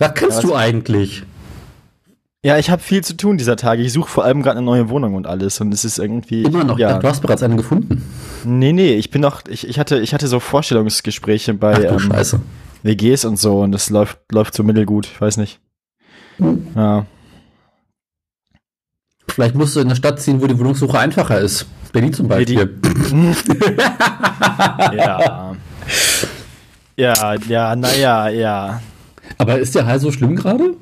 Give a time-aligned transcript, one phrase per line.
[0.00, 1.22] Was kannst Ja, du eigentlich?
[2.42, 3.82] Ja, ich habe viel zu tun dieser Tage.
[3.82, 5.60] Ich suche vor allem gerade eine neue Wohnung und alles.
[5.60, 6.42] Und es ist irgendwie.
[6.42, 6.78] Immer noch.
[6.78, 6.98] Ja.
[6.98, 8.02] Du hast bereits eine gefunden.
[8.44, 9.42] Nee, nee, ich bin noch.
[9.46, 12.40] Ich, ich, hatte, ich hatte so Vorstellungsgespräche bei Ach du ähm, Scheiße.
[12.82, 15.06] WGs und so und das läuft, läuft so mittelgut.
[15.06, 15.60] Ich weiß nicht.
[16.74, 17.04] Ja.
[19.28, 21.66] Vielleicht musst du in eine Stadt ziehen, wo die Wohnungssuche einfacher ist.
[21.92, 22.78] Berlin zum Beispiel.
[24.96, 25.54] Ja.
[26.96, 28.80] ja, ja, naja, ja.
[29.40, 30.76] Aber ist der Hall so schlimm gerade?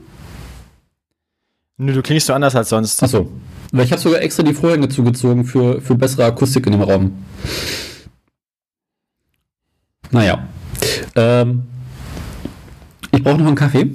[1.76, 3.00] Nö, du klingst so anders als sonst.
[3.00, 3.30] Achso.
[3.70, 7.24] Weil ich habe sogar extra die Vorhänge zugezogen für, für bessere Akustik in dem Raum.
[10.10, 10.48] Naja.
[11.14, 11.68] Ähm,
[13.12, 13.92] ich brauche noch einen Kaffee.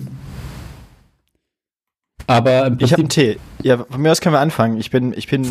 [2.27, 3.39] Aber im Ich habe einen Tee.
[3.63, 4.77] Ja, von mir aus können wir anfangen.
[4.77, 5.45] Ich bin, ich bin,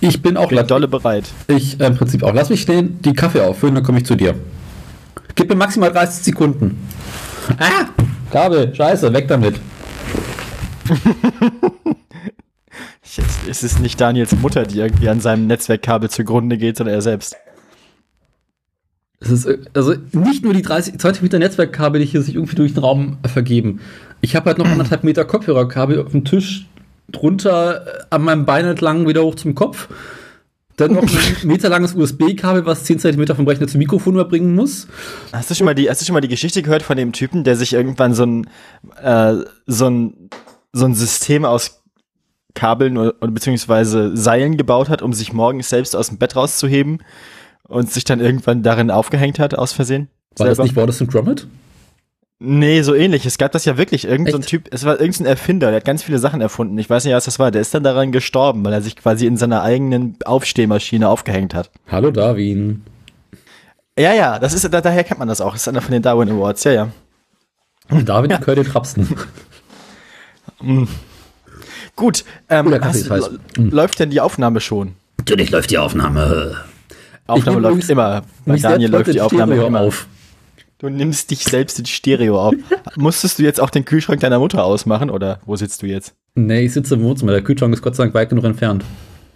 [0.00, 1.30] ich bin auch bin dolle bereit.
[1.46, 2.32] Ich äh, im Prinzip auch.
[2.32, 4.34] Lass mich den, die Kaffee auffüllen, dann komme ich zu dir.
[5.34, 6.88] Gib mir maximal 30 Sekunden.
[7.58, 7.84] Ah!
[8.30, 9.60] Kabel, scheiße, weg damit.
[13.02, 17.02] Jetzt ist es nicht Daniels Mutter, die irgendwie an seinem Netzwerkkabel zugrunde geht, sondern er
[17.02, 17.36] selbst.
[19.18, 22.82] Es ist also nicht nur die 30 Zentimeter Netzwerkkabel, die hier sich irgendwie durch den
[22.82, 23.80] Raum vergeben.
[24.22, 26.66] Ich habe halt noch anderthalb Meter Kopfhörerkabel auf dem Tisch
[27.12, 29.88] drunter äh, an meinem Bein entlang wieder hoch zum Kopf.
[30.80, 34.88] Dann noch ein meterlanges USB-Kabel, was 10 Zentimeter vom Rechner zum Mikrofon überbringen muss.
[35.32, 37.44] Hast du schon mal die, hast du schon mal die Geschichte gehört von dem Typen,
[37.44, 38.46] der sich irgendwann so ein,
[39.02, 39.34] äh,
[39.66, 40.30] so ein,
[40.72, 41.82] so ein System aus
[42.54, 47.02] Kabeln oder, oder beziehungsweise Seilen gebaut hat, um sich morgens selbst aus dem Bett rauszuheben
[47.68, 50.08] und sich dann irgendwann darin aufgehängt hat, aus Versehen?
[50.36, 50.62] War das Selber?
[50.64, 51.46] nicht Wallace und Gromit?
[52.42, 53.26] Nee, so ähnlich.
[53.26, 54.06] Es gab das ja wirklich.
[54.06, 54.42] Irgend so ein?
[54.42, 56.78] Typ, es war irgendein Erfinder, der hat ganz viele Sachen erfunden.
[56.78, 57.50] Ich weiß nicht, was das war.
[57.50, 61.70] Der ist dann daran gestorben, weil er sich quasi in seiner eigenen Aufstehmaschine aufgehängt hat.
[61.88, 62.82] Hallo Darwin.
[63.98, 65.52] Ja, ja, das ist, da, daher kennt man das auch.
[65.52, 66.88] Das ist einer von den Darwin Awards, ja, ja.
[68.06, 68.38] Darwin ja.
[68.38, 69.06] Curly Trapsten.
[71.96, 74.94] Gut, ähm, hast, l- läuft denn die Aufnahme schon?
[75.18, 76.56] Natürlich läuft die Aufnahme.
[77.26, 78.22] Aufnahme läuft immer.
[78.46, 79.80] Bei Daniel läuft die Aufnahme immer.
[79.80, 80.06] auf.
[80.80, 82.54] Du nimmst dich selbst in Stereo auf.
[82.96, 86.14] Musstest du jetzt auch den Kühlschrank deiner Mutter ausmachen oder wo sitzt du jetzt?
[86.34, 87.32] Nee, ich sitze im Wohnzimmer.
[87.32, 88.82] Der Kühlschrank ist Gott sei Dank weit genug entfernt.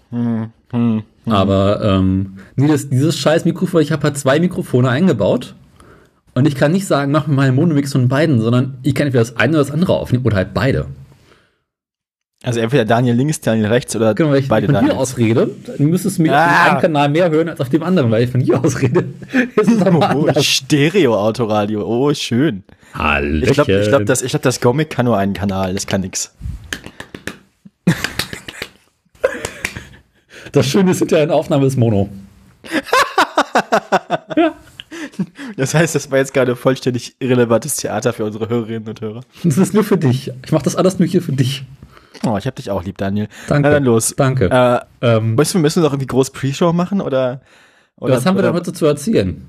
[0.09, 1.03] Hm, hm.
[1.27, 5.55] Aber ähm, nee, das, dieses scheiß Mikrofon, ich habe halt zwei Mikrofone eingebaut.
[6.33, 9.07] Und ich kann nicht sagen, mach mir mal einen Monomix von beiden, sondern ich kann
[9.07, 10.87] entweder das eine oder das andere aufnehmen oder halt beide.
[12.45, 14.99] Also entweder Daniel links, Daniel rechts oder Genau, weil ich beide von hier Daniels.
[15.01, 16.45] aus rede, dann müsstest du mir Ah.
[16.45, 18.81] auf dem einen Kanal mehr hören als auf dem anderen, weil ich von hier aus
[18.83, 19.05] rede.
[19.57, 20.45] Das ist aber Oh, anders.
[20.45, 21.83] Stereo-Autoradio.
[21.87, 22.63] Oh, schön.
[22.93, 23.49] Hallöchen.
[23.49, 25.73] Ich glaube, ich glaub, das, ich glaub, das Gomic kann nur einen Kanal.
[25.75, 26.33] Das kann nix.
[30.53, 32.09] das Schöne ist hinterher in Aufnahme ist Mono.
[35.57, 39.21] Das heißt, das war jetzt gerade vollständig irrelevantes Theater für unsere Hörerinnen und Hörer.
[39.45, 40.33] Das ist nur für dich.
[40.45, 41.65] Ich mache das alles nur hier für dich.
[42.25, 43.29] Oh, ich hab dich auch lieb, Daniel.
[43.49, 43.69] Danke.
[43.69, 44.15] Na dann los.
[44.17, 44.51] Danke.
[44.51, 44.81] Äh,
[45.17, 47.41] ähm, müssen, wir, müssen wir noch irgendwie groß Pre-Show machen oder?
[47.97, 49.47] oder was haben wir oder, denn heute zu erzählen?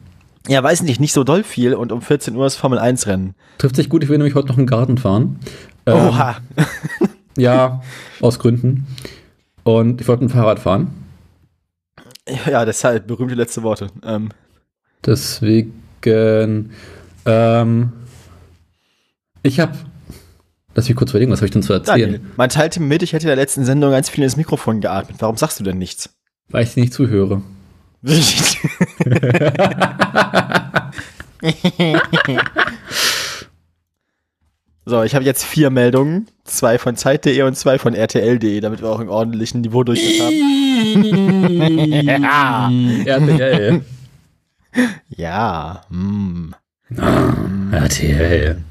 [0.48, 3.36] Ja, weiß nicht, nicht so doll viel und um 14 Uhr ist Formel 1 Rennen.
[3.58, 5.40] Trifft sich gut, ich will nämlich heute noch einen Garten fahren.
[5.86, 6.38] Ähm, Oha.
[7.38, 7.82] Ja,
[8.22, 8.88] aus Gründen.
[9.64, 10.88] Und ich wollte ein Fahrrad fahren.
[12.48, 13.88] Ja, deshalb berühmte letzte Worte.
[14.04, 14.30] Ähm,
[15.06, 15.84] Deswegen,
[17.26, 17.92] ähm,
[19.44, 19.74] ich habe,
[20.76, 22.12] lass mich kurz überlegen, was habe ich denn zu erzählen?
[22.12, 24.82] Daniel, man teilte mir mit, ich hätte in der letzten Sendung ganz viel ins Mikrofon
[24.82, 25.18] geatmet.
[25.20, 26.12] Warum sagst du denn nichts?
[26.50, 27.42] Weil ich dir nicht zuhöre.
[34.86, 36.28] so, ich habe jetzt vier Meldungen.
[36.44, 40.36] Zwei von Zeit.de und zwei von RTL.de, damit wir auch einen ordentlichen Niveaudurchschnitt haben.
[43.08, 43.82] RTL.
[45.08, 46.54] Ja, mm.
[47.72, 48.62] RTL.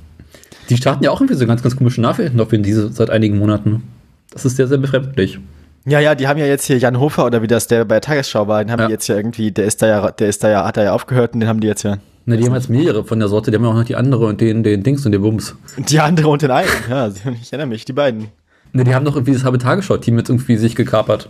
[0.69, 3.83] Die starten ja auch irgendwie so ganz, ganz komische Nachrichten auf diese seit einigen Monaten.
[4.31, 5.39] Das ist sehr, sehr befremdlich.
[5.87, 8.01] Ja, ja, die haben ja jetzt hier Jan Hofer oder wie das der bei der
[8.01, 8.87] Tagesschau war, den haben Ja.
[8.87, 10.93] die jetzt ja irgendwie, der ist da ja, der ist da ja, hat da ja
[10.95, 11.99] aufgehört und den haben die jetzt ja.
[12.25, 14.27] Ne, die haben jetzt mehrere von der Sorte, die haben ja auch noch die andere
[14.27, 15.55] und den, den Dings und den Bums.
[15.77, 17.09] Die andere und den einen, ja,
[17.43, 18.29] ich erinnere mich, die beiden.
[18.73, 21.29] Ne, die haben doch irgendwie das halbe Tagesschau-Team jetzt irgendwie sich gekapert.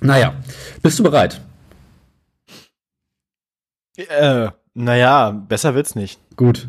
[0.00, 0.34] Naja,
[0.82, 1.40] bist du bereit?
[3.96, 6.20] Äh, naja, besser wird's nicht.
[6.36, 6.68] Gut.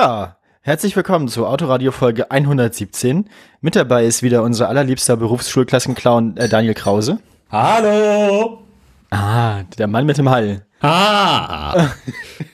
[0.00, 3.28] Ja, herzlich willkommen zur Autoradio Folge 117.
[3.60, 7.18] Mit dabei ist wieder unser allerliebster Berufsschulklassenclown äh, Daniel Krause.
[7.50, 8.62] Hallo!
[9.10, 10.64] Ah, der Mann mit dem Hall.
[10.82, 11.88] Ah!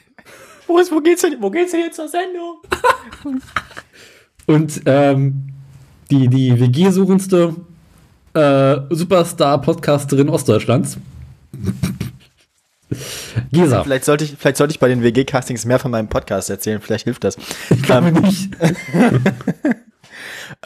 [0.66, 2.62] Wo, ist, wo, geht's denn, wo geht's denn jetzt zur Sendung?
[4.46, 5.52] Und ähm,
[6.10, 7.56] die, die WG-suchendste
[8.32, 10.96] äh, Superstar-Podcasterin Ostdeutschlands.
[13.52, 13.82] Gesa.
[13.82, 17.04] Vielleicht sollte, ich, vielleicht sollte ich bei den WG-Castings mehr von meinem Podcast erzählen, vielleicht
[17.04, 17.36] hilft das.
[17.70, 18.50] Ich glaube Ähm, nicht.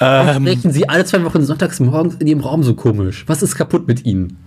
[0.00, 3.25] ähm, Sprechen Sie alle zwei Wochen sonntags morgens in Ihrem Raum so komisch?
[3.29, 4.38] Was ist kaputt mit Ihnen?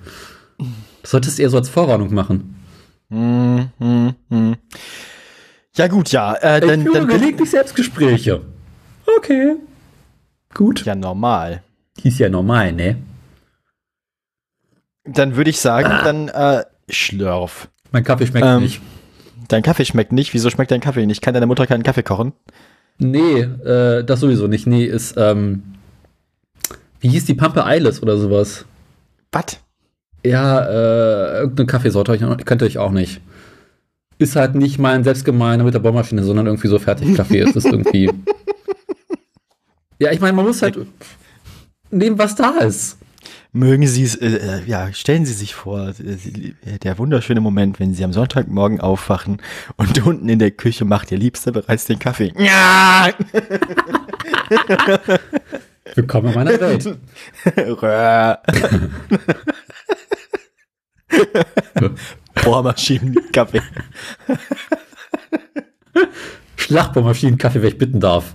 [1.02, 2.56] Das solltest du eher so als Vorwarnung machen.
[3.10, 4.56] hm, hm, hm.
[5.76, 6.34] Ja gut, ja.
[6.36, 8.42] Äh, Ich dann, führe dann, gelegentlich Selbstgespräche.
[9.18, 9.56] Okay.
[10.54, 10.86] Gut.
[10.86, 11.64] ja, normal.
[12.04, 12.98] Ist ja normal, ne?
[15.06, 17.68] Dann würde ich sagen, dann äh, schlürf.
[17.92, 18.82] Mein Kaffee schmeckt Ähm, nicht.
[19.48, 20.34] Dein Kaffee schmeckt nicht.
[20.34, 21.22] Wieso schmeckt dein Kaffee nicht?
[21.22, 22.34] Kann deine Mutter keinen Kaffee kochen?
[22.98, 24.68] Nee, äh, das sowieso nicht.
[24.68, 25.64] Nee, ist, ähm,
[27.00, 28.66] wie hieß die Pampe Eiles oder sowas?
[29.32, 29.60] Was?
[30.24, 33.22] Ja, äh, irgendeine Kaffeesorte ich noch- kannte ich auch nicht.
[34.20, 37.40] Ist halt nicht mein selbstgemeiner mit der Bohrmaschine, sondern irgendwie so Fertigkaffee.
[37.42, 38.10] es ist irgendwie.
[40.00, 40.80] Ja, ich meine, man muss halt
[41.92, 42.98] nehmen, was da ist.
[43.54, 47.82] Mögen Sie es, äh, äh, ja, stellen Sie sich vor, äh, äh, der wunderschöne Moment,
[47.82, 49.42] wenn Sie am Sonntagmorgen aufwachen
[49.76, 52.32] und unten in der Küche macht Ihr Liebster bereits den Kaffee.
[52.38, 53.10] Ja!
[55.96, 56.98] Willkommen in meiner Welt.
[57.58, 58.42] Röhr.
[62.46, 63.62] Bohrmaschinen, Kaffee.
[66.56, 68.34] Schlachtbohrmaschinen, Kaffee, wer ich bitten darf.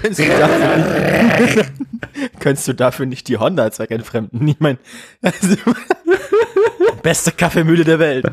[0.00, 1.70] Könntest du dafür nicht,
[2.40, 4.46] könntest du dafür nicht die Honda zweckentfremden?
[4.48, 4.78] Ich meine,
[5.22, 5.56] also,
[7.02, 8.26] beste Kaffeemühle der Welt.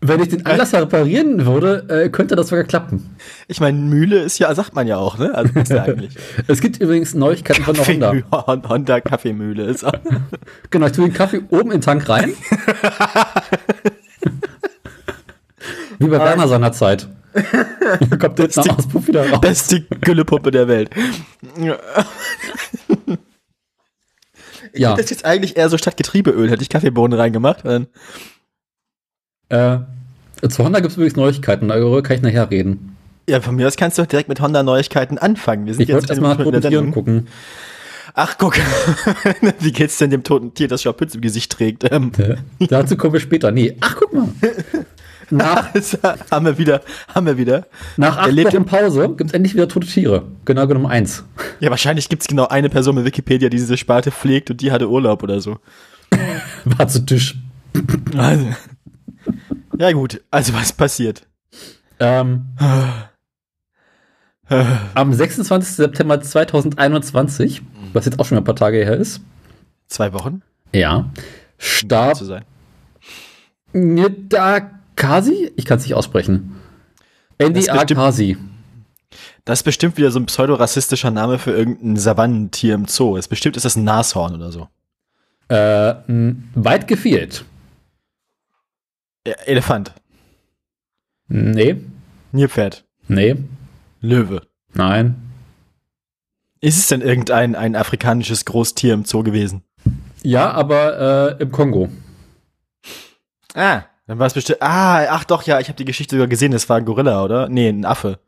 [0.00, 3.16] Wenn ich den Anlasser reparieren würde, äh, könnte das sogar klappen.
[3.46, 5.34] Ich meine, Mühle ist ja, sagt man ja auch, ne?
[5.34, 6.14] Also ist ja eigentlich.
[6.48, 8.68] Es gibt übrigens Neuigkeiten von der Honda.
[8.68, 9.92] Honda Kaffeemühle ist auch.
[10.70, 12.34] Genau, ich tue den Kaffee oben in den Tank rein.
[15.98, 17.08] Wie bei Werner seiner Zeit.
[18.20, 19.40] Kommt jetzt nach Auspuff wieder raus.
[19.40, 20.90] Beste Güllepuppe der Welt.
[21.58, 21.78] Ja,
[24.74, 27.64] Das ist jetzt eigentlich eher so statt Getriebeöl, hätte ich Kaffeebohnen reingemacht.
[27.64, 27.86] Dann,
[29.50, 29.78] äh,
[30.48, 32.96] zu Honda gibt es übrigens Neuigkeiten, darüber kann ich nachher reden.
[33.28, 35.66] ja, von mir aus kannst du direkt mit Honda Neuigkeiten anfangen.
[35.66, 36.90] Wir sind Ich jetzt erstmal Sendung.
[36.92, 37.28] gucken.
[38.14, 38.56] Ach, guck.
[39.60, 41.90] Wie geht's denn dem toten Tier, das Schapütz im Gesicht trägt?
[41.90, 42.36] Ähm, Äh,
[42.66, 43.50] Dazu kommen wir später.
[43.52, 44.28] Nee, ach, guck mal.
[45.32, 45.98] Nach, das
[46.30, 46.82] haben wir wieder,
[47.14, 47.66] haben wir wieder.
[47.96, 50.24] nach acht lebt- Wochen Pause gibt es endlich wieder tote Tiere.
[50.44, 51.24] Genau genommen eins.
[51.60, 54.88] Ja, wahrscheinlich gibt's genau eine Person mit Wikipedia, die diese Sparte pflegt und die hatte
[54.90, 55.58] Urlaub oder so.
[56.64, 57.36] War zu Tisch.
[58.16, 58.46] Also.
[59.78, 60.20] Ja, gut.
[60.30, 61.26] Also, was passiert?
[61.98, 62.46] Ähm,
[64.94, 65.76] am 26.
[65.76, 67.62] September 2021,
[67.92, 69.20] was jetzt auch schon ein paar Tage her ist,
[69.88, 70.42] Zwei Wochen?
[70.74, 71.10] ja,
[71.58, 72.44] starb Zu sein.
[73.72, 75.52] Nida Kasi?
[75.56, 76.56] Ich kann es nicht aussprechen.
[77.38, 78.36] Andy Akasi.
[79.44, 83.16] Das ist bestimmt wieder so ein pseudorassistischer Name für irgendein Savannentier im Zoo.
[83.16, 84.68] Es bestimmt ist das ein Nashorn oder so.
[85.48, 85.94] Äh,
[86.54, 87.44] weit gefehlt.
[89.26, 89.92] E- Elefant.
[91.28, 91.76] Nee,
[92.32, 92.84] Nilpferd.
[93.08, 93.36] nee,
[94.00, 94.42] Löwe.
[94.74, 95.16] nein.
[96.60, 99.62] Ist es denn irgendein ein afrikanisches Großtier im Zoo gewesen?
[100.22, 101.88] Ja, aber äh, im Kongo.
[103.54, 104.60] Ah, dann war es bestimmt.
[104.62, 106.52] Ah, ach doch, ja, ich habe die Geschichte sogar gesehen.
[106.52, 107.48] Das war ein Gorilla, oder?
[107.48, 108.18] Nee, ein Affe.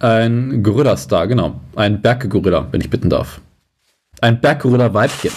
[0.00, 1.60] Ein Gorilla-Star, genau.
[1.76, 3.40] Ein Berggorilla, wenn ich bitten darf.
[4.20, 5.30] Ein Berggorilla-Weibchen.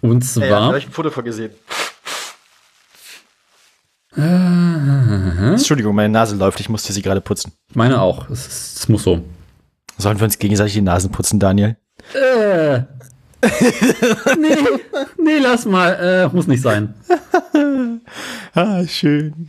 [0.00, 0.76] Und zwar.
[0.76, 1.52] ich ein Foto vorgesehen.
[4.16, 4.20] Äh,
[5.52, 6.60] Entschuldigung, meine Nase läuft.
[6.60, 7.52] Ich musste sie gerade putzen.
[7.74, 8.28] meine auch.
[8.30, 9.22] Es, ist- es muss so.
[9.96, 11.76] Sollen wir uns gegenseitig die Nasen putzen, Daniel?
[12.14, 12.82] Äh.
[14.38, 14.56] Nee,
[15.22, 15.92] nee, lass mal.
[15.94, 16.94] Äh, muss nicht sein.
[18.54, 19.48] Ah, schön.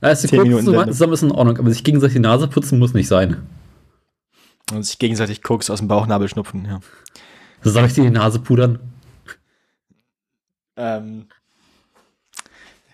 [0.00, 2.94] Also, Zehn Minuten zusammen zusammen ist in Ordnung, aber sich gegenseitig die Nase putzen muss
[2.94, 3.46] nicht sein.
[4.72, 6.80] Und sich gegenseitig Koks aus dem Bauchnabel schnupfen, ja.
[7.62, 8.80] Soll ich dir die Nase pudern?
[10.76, 11.26] Ähm,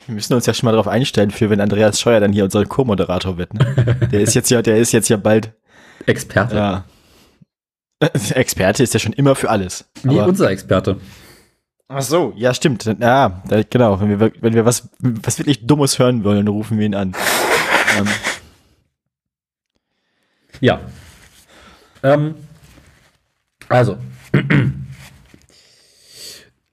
[0.06, 2.64] wir müssen uns ja schon mal darauf einstellen, für wenn Andreas Scheuer dann hier unser
[2.64, 3.54] Co-Moderator wird.
[3.54, 4.08] Ne?
[4.12, 5.52] Der ist jetzt ja, der ist jetzt ja bald
[6.06, 6.56] Experte.
[6.56, 6.84] ja,
[8.34, 9.84] Experte ist ja schon immer für alles.
[10.02, 10.98] Nee, Aber, unser Experte.
[11.88, 12.84] ach so, ja stimmt.
[12.84, 14.00] Ja, genau.
[14.00, 17.14] Wenn wir wenn wir was was wirklich Dummes hören wollen, dann rufen wir ihn an.
[17.98, 18.06] ähm,
[20.60, 20.80] Ja.
[22.02, 22.34] Ähm,
[23.68, 23.96] also.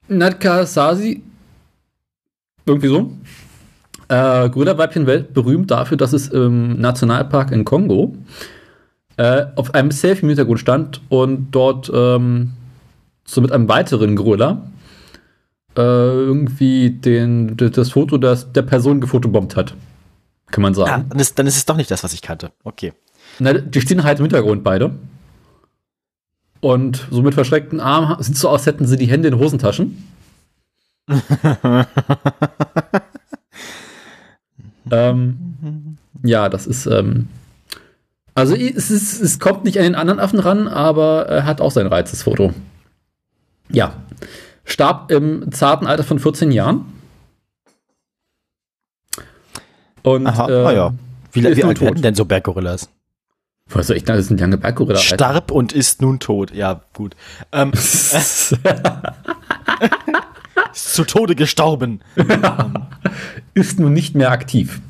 [0.08, 1.24] Natka Sasi,
[2.66, 3.12] irgendwie so,
[4.08, 8.16] Äh, Gorilla-Weibchen weltberühmt dafür, dass es im Nationalpark in Kongo
[9.18, 12.54] äh, auf einem Selfie im Hintergrund stand und dort ähm,
[13.26, 14.62] so mit einem weiteren Gorilla
[15.78, 19.76] äh, irgendwie den, das Foto das, der Person gefotobombt hat.
[20.48, 20.90] Kann man sagen.
[20.90, 22.52] Ja, dann ist, dann ist es doch nicht das, was ich kannte.
[22.64, 22.94] Okay.
[23.40, 24.96] Na, die stehen halt im Hintergrund beide.
[26.62, 30.08] Und so mit verschreckten Armen sieht so aus, als hätten sie die Hände in Hosentaschen.
[34.92, 36.86] ähm, ja, das ist.
[36.88, 37.28] Ähm,
[38.36, 41.72] also es, ist, es kommt nicht an den anderen Affen ran, aber er hat auch
[41.72, 42.54] sein Reiz, das Foto.
[43.70, 43.96] Ja.
[44.66, 46.86] Starb im zarten Alter von 14 Jahren.
[50.04, 50.94] Und Aha, äh, ja.
[51.32, 52.90] Wie, wie alt werden denn so Berggorillas?
[53.68, 54.16] Soll ich da?
[54.16, 55.00] Das sind lange Berggorilla.
[55.00, 56.54] Starb und ist nun tot.
[56.54, 57.16] Ja, gut.
[57.52, 58.56] Ähm, ist
[60.74, 62.02] zu Tode gestorben.
[63.54, 64.82] ist nun nicht mehr aktiv.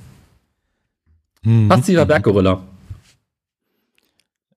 [1.44, 1.70] Hm.
[1.70, 2.62] Passiver Berggorilla.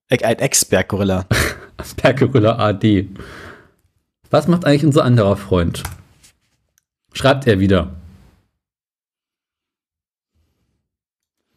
[0.09, 1.25] Ein Ex-Berggorilla.
[2.01, 3.07] Berggorilla AD.
[4.31, 5.83] Was macht eigentlich unser anderer Freund?
[7.13, 7.95] Schreibt er wieder.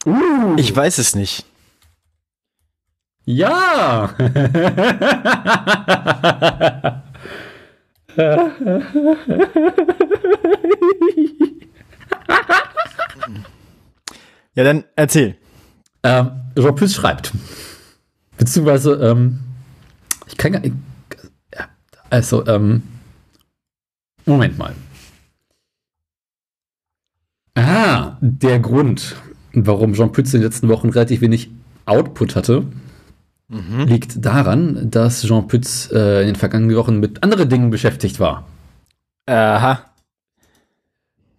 [0.04, 0.56] Uh.
[0.56, 1.46] Ich weiß es nicht.
[3.24, 4.10] Ja!
[14.54, 15.36] ja, dann erzähl.
[16.02, 17.32] Ähm, Jean Plus schreibt.
[18.42, 19.38] Beziehungsweise, ähm,
[20.26, 20.74] ich kann gar nicht.
[22.10, 22.82] Also, ähm,
[24.26, 24.74] Moment mal.
[27.54, 29.14] Ah, der Grund,
[29.52, 31.52] warum Jean Pütz in den letzten Wochen relativ wenig
[31.86, 32.66] Output hatte,
[33.46, 33.86] mhm.
[33.86, 38.48] liegt daran, dass Jean Pütz äh, in den vergangenen Wochen mit anderen Dingen beschäftigt war.
[39.26, 39.84] Aha.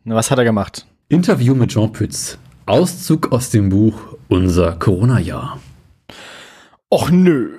[0.05, 0.85] Na, was hat er gemacht?
[1.09, 2.37] Interview mit Jean Pütz.
[2.65, 5.59] Auszug aus dem Buch Unser Corona-Jahr.
[6.93, 7.57] Och nö.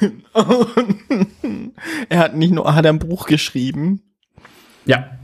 [2.08, 4.02] er hat nicht nur, hat er ein Buch geschrieben?
[4.86, 5.18] Ja.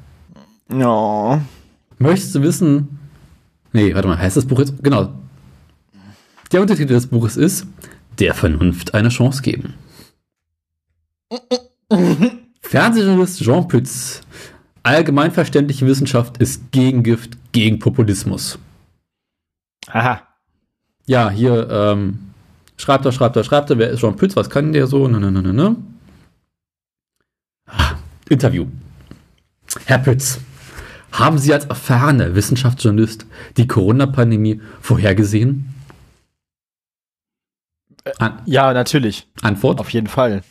[0.73, 1.43] Ja.
[1.99, 3.01] Möchtest du wissen?
[3.73, 4.75] Nee, warte mal, heißt das Buch jetzt?
[4.85, 5.13] Genau.
[6.53, 7.67] Der Untertitel des Buches ist
[8.21, 9.75] Der Vernunft eine Chance geben.
[12.63, 14.21] Fernsehjournalist Jean Pütz.
[14.85, 18.57] Allgemeinverständliche Wissenschaft ist Gegengift gegen Populismus.
[19.89, 20.23] Aha.
[21.07, 22.29] Ja, hier, ähm,
[22.79, 25.07] Schreibt er, schreibt er, schreibt er, wer ist Jean Pütz, was kann der so?
[25.09, 25.77] Ne, ne, ne, ne, ne.
[27.67, 27.97] Ah,
[28.29, 28.67] Interview.
[29.85, 30.39] Herr Pütz,
[31.13, 35.75] haben Sie als erfahrener Wissenschaftsjournalist die Corona-Pandemie vorhergesehen?
[38.19, 39.27] An ja, natürlich.
[39.43, 39.81] Antwort?
[39.81, 40.43] Auf jeden Fall.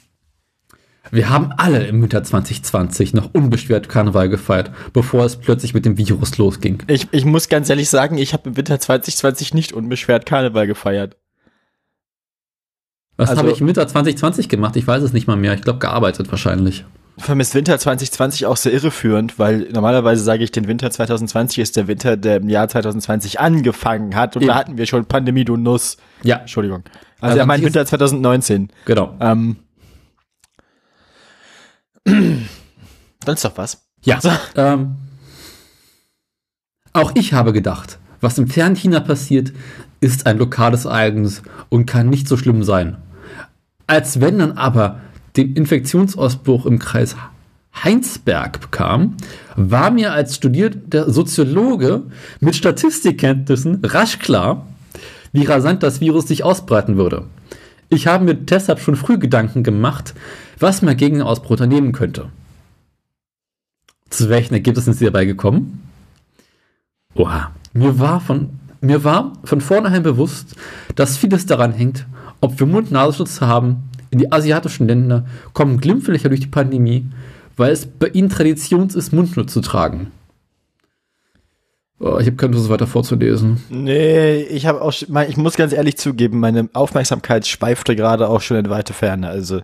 [1.10, 5.98] Wir haben alle im Winter 2020 noch unbeschwert Karneval gefeiert, bevor es plötzlich mit dem
[5.98, 6.84] Virus losging.
[6.88, 11.16] Ich, ich muss ganz ehrlich sagen, ich habe im Winter 2020 nicht unbeschwert Karneval gefeiert.
[13.18, 14.76] Was also, habe ich im Winter 2020 gemacht?
[14.76, 15.54] Ich weiß es nicht mal mehr.
[15.56, 16.86] Ich glaube, gearbeitet wahrscheinlich.
[17.18, 21.88] Ist Winter 2020 auch sehr irreführend, weil normalerweise sage ich, den Winter 2020 ist der
[21.88, 24.50] Winter, der im Jahr 2020 angefangen hat und Eben.
[24.50, 25.98] da hatten wir schon Pandemie, du Nuss.
[26.22, 26.38] Ja.
[26.38, 26.84] Entschuldigung.
[27.20, 28.70] Also, also er meint Winter 2019.
[28.86, 29.16] Genau.
[29.20, 29.56] Ähm,
[32.06, 32.48] dann
[33.26, 33.88] ist doch was.
[34.04, 34.16] Ja.
[34.16, 34.30] Also.
[34.56, 34.96] Ähm,
[36.94, 39.54] auch ich habe gedacht, was im fernen China passiert,
[40.02, 42.98] ist ein lokales Ereignis und kann nicht so schlimm sein.
[43.88, 45.00] Als wenn dann aber
[45.38, 47.16] den Infektionsausbruch im Kreis
[47.84, 49.16] Heinsberg bekam,
[49.56, 52.04] war mir als studierter Soziologe
[52.40, 54.68] mit Statistikkenntnissen rasch klar,
[55.32, 57.26] wie rasant das Virus sich ausbreiten würde.
[57.90, 60.14] Ich habe mir deshalb schon früh Gedanken gemacht,
[60.60, 62.30] was man gegen den Ausbruch unternehmen könnte.
[64.10, 65.90] Zu welchen Ergebnissen sind Sie dabei gekommen?
[67.14, 68.50] Oha, mir war von,
[68.82, 70.56] mir war von vornherein bewusst,
[70.96, 72.06] dass vieles daran hängt,
[72.42, 73.90] ob wir Mund-Nasenschutz haben.
[74.10, 77.06] In die asiatischen Länder kommen Glimpflöcher durch die Pandemie,
[77.58, 80.12] weil es bei ihnen Tradition ist, Mundschutz zu tragen.
[82.00, 83.64] Oh, ich habe keine Lust, weiter vorzulesen.
[83.70, 88.58] Nee, ich habe auch, ich muss ganz ehrlich zugeben, meine Aufmerksamkeit schweifte gerade auch schon
[88.58, 89.28] in weite Ferne.
[89.28, 89.62] Also,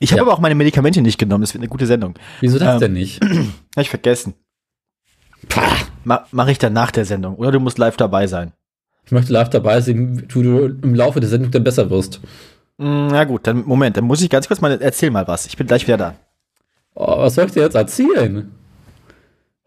[0.00, 0.22] ich habe ja.
[0.22, 1.42] aber auch meine Medikamente nicht genommen.
[1.42, 2.14] Das wird eine gute Sendung.
[2.40, 3.22] Wieso das ähm, denn nicht?
[3.24, 4.34] Habe ich vergessen.
[5.48, 5.76] Pah.
[6.30, 7.36] Mache ich dann nach der Sendung.
[7.36, 8.52] Oder du musst live dabei sein.
[9.06, 12.20] Ich möchte live dabei sein, wie du im Laufe der Sendung dann besser wirst.
[12.76, 15.46] Mm, na gut, dann Moment, dann muss ich ganz kurz mal erzähl mal was.
[15.46, 16.14] Ich bin gleich wieder da.
[16.94, 18.50] Oh, was soll ich dir jetzt erzählen?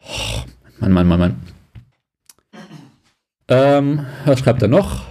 [0.01, 0.41] Oh,
[0.79, 1.35] Mann, Mann, Mann, Mann.
[3.47, 5.03] Ähm, was schreibt er noch?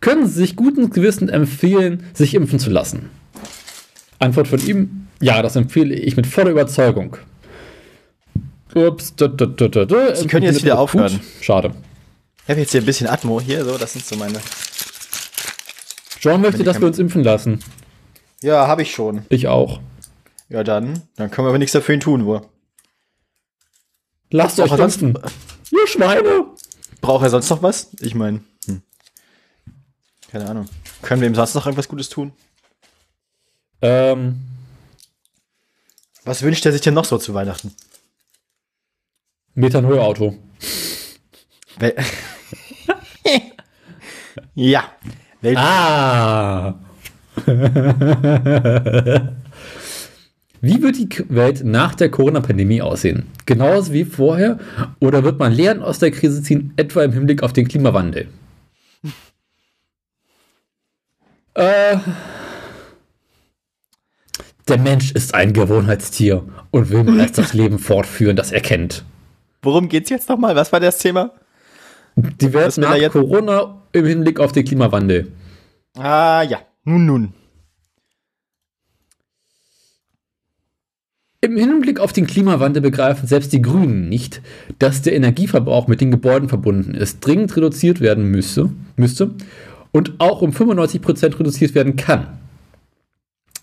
[0.00, 3.10] Können Sie sich guten Gewissen empfehlen, sich impfen zu lassen?
[4.20, 7.16] Antwort von ihm: Ja, das empfehle ich mit voller Überzeugung.
[8.74, 10.14] Ups, da, da, da, da.
[10.14, 11.18] Sie können jetzt wieder aufhören.
[11.40, 11.72] Schade.
[12.50, 14.40] Ich habe jetzt hier ein bisschen Atmo hier, so, das sind so meine.
[16.20, 17.62] John möchte, dass wir uns impfen lassen.
[18.42, 19.24] Ja, habe ich schon.
[19.28, 19.78] Ich auch.
[20.48, 22.44] Ja, dann, dann können wir aber nichts dafür ihn tun, wo.
[24.32, 25.16] Lasst euch impfen.
[25.70, 26.46] Ihr Schweine!
[27.00, 27.90] Braucht er sonst noch was?
[28.00, 28.82] Ich meine, hm.
[30.32, 30.68] keine Ahnung.
[31.02, 32.32] Können wir ihm sonst noch irgendwas Gutes tun?
[33.80, 34.40] Ähm,
[36.24, 37.76] Was wünscht er sich denn noch so zu Weihnachten?
[39.54, 40.36] Methanol-Auto.
[44.54, 44.84] Ja.
[45.40, 46.74] Welt Ah!
[50.62, 53.28] Wie wird die Welt nach der Corona-Pandemie aussehen?
[53.46, 54.58] Genauso wie vorher?
[54.98, 58.28] Oder wird man Lehren aus der Krise ziehen, etwa im Hinblick auf den Klimawandel?
[61.54, 61.96] äh,
[64.68, 69.04] der Mensch ist ein Gewohnheitstier und will meist das Leben fortführen, das er kennt.
[69.62, 70.54] Worum geht's jetzt nochmal?
[70.56, 71.32] Was war das Thema?
[72.16, 72.96] Die Welt nach?
[73.10, 75.32] Corona im Hinblick auf den Klimawandel.
[75.96, 76.60] Ah, ja.
[76.84, 77.34] Nun, nun.
[81.42, 84.42] Im Hinblick auf den Klimawandel begreifen selbst die Grünen nicht,
[84.78, 89.34] dass der Energieverbrauch mit den Gebäuden verbunden ist, dringend reduziert werden müsse, müsste
[89.90, 92.38] und auch um 95% reduziert werden kann.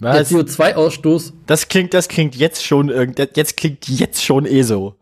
[0.02, 0.32] Der Was?
[0.32, 4.96] CO2-Ausstoß, Das klingt, das klingt jetzt schon irgend, jetzt klingt jetzt schon eh so.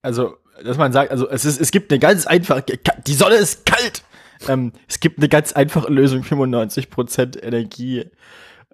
[0.00, 2.64] Also, dass man sagt, also es ist, es gibt eine ganz einfache,
[3.06, 4.02] die Sonne ist kalt.
[4.48, 8.06] Ähm, es gibt eine ganz einfache Lösung, 95% Energie.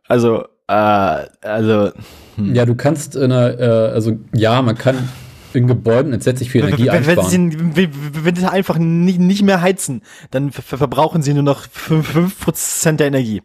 [0.07, 1.91] Also, äh, also,
[2.37, 5.09] ja, du kannst in einer, äh, also ja, man kann
[5.55, 7.51] in Gebäuden entsetzlich viel Energie wenn, wenn, einsparen.
[7.51, 11.43] sie, wenn, wenn sie einfach nicht, nicht mehr heizen, dann ver ver- verbrauchen sie nur
[11.43, 13.43] noch 5%, 5 der Energie.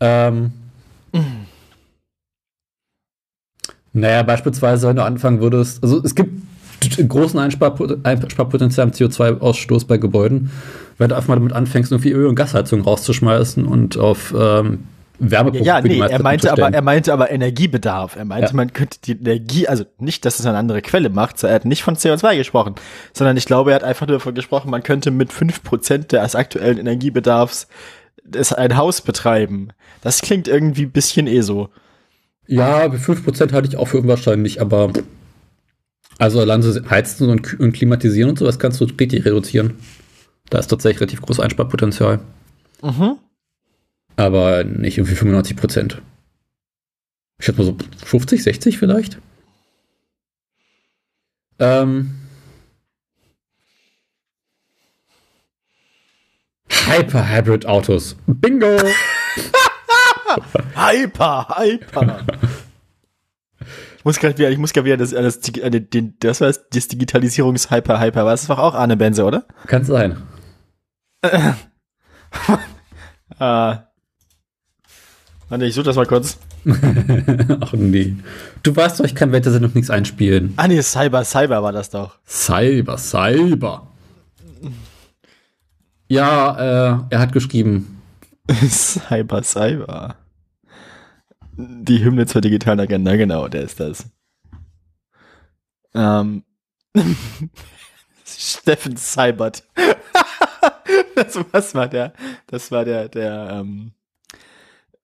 [0.00, 0.52] Ähm,
[3.92, 6.32] naja, beispielsweise, wenn du anfangen würdest, also es gibt
[7.08, 10.50] großen Einsparpot- Einsparpotenzial im CO2-Ausstoß bei Gebäuden,
[10.98, 14.84] wenn du einfach mal damit anfängst, irgendwie Öl- und Gasheizung rauszuschmeißen und auf ähm,
[15.18, 18.16] Wärmepumpen Ja, die nee, er meinte aber, er meinte aber Energiebedarf.
[18.16, 18.56] Er meinte, Ja.
[18.56, 21.82] man könnte die Energie, also nicht, dass es eine andere Quelle macht, er hat nicht
[21.82, 22.74] von CO2 gesprochen,
[23.12, 26.78] sondern ich glaube, er hat einfach nur davon gesprochen, man könnte mit 5% des aktuellen
[26.78, 27.68] Energiebedarfs
[28.24, 29.68] das ein Haus betreiben.
[30.02, 31.68] Das klingt irgendwie ein bisschen eh so.
[32.46, 34.90] Ja, 5% halte ich auch für unwahrscheinlich, aber
[36.20, 39.78] also allein so heizen und, und klimatisieren und sowas kannst du richtig reduzieren.
[40.50, 42.20] Da ist tatsächlich relativ großes Einsparpotenzial.
[42.82, 43.18] Mhm.
[44.16, 46.02] aber nicht irgendwie 95 Prozent.
[47.38, 49.18] Ich schätze mal so 50, 60 vielleicht.
[51.58, 52.14] Ähm.
[56.68, 58.16] Hyper-Hybrid-Autos.
[58.26, 58.78] Bingo!
[60.74, 62.24] Hyper, hyper.
[64.00, 66.66] Ich muss gerade wieder, ich muss gerade wieder das, das, äh, den, das war das,
[66.70, 69.44] das Digitalisierungs-Hyper, hyper, war das war auch Arne Benze, oder?
[69.66, 70.16] Kann sein.
[73.38, 73.86] Ah.
[75.48, 76.38] Warte, ich suche das mal kurz.
[77.60, 78.16] Ach nee.
[78.62, 80.52] Du weißt doch, ich kann Wettersendung nichts einspielen.
[80.56, 82.18] Ah nee, Cyber, Cyber war das doch.
[82.26, 83.88] Cyber, Cyber.
[86.08, 88.02] Ja, äh, er hat geschrieben.
[88.68, 90.16] Cyber, Cyber.
[91.84, 94.06] Die Hymne zur digitalen Agenda, genau, der ist das.
[95.94, 96.44] Ähm.
[98.24, 99.64] Steffen Cybert.
[101.14, 102.12] das, was war der?
[102.46, 103.92] Das war der, der, ähm,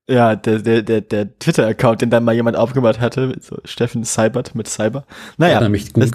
[0.09, 3.37] ja, der, der, der, der Twitter-Account, den dann mal jemand aufgemacht hatte.
[3.40, 5.05] So Steffen Cybert mit Cyber.
[5.37, 5.61] Naja, Ja,
[5.95, 6.11] das,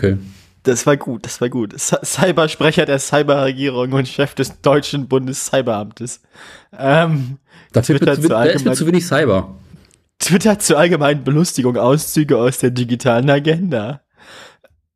[0.64, 1.74] das war gut, das war gut.
[1.74, 6.22] Cy- Cybersprecher der Cyberregierung und Chef des deutschen Bundescyberamtes.
[6.78, 7.38] Ähm,
[7.74, 9.56] Dafür Twitter wird zu, ist mir zu wenig Cyber.
[10.22, 14.02] Twitter zur allgemeinen Belustigung Auszüge aus der digitalen Agenda.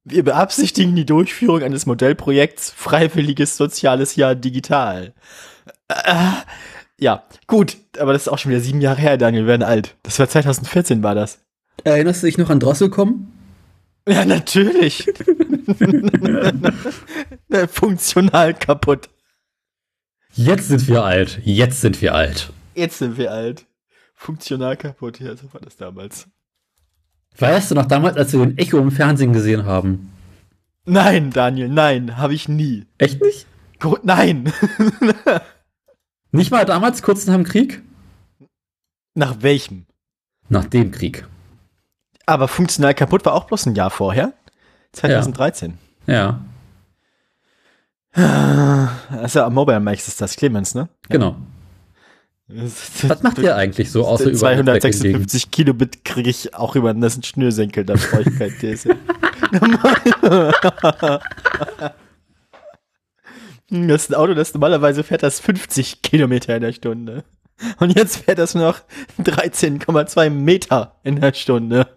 [0.03, 5.13] Wir beabsichtigen die Durchführung eines Modellprojekts Freiwilliges Soziales Jahr Digital.
[5.87, 6.31] Äh,
[6.99, 9.95] ja, gut, aber das ist auch schon wieder sieben Jahre her, Daniel, wir werden alt.
[10.03, 11.39] Das war 2014 war das.
[11.83, 13.31] Erinnerst du dich noch an Drosselcom?
[14.07, 15.07] Ja, natürlich.
[17.71, 19.09] Funktional kaputt.
[20.35, 21.41] Jetzt sind wir alt.
[21.43, 22.53] Jetzt sind wir alt.
[22.75, 23.65] Jetzt sind wir alt.
[24.25, 26.27] Funktional kaputt, ja, so war das damals.
[27.37, 30.11] Weißt du noch damals, als wir den Echo im Fernsehen gesehen haben?
[30.85, 32.87] Nein, Daniel, nein, habe ich nie.
[32.97, 33.45] Echt nicht?
[33.79, 34.51] Gro nein.
[36.31, 37.83] Nicht mal damals, kurz nach dem Krieg?
[39.13, 39.85] Nach welchem?
[40.49, 41.27] Nach dem Krieg.
[42.25, 44.33] Aber funktional kaputt war auch bloß ein Jahr vorher.
[44.93, 45.77] 2013.
[46.07, 46.39] Ja,
[48.11, 50.89] Also am Mobile Max ist das Clemens, ne?
[51.09, 51.35] genau.
[52.47, 57.25] Was macht ihr eigentlich so, außer über 256 Kilobit kriege ich auch über das sind
[57.25, 58.95] Schnürsenkel, da brauche ich kein TSL.
[63.69, 67.23] Das ist ein Auto, das normalerweise fährt das 50 Kilometer in der Stunde.
[67.79, 68.79] Und jetzt fährt das noch
[69.19, 71.87] 13,2 Meter in der Stunde.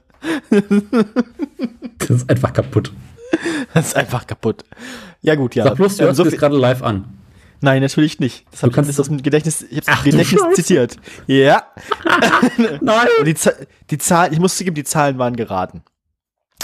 [1.99, 2.93] Das ist einfach kaputt.
[3.75, 4.65] Das ist einfach kaputt.
[5.21, 5.65] Ja gut, ja.
[5.65, 7.18] Sag bloß, du Ähm, hörst so das viel- gerade live an.
[7.61, 8.45] Nein, natürlich nicht.
[8.51, 10.97] Das habe ich kannst aus dem Gedächtnis, ich Ach, hab's du im Gedächtnis zitiert.
[11.27, 11.65] Ja.
[12.81, 13.09] Nein!
[13.27, 13.35] Die,
[13.91, 15.83] die Zahlen, ich muss zugeben, die Zahlen waren geraten.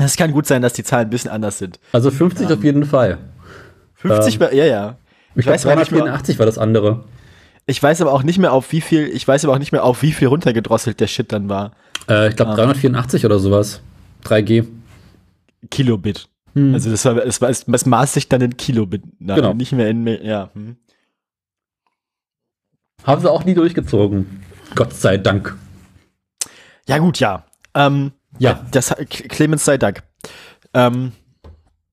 [0.01, 1.79] Es kann gut sein, dass die Zahlen ein bisschen anders sind.
[1.93, 3.19] Also 50 auf jeden Fall.
[3.95, 4.99] 50 Ähm, war, ja, ja.
[5.35, 7.05] Ich Ich weiß aber nicht mehr, 384 war das andere.
[7.67, 9.85] ich weiß aber auch nicht mehr auf wie viel, ich weiß aber auch nicht mehr
[9.85, 11.73] auf wie viel runtergedrosselt der Shit dann war.
[12.09, 12.57] Äh, ich glaube, Ah.
[12.57, 13.81] 384 oder sowas.
[14.25, 14.67] 3G.
[15.71, 16.29] Kilobit.
[16.55, 16.75] Hm.
[16.75, 19.03] Also das war, das war, das maß sich dann in Kilobit.
[19.19, 19.55] nach, Genau.
[19.55, 20.51] Nicht mehr in, ja.
[20.55, 20.77] Hm.
[23.05, 24.43] Haben sie auch nie durchgezogen.
[24.75, 25.57] Gott sei Dank.
[26.89, 27.45] Ja gut, ja.
[27.75, 28.65] Ähm, Ja.
[28.71, 30.03] das, Clemens sei Dank.
[30.73, 31.13] Ähm,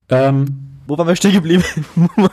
[0.09, 1.63] Ähm, wo waren wir stehen geblieben?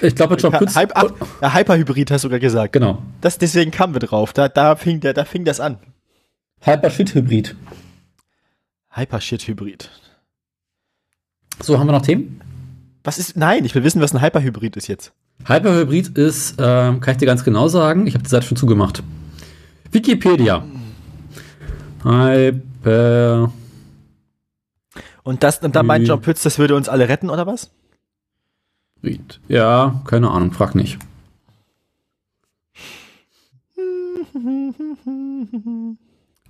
[0.00, 0.76] ich glaube, John Pütz.
[0.76, 2.72] Hyper, ach, ja, Hyperhybrid hast du gerade gesagt.
[2.72, 3.02] Genau.
[3.20, 4.32] Das, deswegen kamen wir drauf.
[4.32, 5.78] Da, da, fing der, da fing das an.
[6.60, 7.56] Hyper-Shit-Hybrid.
[8.90, 9.90] Hypershit-Hybrid.
[11.60, 12.40] So, haben wir noch Themen?
[13.02, 15.12] Was ist, nein, ich will wissen, was ein Hyperhybrid ist jetzt.
[15.46, 19.02] Hyperhybrid ist, ähm, kann ich dir ganz genau sagen, ich habe die Seite schon zugemacht.
[19.90, 20.64] Wikipedia.
[22.02, 23.52] Hyper.
[25.22, 26.06] Und das, und da meint.
[26.06, 27.70] John Pütz, das würde uns alle retten, oder was?
[29.48, 30.98] Ja, keine Ahnung, frag nicht.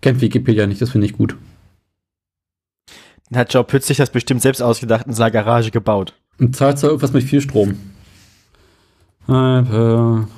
[0.01, 1.37] Kennt Wikipedia nicht, das finde ich gut.
[3.31, 6.15] Dann hat John Pütz sich das bestimmt selbst ausgedacht und in seiner Garage gebaut.
[6.39, 7.77] Und zahlt zwar irgendwas mit viel Strom.
[9.27, 10.29] Hyper.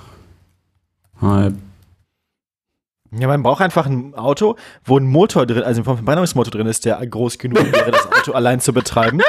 [1.21, 1.53] Hyper.
[3.19, 6.85] Ja, man braucht einfach ein Auto, wo ein Motor drin, also ein Verbrennungsmotor drin ist,
[6.85, 9.21] der groß genug wäre, das Auto allein zu betreiben.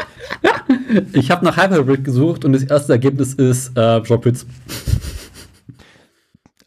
[1.13, 4.45] Ich habe nach Hyperhybrid gesucht und das erste Ergebnis ist äh, Pütz.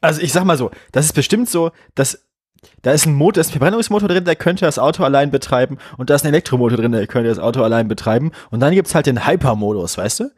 [0.01, 2.27] Also ich sag mal so, das ist bestimmt so, dass
[2.83, 5.79] da ist ein Motor, da ist ein Verbrennungsmotor drin, der könnte das Auto allein betreiben
[5.99, 8.95] und da ist ein Elektromotor drin, der könnte das Auto allein betreiben und dann gibt's
[8.95, 10.31] halt den Hyper-Modus, weißt du?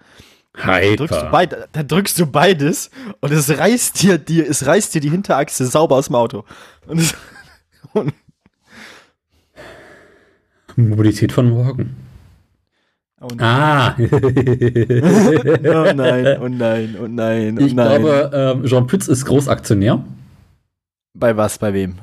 [0.54, 5.00] Drückst du beid, dann drückst du beides und es reißt dir, dir, es reißt dir
[5.00, 6.44] die Hinterachse sauber aus dem Auto.
[6.86, 7.14] Und es,
[7.94, 8.12] und,
[10.76, 11.96] Mobilität von morgen.
[13.20, 13.94] und Ah.
[13.98, 14.04] oh
[15.94, 18.02] nein, oh nein, oh nein, oh ich nein.
[18.02, 20.04] glaube, ähm, Jean Pütz ist Großaktionär
[21.14, 21.96] Bei was, bei wem?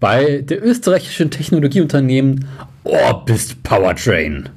[0.00, 2.46] bei der österreichischen Technologieunternehmen
[2.84, 4.48] Orbist Powertrain.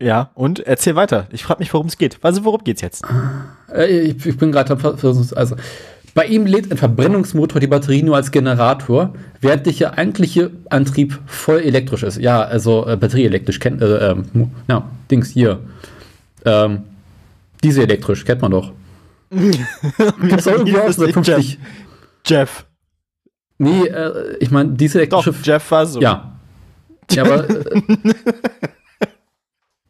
[0.00, 1.26] Ja, und erzähl weiter.
[1.32, 2.18] Ich frage mich, worum es geht.
[2.22, 3.04] Also, worum geht's jetzt?
[3.72, 4.76] Äh, ich, ich bin gerade
[5.34, 5.56] also
[6.14, 11.60] bei ihm lädt ein Verbrennungsmotor die Batterie nur als Generator, während der eigentliche Antrieb voll
[11.60, 12.18] elektrisch ist.
[12.18, 15.60] Ja, also äh, batterieelektrisch kennt, äh, ähm, ja, Dings hier.
[16.44, 16.82] Ähm,
[17.62, 18.72] Dieselelektrisch kennt man doch.
[19.30, 21.14] Gibt's doch irgendwie auch so Jeff.
[21.14, 21.58] 50.
[22.24, 22.66] Jeff.
[23.58, 25.34] Nee, äh, ich meine, Doch, dieselelektrische.
[25.42, 26.00] Jeff war so.
[26.00, 26.38] Ja.
[27.10, 27.46] Ja, aber.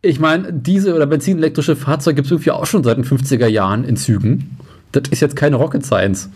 [0.02, 3.46] Äh, ich meine, Diesel- oder benzinelektrische Fahrzeuge gibt es irgendwie auch schon seit den 50er
[3.46, 4.58] Jahren in Zügen.
[4.92, 6.30] Das ist jetzt keine Rocket Science.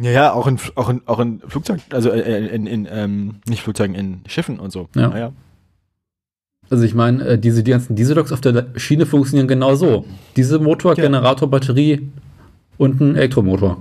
[0.00, 3.62] Ja, ja, auch in, auch in, auch in Flugzeugen, also äh, in, in, ähm, nicht
[3.62, 4.88] Flugzeugen, in Schiffen und so.
[4.94, 5.08] Ja.
[5.08, 5.32] Naja.
[6.68, 10.04] Also ich meine, äh, diese die ganzen Dieselloks auf der Schiene funktionieren genau so.
[10.36, 11.04] Diese Motor, Ja.
[11.04, 12.10] Generator, Batterie
[12.76, 13.78] und ein Elektromotor.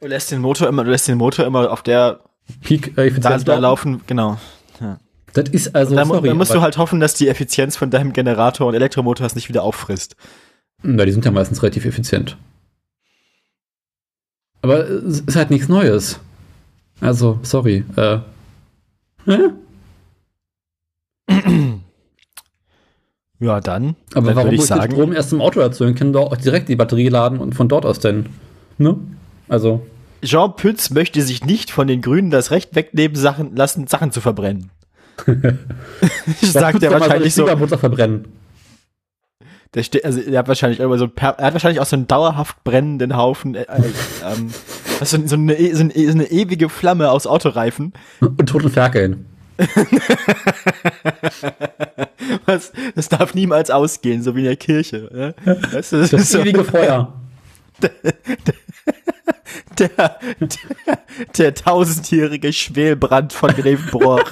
[0.00, 2.18] Du lässt den Motor immer, du lässt den Motor immer auf der,
[2.62, 3.44] Peak äh, da, Effizienz.
[3.44, 4.38] da laufen, genau.
[5.34, 8.12] Das ist also, da, sorry, da musst du halt hoffen, dass die Effizienz von deinem
[8.12, 10.16] Generator und Elektromotors nicht wieder auffrisst.
[10.82, 12.36] Na, die sind ja meistens relativ effizient.
[14.60, 16.20] Aber es ist halt nichts Neues.
[17.00, 17.84] Also, sorry.
[17.96, 18.18] Äh,
[19.26, 19.38] hä?
[23.40, 23.96] Ja, dann.
[24.14, 25.96] Aber dann warum ich sagen, Strom erst im Auto erzeugen?
[25.96, 28.26] Können doch auch direkt die Batterie laden und von dort aus denn.
[28.78, 28.96] Ne?
[29.48, 29.84] Also,
[30.22, 34.20] Jean Pütz möchte sich nicht von den Grünen das Recht wegnehmen, Sachen, lassen, Sachen zu
[34.20, 34.70] verbrennen.
[36.42, 37.46] Sagt er wahrscheinlich so.
[37.56, 38.26] Mutter verbrennen.
[39.74, 42.62] Der steht, also er hat wahrscheinlich immer so, er hat wahrscheinlich auch so einen dauerhaft
[42.62, 43.82] brennenden Haufen, äh, äh,
[44.24, 44.50] ähm,
[45.02, 47.94] so, so, eine, so, eine, so eine ewige Flamme aus Autoreifen.
[48.20, 49.24] Und toten Ferkeln.
[52.46, 55.08] Was, das darf niemals ausgehen, so wie in der Kirche.
[55.12, 55.34] Ne?
[55.72, 57.14] Das Das ist so, ewige Feuer.
[59.78, 60.98] Der, der,
[61.36, 64.24] der tausendjährige Schwelbrand von Grevenbroich.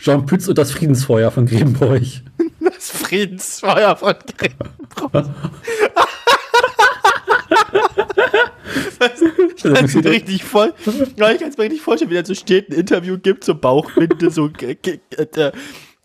[0.00, 2.22] Jean Pütz und das Friedensfeuer von Grevenbroich.
[2.60, 5.26] das Friedensfeuer von Grevenbroich.
[8.76, 12.34] Ich kann es mir richtig voll, ich kann es mir richtig vorstellen, wie er so
[12.34, 14.76] steht, ein Interview gibt, so Bauchbinde, so, äh,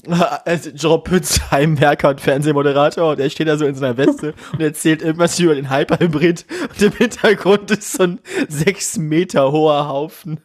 [0.06, 4.62] äh, Jean Pütz, Heimwerker und Fernsehmoderator und er steht da so in seiner Weste und
[4.62, 10.40] erzählt irgendwas über den Hyperhybrid und im Hintergrund ist so ein sechs Meter hoher Haufen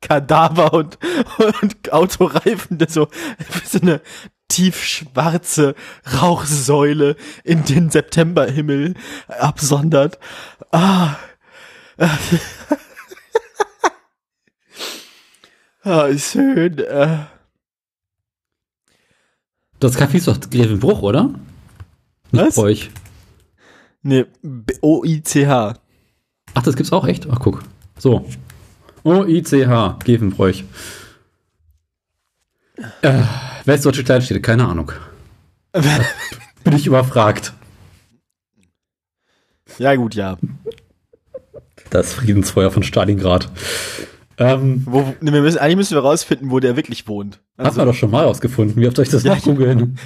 [0.00, 0.98] Kadaver und,
[1.62, 3.08] und Autoreifen, der so,
[3.64, 4.00] so eine
[4.48, 5.74] tiefschwarze
[6.20, 8.94] Rauchsäule in den Septemberhimmel
[9.28, 10.18] absondert.
[10.72, 11.16] Ah.
[15.82, 16.78] ah, schön.
[16.78, 17.26] Äh.
[19.78, 21.34] Das Café ist doch Grevenbruch, oder?
[22.32, 22.56] Nicht Was?
[22.56, 22.90] bei euch.
[24.02, 24.24] Nee,
[24.80, 25.74] O-I-C-H.
[26.54, 27.28] Ach, das gibt's auch echt?
[27.30, 27.62] Ach, guck.
[27.98, 28.26] So.
[29.04, 30.64] O-I-C-H, Grevenbräuch.
[33.02, 33.22] Äh,
[33.66, 34.90] Westdeutsche Kleinstädte, keine Ahnung.
[35.72, 37.52] Bin ich überfragt.
[39.78, 40.38] Ja, gut, ja.
[41.90, 43.48] Das Friedensfeuer von Stalingrad.
[44.38, 47.40] Ähm, wo, ne, wir müssen, eigentlich müssen wir rausfinden, wo der wirklich wohnt.
[47.58, 48.80] Also, haben wir doch schon mal rausgefunden.
[48.80, 49.98] Wie oft soll ich das ja, nachgoogeln?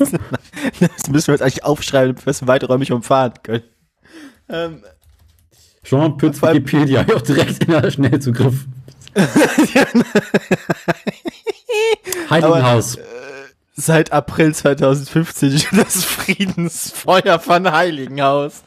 [0.00, 0.10] das
[1.08, 3.62] müssen wir jetzt eigentlich aufschreiben, damit wir es weiträumig umfahren können.
[4.48, 4.82] Ähm,
[5.84, 8.66] Jean Pütz Wikipedia, auch direkt in der Schnellzugriff.
[12.30, 12.98] Heiligenhaus.
[12.98, 13.08] Aber, äh,
[13.76, 18.64] seit April 2015 das Friedensfeuer von Heiligenhaus.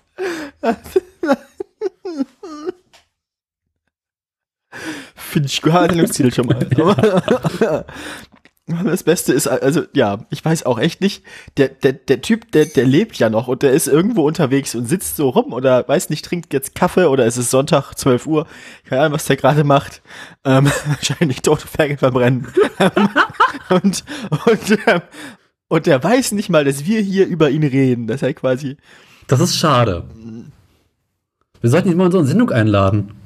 [5.31, 6.67] Finde ich Handlungsziel schon mal.
[8.67, 8.83] Ja.
[8.85, 11.23] Das Beste ist, also ja, ich weiß auch echt nicht,
[11.57, 14.87] der, der, der Typ, der, der lebt ja noch und der ist irgendwo unterwegs und
[14.87, 18.47] sitzt so rum oder weiß nicht, trinkt jetzt Kaffee oder ist es Sonntag, 12 Uhr,
[18.85, 20.01] keine Ahnung, was der gerade macht.
[20.45, 22.47] Ähm, wahrscheinlich tote Ferkel verbrennen.
[23.69, 24.05] und,
[24.45, 25.01] und, ähm,
[25.67, 28.07] und der weiß nicht mal, dass wir hier über ihn reden.
[28.07, 28.77] Das ist halt quasi.
[29.27, 30.05] Das ist schade.
[31.59, 33.20] Wir sollten ihn mal in so eine Sendung einladen.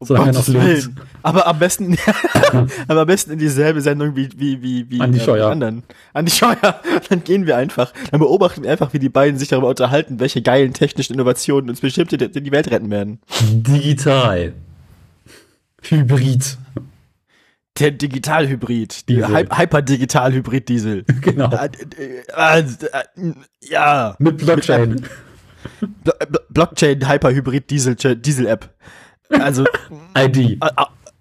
[0.00, 0.88] Solange er noch.
[1.24, 1.96] Aber am besten,
[2.88, 5.48] aber am besten in dieselbe Sendung wie, wie, wie, wie an die Scheuer.
[5.48, 5.82] Äh, anderen.
[6.12, 6.80] An die Scheuer.
[7.08, 7.92] Dann gehen wir einfach.
[8.12, 11.80] Dann beobachten wir einfach, wie die beiden sich darüber unterhalten, welche geilen technischen Innovationen uns
[11.80, 13.18] bestimmt die, die Welt retten werden.
[13.40, 14.52] Digital.
[15.82, 16.58] Hybrid.
[17.80, 19.08] Der Digital-Hybrid.
[19.08, 21.04] Die Hyper-Digital-Hybrid-Diesel.
[21.20, 21.50] Genau.
[21.50, 21.70] Äh,
[22.36, 23.32] äh, äh,
[23.62, 24.14] ja.
[24.20, 25.02] Mit Blockchain.
[26.50, 28.22] Blockchain Hyper-Hybrid-Diesel-App.
[28.22, 28.58] Diesel
[29.30, 29.64] also
[30.16, 30.60] ID.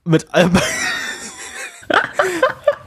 [0.06, 0.26] Mit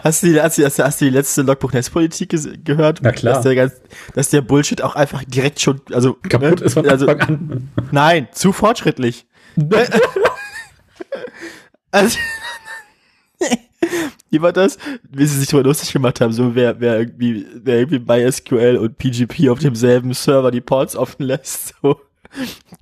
[0.02, 3.00] Hast du, die, hast, du, hast du die letzte Logbuch-Netzpolitik gehört?
[3.02, 3.34] Na klar.
[3.34, 3.74] Dass der, ganz,
[4.14, 6.14] dass der Bullshit auch einfach direkt schon, also.
[6.14, 6.66] Kaputt ne?
[6.66, 7.68] ist von also, an.
[7.92, 9.26] Nein, zu fortschrittlich.
[11.90, 12.18] also,
[14.30, 14.78] wie war das?
[15.10, 18.96] Wie sie sich darüber lustig gemacht haben, so wer, wer irgendwie, wer irgendwie MySQL und
[18.96, 22.00] PGP auf demselben Server die Ports offen lässt, so.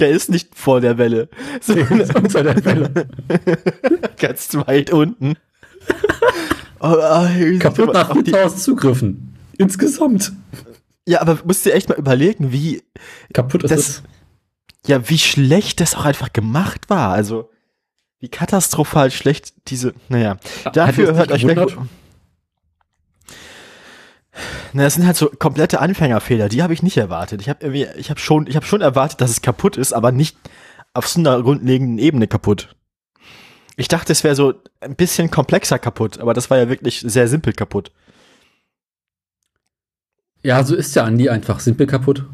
[0.00, 1.28] Der ist nicht vor der Welle.
[1.60, 3.08] So, der ist unter der Welle.
[4.18, 5.34] Ganz weit unten.
[6.80, 9.34] Oh, oh, Kaputt nach 5000 Zugriffen.
[9.56, 10.32] Insgesamt.
[11.08, 12.84] Ja, aber musst dir echt mal überlegen, wie
[13.32, 14.02] kaputt ist das.
[14.86, 17.10] Ja, wie schlecht das auch einfach gemacht war.
[17.10, 17.50] Also,
[18.20, 20.36] wie katastrophal schlecht diese, naja.
[20.72, 21.58] Dafür hört euch weg.
[24.72, 27.40] Na, das sind halt so komplette Anfängerfehler, die habe ich nicht erwartet.
[27.40, 30.12] Ich habe irgendwie, ich habe schon, ich habe schon erwartet, dass es kaputt ist, aber
[30.12, 30.36] nicht
[30.94, 32.74] auf so einer grundlegenden Ebene kaputt.
[33.76, 37.28] Ich dachte, es wäre so ein bisschen komplexer kaputt, aber das war ja wirklich sehr
[37.28, 37.92] simpel kaputt.
[40.42, 42.24] Ja, so ist ja Andi einfach simpel kaputt.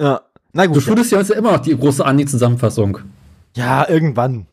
[0.00, 0.76] Ja, na gut.
[0.76, 2.98] Du schuldest ja jetzt immer noch die große Andi-Zusammenfassung.
[3.56, 4.46] Ja, irgendwann.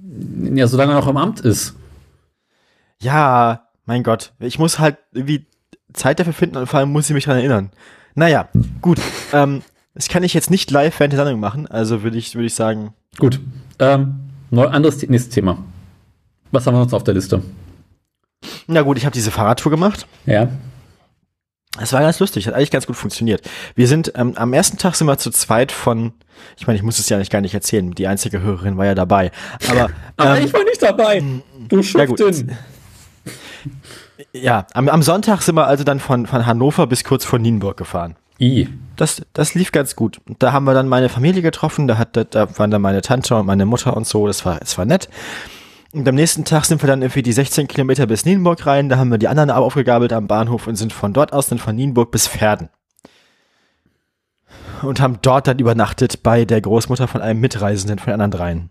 [0.00, 1.74] Ja, solange er noch im Amt ist.
[3.00, 5.46] Ja, mein Gott, ich muss halt irgendwie
[5.94, 7.70] Zeit dafür finden und vor allem muss ich mich daran erinnern.
[8.14, 8.48] Naja,
[8.80, 9.00] gut.
[9.30, 9.60] Ähm,
[9.92, 12.54] das kann ich jetzt nicht live während der Sendung machen, also würde ich, würde ich
[12.54, 12.94] sagen.
[13.18, 13.40] Gut.
[13.78, 14.20] Ähm,
[14.50, 15.62] anderes nächstes Thema.
[16.50, 17.42] Was haben wir uns auf der Liste?
[18.66, 20.06] Na gut, ich habe diese Fahrradtour gemacht.
[20.24, 20.48] Ja.
[21.78, 23.42] Es war ganz lustig, hat eigentlich ganz gut funktioniert.
[23.74, 26.14] Wir sind ähm, am ersten Tag sind wir zu zweit von,
[26.56, 28.94] ich meine, ich muss es ja nicht gar nicht erzählen, die einzige Hörerin war ja
[28.94, 29.30] dabei.
[29.68, 31.22] Aber, aber ähm, ich war nicht dabei.
[31.68, 32.48] Du Schuftin.
[32.48, 32.56] Ja,
[34.32, 37.76] ja, am, am Sonntag sind wir also dann von, von Hannover bis kurz vor Nienburg
[37.76, 38.16] gefahren.
[38.40, 38.68] I.
[38.96, 40.20] Das, das lief ganz gut.
[40.38, 43.46] Da haben wir dann meine Familie getroffen, da, hat, da waren dann meine Tante und
[43.46, 45.08] meine Mutter und so, das war, das war nett.
[45.92, 48.98] Und am nächsten Tag sind wir dann irgendwie die 16 Kilometer bis Nienburg rein, da
[48.98, 52.10] haben wir die anderen aufgegabelt am Bahnhof und sind von dort aus dann von Nienburg
[52.10, 52.68] bis Pferden.
[54.82, 58.70] Und haben dort dann übernachtet bei der Großmutter von einem Mitreisenden von den anderen dreien.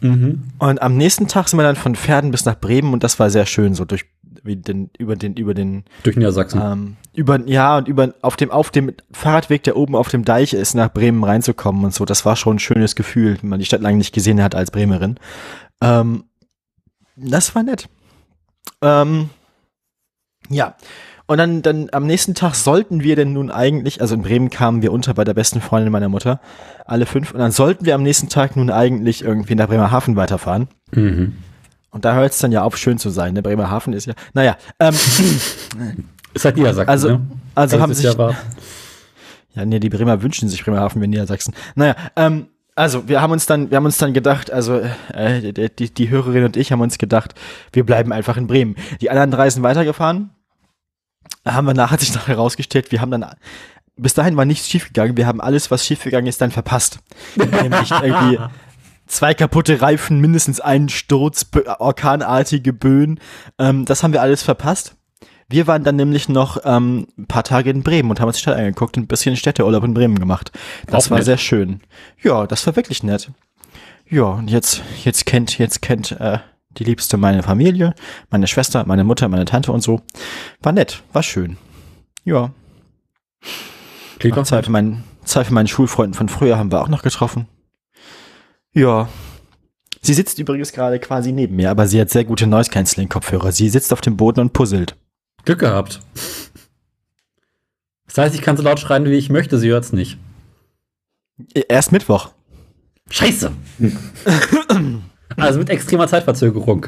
[0.00, 0.44] Mhm.
[0.58, 3.30] Und am nächsten Tag sind wir dann von Pferden bis nach Bremen und das war
[3.30, 4.06] sehr schön, so durch
[4.44, 6.60] wie den, über den, über den, Durch Niedersachsen.
[6.62, 10.52] ähm, über, ja, und über, auf dem, auf dem Fahrradweg, der oben auf dem Deich
[10.52, 12.04] ist, nach Bremen reinzukommen und so.
[12.04, 14.70] Das war schon ein schönes Gefühl, wenn man die Stadt lange nicht gesehen hat als
[14.70, 15.16] Bremerin.
[15.80, 16.24] Ähm,
[17.16, 17.88] das war nett.
[18.82, 19.30] Ähm,
[20.48, 20.76] ja.
[21.26, 24.80] Und dann, dann am nächsten Tag sollten wir denn nun eigentlich, also in Bremen kamen
[24.80, 26.40] wir unter bei der besten Freundin meiner Mutter,
[26.86, 30.68] alle fünf, und dann sollten wir am nächsten Tag nun eigentlich irgendwie nach Bremerhaven weiterfahren.
[30.92, 31.36] Mhm.
[31.90, 33.34] Und da hört es dann ja auf, schön zu sein.
[33.34, 34.94] Der Bremerhaven ist ja, naja, ähm,
[36.34, 37.26] Ist halt Niedersachsen, Also- ne?
[37.54, 38.30] also Das haben sich, ja.
[39.54, 41.54] Ja, nee, die Bremer wünschen sich Bremerhaven wie Niedersachsen.
[41.74, 44.80] Naja, ähm, also wir haben uns dann, wir haben uns dann gedacht, also
[45.12, 47.34] äh, die, die, Hörerin und ich haben uns gedacht,
[47.72, 48.76] wir bleiben einfach in Bremen.
[49.00, 50.30] Die anderen drei sind weitergefahren.
[51.44, 53.24] Haben wir nachher sich nachher herausgestellt, wir haben dann
[53.96, 55.16] bis dahin war nichts schiefgegangen.
[55.16, 57.00] Wir haben alles, was schiefgegangen ist, dann verpasst.
[57.34, 58.38] Nämlich irgendwie
[59.08, 61.46] zwei kaputte Reifen, mindestens einen Sturz,
[61.78, 63.20] orkanartige Böen.
[63.58, 64.94] Ähm, das haben wir alles verpasst.
[65.48, 68.42] Wir waren dann nämlich noch ähm, ein paar Tage in Bremen und haben uns die
[68.42, 70.52] Stadt angeguckt und ein bisschen Städteurlaub in Bremen gemacht.
[70.86, 71.24] Das Auch war nett.
[71.24, 71.80] sehr schön.
[72.22, 73.30] Ja, das war wirklich nett.
[74.10, 76.38] Ja, und jetzt, jetzt kennt, jetzt kennt äh,
[76.76, 77.94] die Liebste meine Familie,
[78.30, 80.02] meine Schwester, meine Mutter, meine Tante und so.
[80.60, 81.56] War nett, war schön.
[82.24, 82.50] Ja,
[84.18, 87.46] Klingt zwei von meinen, zwei von meinen Schulfreunden von früher haben wir auch noch getroffen.
[88.74, 89.08] Ja.
[90.00, 93.52] Sie sitzt übrigens gerade quasi neben mir, aber sie hat sehr gute Noise Cancelling Kopfhörer.
[93.52, 94.96] Sie sitzt auf dem Boden und puzzelt.
[95.44, 96.00] Glück gehabt.
[98.06, 100.18] Das heißt, ich kann so laut schreien, wie ich möchte, sie hört's nicht.
[101.68, 102.30] Erst Mittwoch.
[103.10, 103.52] Scheiße.
[105.36, 106.86] also mit extremer Zeitverzögerung.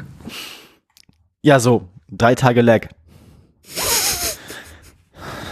[1.41, 1.87] Ja, so.
[2.09, 2.89] Drei Tage Lag.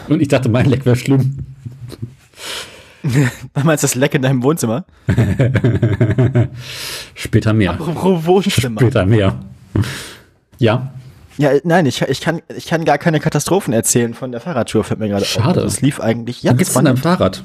[0.08, 1.38] Und ich dachte, mein Leck wäre schlimm.
[3.64, 4.86] Meinst du das Leck in deinem Wohnzimmer?
[7.16, 7.72] Später mehr.
[7.72, 8.82] Apropos Wohnzimmer.
[8.82, 9.40] Später mehr.
[10.58, 10.92] Ja,
[11.38, 15.00] Ja, nein, ich, ich, kann, ich kann gar keine Katastrophen erzählen von der Fahrradtour, fällt
[15.00, 15.30] mir gerade auf.
[15.30, 15.62] Schade.
[15.62, 17.44] Das lief eigentlich, ja, geht's denn deinem Fahrrad?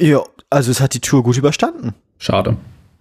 [0.00, 1.94] Ja, also es hat die Tour gut überstanden.
[2.18, 2.56] Schade.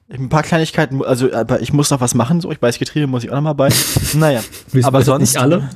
[0.07, 3.23] Ein paar Kleinigkeiten, also aber ich muss noch was machen, so ich weiß Getriebe muss
[3.23, 3.69] ich auch noch mal bei.
[4.13, 4.41] Naja,
[4.83, 5.69] aber sonst nicht alle.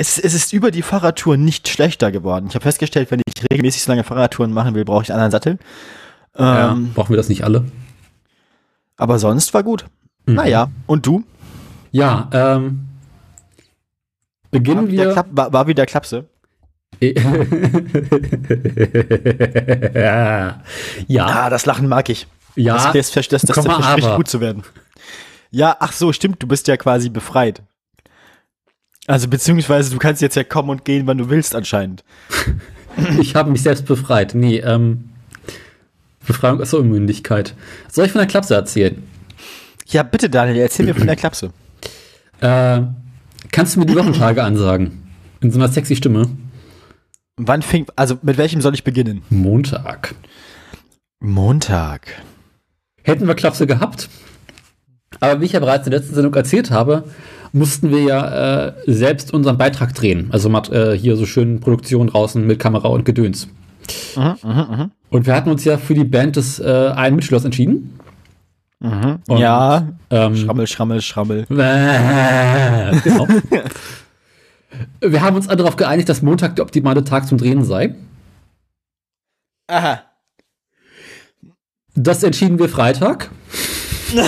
[0.00, 2.46] Es, es ist über die Fahrradtour nicht schlechter geworden.
[2.48, 5.32] Ich habe festgestellt, wenn ich regelmäßig so lange Fahrradtouren machen will, brauche ich einen anderen
[5.32, 5.58] Sattel.
[6.38, 7.64] Ja, Ähm, brauchen wir das nicht alle?
[8.96, 9.86] Aber sonst war gut.
[10.26, 10.34] Mhm.
[10.34, 11.24] Naja, und du?
[11.90, 12.86] Ja, ähm.
[14.52, 15.12] Beginnen War wieder, wir.
[15.14, 16.26] Klapp, war, war wieder Klapse.
[17.00, 17.12] ja.
[21.08, 21.26] Ja.
[21.26, 22.28] Ah, das Lachen mag ich.
[22.54, 22.74] Ja.
[22.74, 24.16] Das, das, das, das, das verspricht aber.
[24.16, 24.62] gut zu werden.
[25.50, 27.62] Ja, ach so, stimmt, du bist ja quasi befreit.
[29.08, 32.04] Also beziehungsweise du kannst jetzt ja kommen und gehen, wann du willst anscheinend.
[33.20, 34.34] Ich habe mich selbst befreit.
[34.34, 35.10] Nee, ähm.
[36.26, 37.54] Befreiung aus der Unmündigkeit.
[37.88, 39.00] Soll ich von der Klapse erzählen?
[39.86, 41.52] Ja, bitte Daniel, erzähl mir von der Klapse.
[42.40, 42.82] Äh,
[43.50, 45.08] kannst du mir die Wochentage ansagen?
[45.40, 46.28] In so einer sexy Stimme.
[47.36, 49.22] Wann fing, also mit welchem soll ich beginnen?
[49.28, 50.14] Montag.
[51.18, 52.22] Montag.
[53.02, 54.08] Hätten wir Klapse gehabt.
[55.18, 57.04] Aber wie ich ja bereits in der letzten Sendung erzählt habe,
[57.52, 60.28] mussten wir ja äh, selbst unseren Beitrag drehen.
[60.32, 63.48] Also mit, äh, hier so schön Produktion draußen mit Kamera und Gedöns.
[64.16, 67.98] Mhm, Und wir hatten uns ja für die Band des äh, einen Mitschülers entschieden.
[68.80, 71.46] Und, ja, Ähm, schrammel, schrammel, schrammel.
[71.50, 73.26] Äh, genau.
[75.00, 77.94] Wir haben uns alle darauf geeinigt, dass Montag der optimale Tag zum Drehen sei.
[79.66, 80.02] Aha.
[81.94, 83.30] Das entschieden wir Freitag.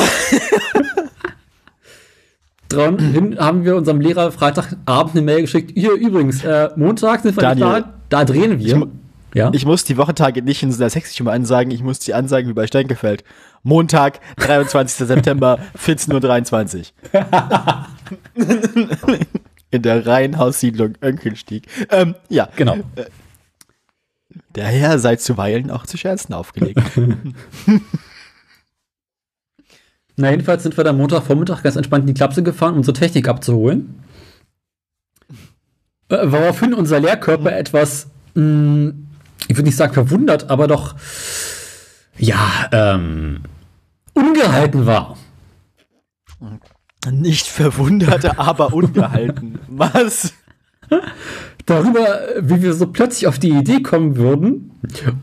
[2.71, 5.73] Daraufhin haben wir unserem Lehrer Freitagabend eine Mail geschickt.
[5.75, 8.77] Hier übrigens, äh, Montag sind wir Daniel, da, da drehen wir.
[8.77, 8.89] ich
[9.35, 9.51] ja.
[9.53, 12.67] Ich muss die Wochentage nicht in so einer ansagen, ich muss die ansagen wie bei
[12.67, 13.25] Steinkefeld.
[13.63, 15.07] Montag, 23.
[15.09, 17.17] September, 14.23 Uhr.
[19.71, 21.69] in der Reihenhaussiedlung Önkelstieg.
[21.91, 22.79] Ähm, ja, genau.
[24.55, 26.81] der Herr sei zuweilen auch zu Scherzen aufgelegt.
[30.21, 33.27] Na, jedenfalls sind wir dann Montagvormittag ganz entspannt in die Klapse gefahren, um unsere Technik
[33.27, 34.01] abzuholen.
[36.11, 38.93] Äh, woraufhin unser Lehrkörper etwas, mh,
[39.49, 40.95] ich würde nicht sagen verwundert, aber doch,
[42.19, 43.41] ja, ähm,
[44.13, 45.17] ungehalten war.
[47.11, 49.59] Nicht verwundert, aber ungehalten.
[49.69, 50.35] Was?
[51.65, 54.73] Darüber, wie wir so plötzlich auf die Idee kommen würden,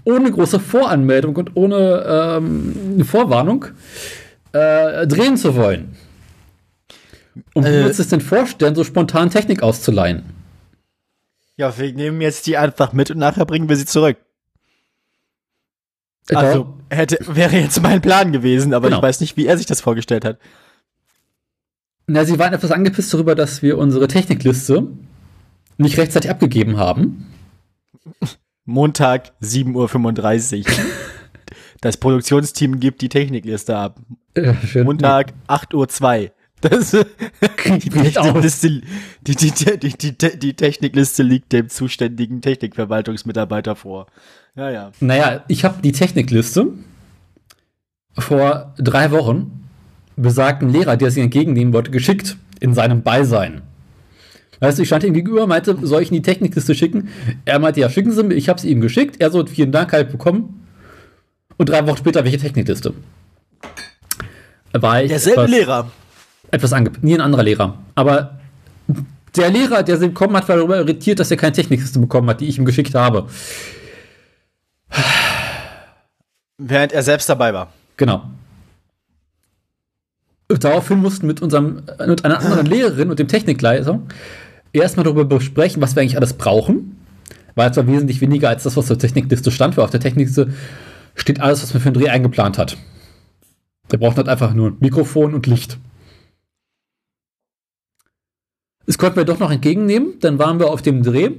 [0.06, 3.66] ohne große Voranmeldung und ohne ähm, Vorwarnung,
[4.58, 5.96] äh, drehen zu wollen.
[7.54, 7.82] Und wie Äh.
[7.84, 10.24] würdest du es denn vorstellen, so spontan Technik auszuleihen?
[11.56, 14.18] Ja, wir nehmen jetzt die einfach mit und nachher bringen wir sie zurück.
[16.30, 18.98] Äh, Also, hätte, wäre jetzt mein Plan gewesen, aber Genau.
[18.98, 20.38] ich weiß nicht, wie er sich das vorgestellt hat.
[22.06, 24.88] Na, sie waren etwas angepisst darüber, dass wir unsere Technikliste
[25.78, 27.26] nicht rechtzeitig abgegeben haben.
[28.66, 30.74] Montag 7.35 Uhr.
[31.88, 34.02] Das Produktionsteam gibt die Technikliste ab.
[34.36, 34.54] Ja.
[34.84, 36.32] Montag 8.02 Uhr.
[36.60, 38.82] Das, die, Technikliste,
[39.22, 44.08] die, die, die, die, Technikliste liegt dem zuständigen Technikverwaltungsmitarbeiter vor.
[44.58, 44.92] Ja, ja.
[45.00, 46.74] Naja, ich habe die Technikliste
[48.18, 49.70] vor drei Wochen
[50.18, 53.62] besagten Lehrer, der sie entgegennehmen wollte, geschickt in seinem Beisein.
[54.60, 57.08] Weißt du, ich stand ihm gegenüber, meinte, soll ich in die Technikliste schicken?
[57.46, 59.22] Er meinte, ja, schicken Sie mir, ich habe sie ihm geschickt.
[59.22, 60.67] Er so, vielen Dank, halt bekommen.
[61.58, 62.94] Und drei Wochen später, welche Technikliste?
[64.74, 65.92] War ich Derselbe etwas, Lehrer.
[66.52, 67.78] Etwas ange nie ein anderer Lehrer.
[67.96, 68.40] Aber
[69.36, 72.42] der Lehrer, der sie bekommen hat, war darüber irritiert, dass er keine Technikliste bekommen hat,
[72.42, 73.28] die ich ihm geschickt habe.
[76.58, 77.72] Während er selbst dabei war.
[77.98, 78.24] Genau.
[80.48, 84.00] Daraufhin mussten mit unserem, mit einer anderen Lehrerin und dem Technikleiter
[84.72, 86.96] erstmal darüber besprechen, was wir eigentlich alles brauchen.
[87.56, 90.00] Weil es war wesentlich weniger als das, was auf der Technikliste stand, weil auf der
[90.00, 90.54] Technikliste
[91.18, 92.78] steht alles, was man für den Dreh eingeplant hat.
[93.90, 95.78] Wir brauchen halt einfach nur ein Mikrofon und Licht.
[98.86, 100.20] Das konnten wir doch noch entgegennehmen.
[100.22, 101.32] Dann waren wir auf dem Dreh,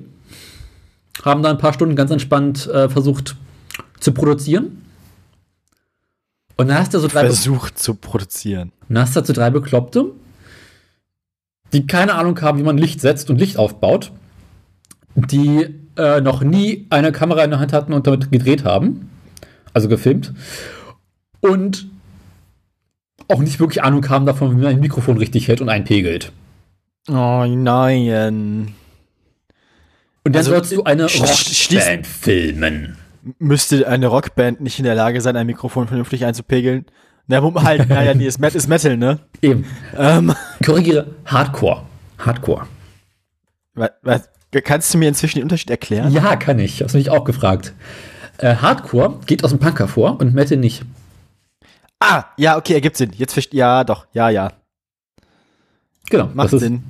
[1.24, 3.36] haben da ein paar Stunden ganz entspannt äh, versucht
[4.00, 4.82] zu produzieren.
[6.56, 8.72] Und dann hast du so drei versucht zu produzieren.
[8.88, 10.12] Und dann hast du so drei Bekloppte,
[11.72, 14.12] die keine Ahnung haben, wie man Licht setzt und Licht aufbaut,
[15.14, 19.08] die äh, noch nie eine Kamera in der Hand hatten und damit gedreht haben,
[19.78, 20.34] also gefilmt,
[21.40, 21.86] und
[23.28, 26.32] auch nicht wirklich Ahnung haben davon, wie man ein Mikrofon richtig hält und einpegelt.
[27.08, 28.74] Oh nein.
[30.24, 32.96] Und dann Also, sollst du eine Rockband filmen.
[33.38, 36.86] Müsste eine Rockband nicht in der Lage sein, ein Mikrofon vernünftig einzupegeln?
[37.26, 39.20] Na, Moment, halt, naja, nee, ist, ist Metal, ne?
[39.42, 39.66] Eben.
[39.96, 41.82] Ähm, Korrigiere, Hardcore.
[42.18, 42.66] Hardcore.
[43.74, 44.28] was, was,
[44.64, 46.10] kannst du mir inzwischen den Unterschied erklären?
[46.12, 46.82] Ja, kann ich.
[46.82, 47.74] Hast du mich auch gefragt.
[48.38, 50.84] Äh, Hardcore geht aus dem Punk hervor und Metal nicht.
[52.00, 53.12] Ah, ja, okay, ergibt Sinn.
[53.16, 54.52] Jetzt verstehe ja, doch, ja, ja.
[56.08, 56.82] Genau, Macht das ist Sinn.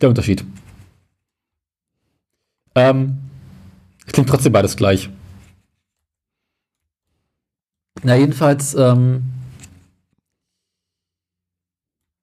[0.00, 0.44] der Unterschied.
[2.74, 3.18] Ähm,
[4.06, 5.08] klingt trotzdem beides gleich.
[8.02, 9.22] Na, jedenfalls ähm,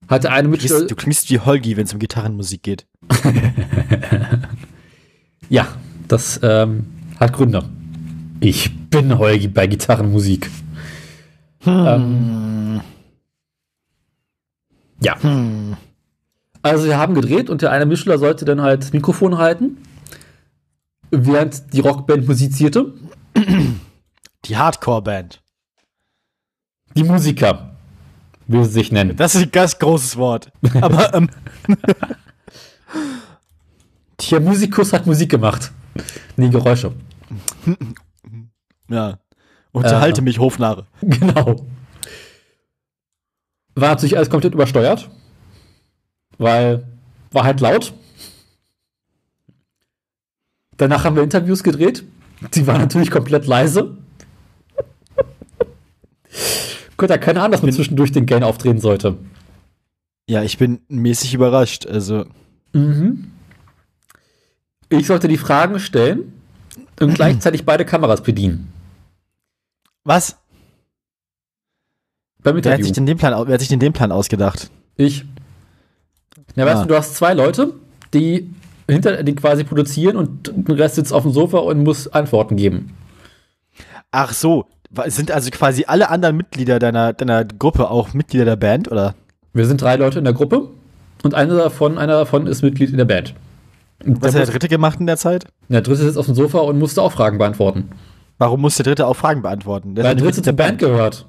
[0.07, 0.76] hatte eine Du Mitschüler.
[0.76, 2.86] klingst, du klingst wie Holgi, wenn es um Gitarrenmusik geht.
[5.47, 5.67] Ja,
[6.07, 6.88] das ähm,
[7.19, 7.69] hat Gründe.
[8.39, 10.49] Ich bin Holgi bei Gitarrenmusik.
[11.65, 12.81] Ähm,
[15.01, 15.17] ja.
[16.61, 19.77] Also wir haben gedreht und der eine Mischler sollte dann halt das Mikrofon halten,
[21.11, 22.93] während die Rockband musizierte.
[24.45, 25.41] Die Hardcore-Band.
[26.95, 27.75] Die Musiker,
[28.47, 29.15] wie sie sich nennen.
[29.15, 30.51] Das ist ein ganz großes Wort.
[30.81, 31.29] Aber, ähm,
[34.29, 35.71] Der Musikus hat Musik gemacht.
[36.38, 36.93] Nee, Geräusche.
[38.89, 39.19] ja.
[39.71, 40.23] Unterhalte Äh.
[40.23, 40.86] mich, Hofnarre.
[41.01, 41.65] Genau.
[43.75, 45.09] War natürlich alles komplett übersteuert.
[46.38, 46.86] Weil
[47.31, 47.93] war halt laut.
[50.77, 52.03] Danach haben wir Interviews gedreht.
[52.53, 53.97] Die waren natürlich komplett leise.
[56.97, 59.17] Gott, ja keine Ahnung, dass man zwischendurch den Gain aufdrehen sollte.
[60.29, 61.86] Ja, ich bin mäßig überrascht.
[61.86, 62.25] Also,
[62.73, 63.31] Mhm.
[64.89, 66.33] Ich sollte die Fragen stellen
[66.99, 68.71] und gleichzeitig beide Kameras bedienen.
[70.05, 70.37] Was?
[72.41, 74.69] Beim Wer hat, sich denn den Plan, wer hat sich denn den Plan ausgedacht?
[74.97, 75.25] Ich.
[76.55, 76.81] Na, weißt Ah.
[76.83, 77.73] du, du hast zwei Leute,
[78.13, 78.49] die
[78.87, 82.95] hinter die quasi produzieren und der Rest sitzt auf dem Sofa und muss Antworten geben.
[84.11, 84.65] Ach so,
[85.07, 89.15] sind also quasi alle anderen Mitglieder deiner, deiner Gruppe auch Mitglieder der Band, oder?
[89.53, 90.69] Wir sind drei Leute in der Gruppe
[91.23, 93.33] und einer davon, einer davon ist Mitglied in der Band.
[94.05, 95.47] Und Was hat der, der muss, Dritte gemacht in der Zeit?
[95.67, 97.89] der dritte sitzt auf dem Sofa und musste auch Fragen beantworten.
[98.38, 99.95] Warum muss der Dritte auch Fragen beantworten?
[99.95, 101.25] Der Weil der dritte zur Band gehört.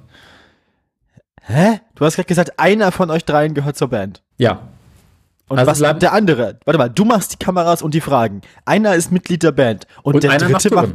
[1.43, 1.81] Hä?
[1.95, 4.23] Du hast gerade gesagt, einer von euch dreien gehört zur Band.
[4.37, 4.63] Ja.
[5.49, 6.59] Und Also was bleibt- der andere?
[6.65, 8.41] Warte mal, du machst die Kameras und die Fragen.
[8.65, 10.89] Einer ist Mitglied der Band und, Und der dritte macht.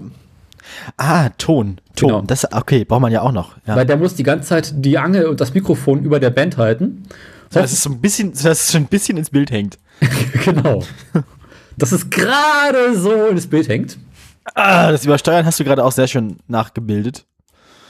[0.97, 1.79] Ah, Ton.
[1.95, 2.09] Ton.
[2.09, 2.21] Genau.
[2.21, 3.55] Das, okay, braucht man ja auch noch.
[3.65, 3.75] Ja.
[3.77, 7.03] Weil der muss die ganze Zeit die Angel und das Mikrofon über der Band halten.
[7.51, 9.77] Das ist so ein bisschen, dass es schon ein bisschen ins Bild hängt.
[10.45, 10.83] genau.
[11.77, 13.97] Dass es gerade so ins Bild hängt.
[14.55, 17.25] Ah, das Übersteuern hast du gerade auch sehr schön nachgebildet.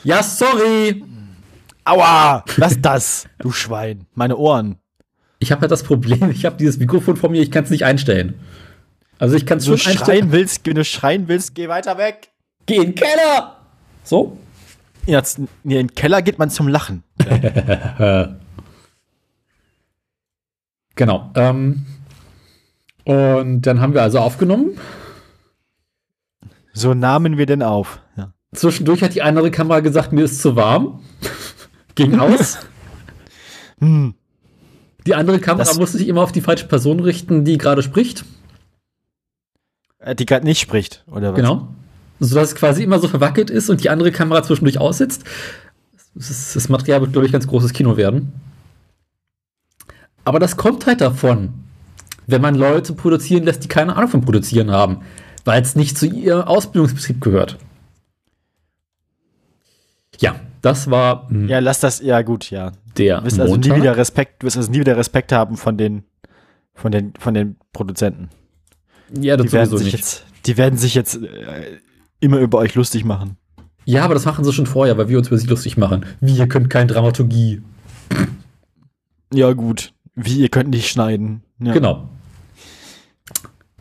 [0.03, 1.03] Ja, sorry.
[1.85, 2.43] Aua!
[2.57, 4.05] Lass das, du Schwein.
[4.13, 4.77] Meine Ohren.
[5.39, 7.85] Ich habe ja das Problem, ich habe dieses Mikrofon vor mir, ich kann es nicht
[7.85, 8.39] einstellen.
[9.17, 10.19] Also ich kann es Wenn schon du einstellen.
[10.19, 12.29] schreien willst, wenn du schreien willst, geh weiter weg.
[12.65, 13.57] Geh in den Keller!
[14.03, 14.37] So?
[15.05, 17.03] Jetzt, nee, in den Keller geht man zum Lachen.
[20.95, 21.31] Genau.
[21.35, 21.85] Ähm,
[23.05, 24.77] und dann haben wir also aufgenommen.
[26.73, 27.99] So nahmen wir denn auf.
[28.17, 28.33] Ja.
[28.53, 31.01] Zwischendurch hat die andere Kamera gesagt, mir ist zu warm.
[31.95, 32.57] Ging aus.
[33.79, 34.13] Hm.
[35.07, 38.23] Die andere Kamera Das- musste sich immer auf die falsche Person richten, die gerade spricht.
[39.97, 41.37] Äh, Die gerade nicht spricht, oder was?
[41.37, 41.67] Genau.
[42.19, 45.23] Sodass es quasi immer so verwackelt ist und die andere Kamera zwischendurch aussitzt.
[46.13, 48.31] Das, das Material wird, glaube ich, ganz großes Kino werden.
[50.23, 51.53] Aber das kommt halt davon,
[52.27, 54.97] wenn man Leute produzieren lässt, die keine Ahnung vom Produzieren haben,
[55.45, 57.57] weil es nicht zu ihrem Ausbildungsbetrieb gehört.
[60.19, 62.71] Ja, das war mm, Ja, lass das, ja gut, ja.
[62.97, 65.77] der Du wirst also nie wieder Respekt, du wirst also nie wieder Respekt haben von
[65.77, 66.03] den,
[66.73, 68.29] von den, von den Produzenten.
[69.19, 69.93] ja, das Die werden sich nicht.
[69.97, 71.79] jetzt, die werden sich jetzt äh,
[72.19, 73.37] immer über euch lustig machen.
[73.85, 76.05] Ja, aber das machen sie schon vorher, weil wir uns über sie lustig machen.
[76.19, 77.63] Wie, ihr könnt keine Dramaturgie.
[79.33, 79.93] Ja, gut.
[80.13, 81.41] Wie, ihr könnt nicht schneiden.
[81.59, 81.73] Ja.
[81.73, 82.09] Genau.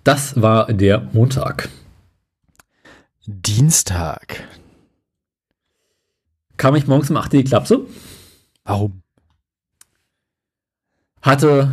[0.05, 1.68] Das war der Montag.
[3.26, 4.42] Dienstag.
[6.57, 7.80] Kam ich morgens um 8 in die Klapse,
[8.64, 9.03] Warum?
[11.22, 11.70] hatte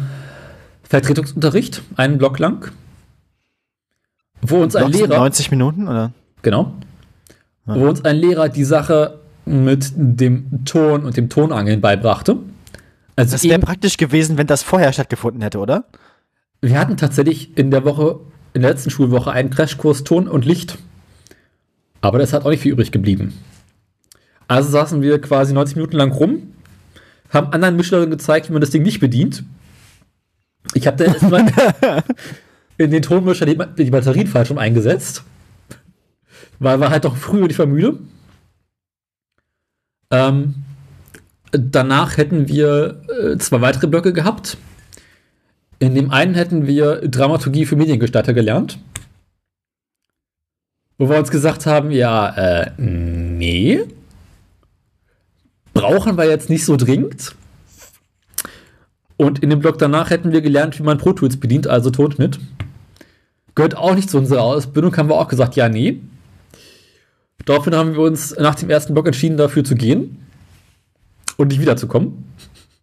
[0.84, 2.72] Vertretungsunterricht, einen Block lang,
[4.42, 6.12] wo uns ein Lehrer, 90 Minuten, oder?
[6.42, 6.74] genau,
[7.66, 7.76] Ja.
[7.76, 12.38] wo uns ein Lehrer die Sache mit dem Ton und dem Tonangeln beibrachte.
[13.16, 15.86] Also Das wäre praktisch gewesen, wenn das vorher stattgefunden hätte, oder?
[16.62, 18.20] Wir hatten tatsächlich in der Woche,
[18.54, 20.78] in der letzten Schulwoche einen Crashkurs Ton und Licht.
[22.02, 23.34] Aber das hat auch nicht viel übrig geblieben.
[24.48, 26.54] Also saßen wir quasi 90 Minuten lang rum,
[27.30, 29.44] haben anderen Mischlerinnen gezeigt, wie man das Ding nicht bedient.
[30.74, 31.46] Ich habe dann erstmal
[32.78, 35.24] in den Tonmischer die, die Batterien falsch rum eingesetzt.
[36.60, 38.00] Weil war halt doch früh und ich war müde.
[40.10, 40.56] Ähm,
[41.52, 44.58] danach hätten wir äh, zwei weitere Blöcke gehabt.
[45.80, 48.80] In dem einen hätten wir Dramaturgie für Mediengestalter gelernt.
[50.98, 53.82] Wo wir uns gesagt haben, ja, äh, nee.
[55.74, 57.36] Brauchen wir jetzt nicht so dringend.
[59.18, 62.40] Und in dem Block danach hätten wir gelernt, wie man Pro Tools bedient, also Tonschnitt.
[63.54, 66.02] Gehört auch nicht zu unserer Ausbildung, haben wir auch gesagt, ja, nee.
[67.46, 70.26] Daraufhin haben wir uns nach dem ersten Block entschieden, dafür zu gehen
[71.38, 72.26] und nicht wiederzukommen.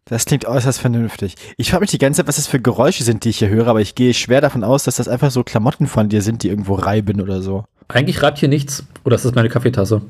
[0.07, 1.34] Das klingt äußerst vernünftig.
[1.57, 3.68] Ich frage mich die ganze Zeit, was das für Geräusche sind, die ich hier höre,
[3.68, 6.48] aber ich gehe schwer davon aus, dass das einfach so Klamotten von dir sind, die
[6.48, 7.64] irgendwo reiben oder so.
[7.88, 8.84] Eigentlich reibt hier nichts.
[9.05, 10.02] Oder ist das meine Kaffeetasse?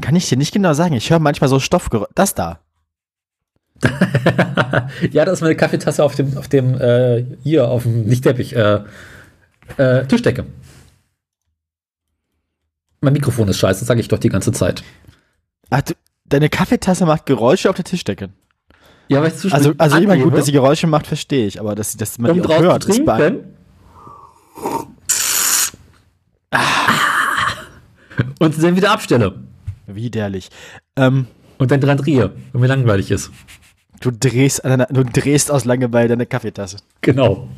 [0.00, 0.94] Kann ich dir nicht genau sagen.
[0.94, 2.10] Ich höre manchmal so Stoffgeräusche.
[2.14, 2.60] Das da.
[5.10, 8.54] ja, das ist meine Kaffeetasse auf dem, auf dem, äh, hier, auf dem, nicht Teppich,
[8.54, 8.80] äh,
[9.76, 10.46] äh, Tischdecke.
[13.00, 14.84] Mein Mikrofon ist scheiße, sage ich doch die ganze Zeit.
[15.70, 15.94] Ach, du,
[16.24, 18.30] deine Kaffeetasse macht Geräusche auf der Tischdecke.
[19.08, 21.74] Ja, weil ich zwischen Also, also immer gut, dass sie Geräusche macht, verstehe ich, aber
[21.74, 23.54] dass, dass man um die auch hört, zu ist bei, trinken.
[28.38, 29.34] Und dann wieder abstelle.
[29.86, 30.50] widerlich.
[30.96, 31.26] Ähm,
[31.58, 33.30] Und dann dran drehe, wenn mir langweilig ist.
[34.00, 36.78] du drehst, an du drehst aus Langeweile deine Kaffeetasse.
[37.00, 37.48] Genau.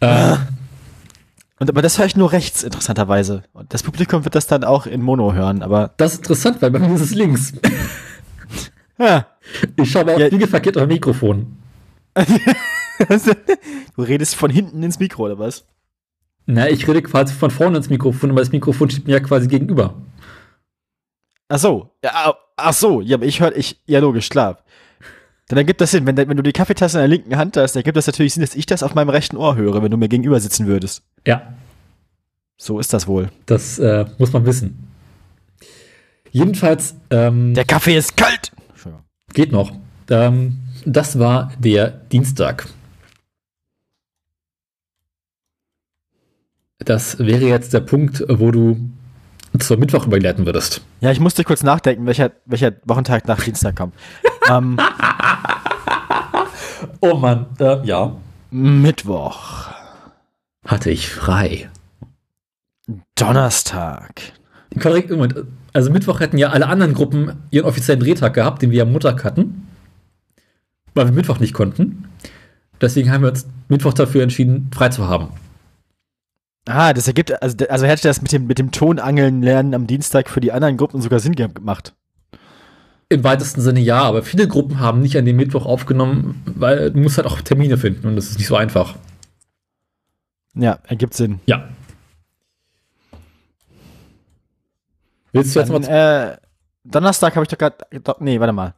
[0.00, 0.36] Äh,
[1.58, 3.42] Und aber das höre ich nur rechts, interessanterweise.
[3.52, 6.70] Und das Publikum wird das dann auch in Mono hören, aber das ist interessant, weil
[6.70, 7.52] bei mir ist es links.
[8.98, 9.26] ja.
[9.76, 10.26] Ich schaue aber Ja.
[10.26, 11.56] auch spiegelverkehrt auf dem Mikrofon.
[13.96, 15.64] du redest von hinten ins Mikro, oder was?
[16.46, 19.48] Na, ich rede quasi von vorne ins Mikrofon, aber das Mikrofon steht mir ja quasi
[19.48, 19.94] gegenüber.
[21.48, 24.58] Ach so, ja, ach so, ja, aber ich höre, ich, ja logisch, klar.
[25.48, 27.80] Dann ergibt das Sinn, wenn, wenn du die Kaffeetasse in der linken Hand hast, dann
[27.80, 30.08] ergibt das natürlich Sinn, dass ich das auf meinem rechten Ohr höre, wenn du mir
[30.08, 31.02] gegenüber sitzen würdest.
[31.26, 31.54] Ja,
[32.56, 33.30] So ist das wohl.
[33.46, 34.88] das äh, muss man wissen.
[36.32, 38.50] Jedenfalls, ähm, Der Kaffee ist kalt!
[39.36, 39.70] Geht noch.
[40.08, 42.66] Ähm, das war der Dienstag.
[46.78, 48.78] Das wäre jetzt der Punkt, wo du
[49.58, 50.80] zur Mittwoch überleiten würdest.
[51.02, 53.92] Ja, ich musste kurz nachdenken, welcher, welcher Wochentag nach Dienstag kommt.
[54.50, 54.78] ähm,
[57.00, 58.16] Oh Mann, äh, ja.
[58.50, 59.68] Mittwoch,
[60.64, 61.68] Hatte ich frei.
[63.16, 64.32] Donnerstag.
[64.80, 65.34] Korrekt, Moment.
[65.76, 69.24] Also Mittwoch hätten ja alle anderen Gruppen ihren offiziellen Drehtag gehabt, den wir am Montag
[69.24, 69.68] hatten.
[70.94, 72.06] Weil wir Mittwoch nicht konnten.
[72.80, 75.28] Deswegen haben wir uns Mittwoch dafür entschieden, frei zu haben.
[76.64, 80.30] Ah, das ergibt, also, also hätte das mit dem, mit dem Tonangeln lernen am Dienstag
[80.30, 81.94] für die anderen Gruppen sogar Sinn gemacht.
[83.10, 87.00] Im weitesten Sinne ja, aber viele Gruppen haben nicht an dem Mittwoch aufgenommen, weil du
[87.00, 88.96] musst halt auch Termine finden und das ist nicht so einfach.
[90.54, 91.40] Ja, ergibt Sinn.
[91.44, 91.68] Ja.
[95.36, 96.32] Willst du jetzt Dann, mal.
[96.32, 96.36] äh,
[96.84, 97.76] Donnerstag habe ich doch gerade,
[98.20, 98.74] nee, warte mal.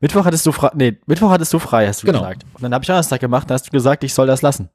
[0.00, 2.20] Mittwoch hattest du frei, nee, Mittwoch hattest du frei, hast du Genau.
[2.20, 2.44] gesagt.
[2.54, 4.68] Und dann habe ich Donnerstag gemacht, dann hast du gesagt, ich soll das lassen.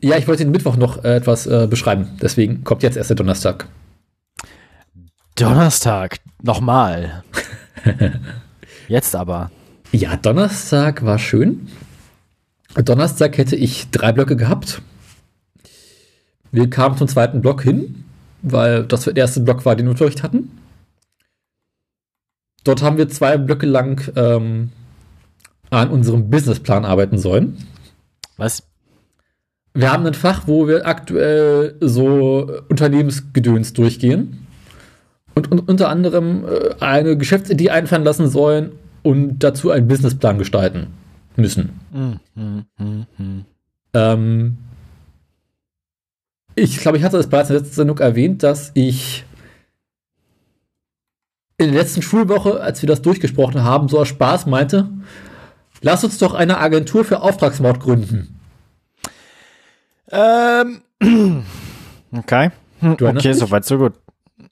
[0.00, 2.16] Ja, ich wollte den Mittwoch noch äh, etwas äh, beschreiben.
[2.22, 3.66] Deswegen kommt jetzt erst der Donnerstag.
[5.34, 7.22] Donnerstag, nochmal.
[8.88, 9.50] Jetzt aber.
[9.90, 11.68] Ja, Donnerstag war schön.
[12.74, 14.82] Donnerstag hätte ich drei Blöcke gehabt.
[16.50, 18.04] Wir kamen zum zweiten Block hin,
[18.42, 20.50] weil das der erste Block war, den wir Unterricht hatten.
[22.64, 24.70] Dort haben wir zwei Blöcke lang ähm,
[25.70, 27.56] an unserem Businessplan arbeiten sollen.
[28.36, 28.62] Was?
[29.74, 34.46] Wir haben ein Fach, wo wir aktuell so Unternehmensgedöns durchgehen
[35.34, 38.72] und, und unter anderem äh, eine Geschäftsidee einfallen lassen sollen
[39.02, 40.88] und dazu einen Businessplan gestalten
[41.36, 41.80] müssen.
[41.92, 43.44] Hm, hm, hm.
[43.94, 44.58] Ähm,
[46.54, 49.24] ich glaube, ich hatte es bereits in der letzten Sendung erwähnt, dass ich
[51.58, 54.88] in der letzten Schulwoche, als wir das durchgesprochen haben, so aus Spaß meinte,
[55.80, 58.40] lass uns doch eine Agentur für Auftragsmord gründen.
[60.10, 60.82] Ähm.
[62.14, 62.50] Okay.
[62.82, 63.94] Du Okay, soweit, so gut.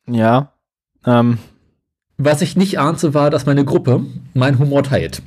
[0.07, 0.55] Ja.
[1.05, 1.36] Ähm.
[2.16, 5.20] Was ich nicht ahnte, war, dass meine Gruppe meinen Humor teilt.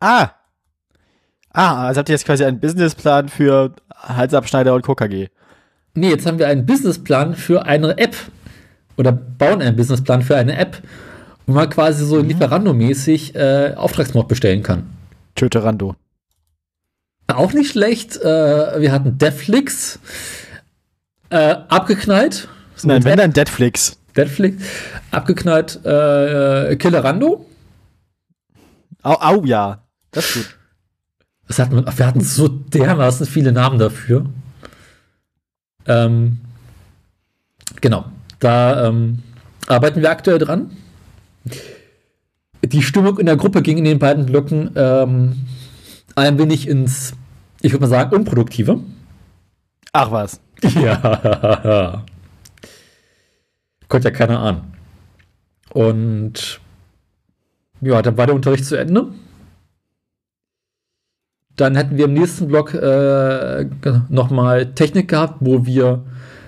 [0.00, 0.32] Ah.
[1.50, 5.28] Ah, also habt ihr jetzt quasi einen Businessplan für Halsabschneider und KKG.
[5.94, 8.16] Nee, jetzt haben wir einen Businessplan für eine App.
[8.96, 10.80] Oder bauen einen Businessplan für eine App,
[11.46, 14.84] wo man quasi so Lieferando-mäßig äh, Auftragsmord bestellen kann.
[15.34, 15.96] Töte Rando.
[17.26, 18.16] Auch nicht schlecht.
[18.16, 19.98] Äh, wir hatten Deathflix
[21.30, 22.48] äh, abgeknallt.
[22.76, 23.98] So Nein, wenn dann Deadflix.
[24.16, 24.62] Deathflix
[25.10, 25.84] abgeknallt.
[25.84, 27.46] Äh, Killerando.
[29.02, 29.82] Au, au, ja.
[30.10, 30.58] Das ist gut.
[31.48, 31.98] Was hatten wir?
[31.98, 34.26] Wir hatten so dermaßen viele Namen dafür.
[35.86, 36.38] Ähm,
[37.80, 38.04] genau.
[38.40, 39.22] Da ähm,
[39.66, 40.70] arbeiten wir aktuell dran.
[42.62, 45.46] Die Stimmung in der Gruppe ging in den beiden Blöcken ähm,
[46.14, 47.12] ein wenig ins,
[47.60, 48.80] ich würde mal sagen, Unproduktive.
[49.92, 50.40] Ach was.
[50.74, 52.04] Ja.
[53.88, 54.72] Konnte ja keiner ahnen.
[55.70, 56.60] Und
[57.80, 59.08] ja, dann war der Unterricht zu Ende.
[61.56, 63.66] Dann hätten wir im nächsten Block äh,
[64.08, 66.02] nochmal Technik gehabt, wo wir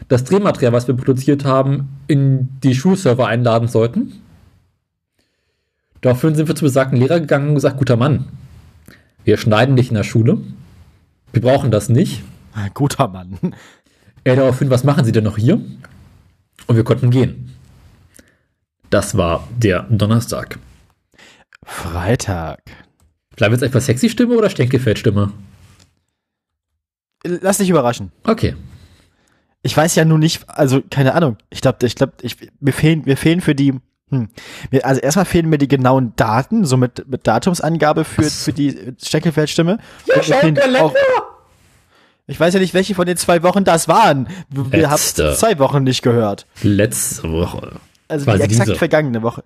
[0.08, 4.20] das Drehmaterial, was wir produziert haben, in die Schulserver einladen sollten.
[6.00, 8.26] Daraufhin sind wir zu besagten Lehrer gegangen und gesagt, guter Mann,
[9.24, 10.38] wir schneiden nicht in der Schule.
[11.32, 12.22] Wir brauchen das nicht.
[12.74, 13.54] Guter Mann.
[14.24, 15.60] Er daraufhin, was machen Sie denn noch hier?
[16.66, 17.54] Und wir konnten gehen.
[18.90, 20.58] Das war der Donnerstag.
[21.64, 22.60] Freitag.
[23.36, 25.32] Bleiben wir jetzt einfach Sexy-Stimme oder Stenkefeld-Stimme?
[27.24, 28.12] Lass dich überraschen.
[28.24, 28.54] Okay.
[29.62, 31.36] Ich weiß ja nun nicht, also keine Ahnung.
[31.50, 33.74] Ich glaube, ich glaube, ich, mir fehlen, mir fehlen für die,
[34.10, 34.28] hm,
[34.70, 38.94] mir, also erstmal fehlen mir die genauen Daten, so mit, mit Datumsangabe für, für die
[40.06, 40.94] mir fehlen auch-
[42.28, 44.28] ich weiß ja nicht, welche von den zwei Wochen das waren.
[44.50, 45.34] Wir haben Letzte.
[45.34, 46.46] zwei Wochen nicht gehört.
[46.62, 47.72] Letzte Woche.
[48.08, 48.78] Also die exakt diese.
[48.78, 49.44] vergangene Woche.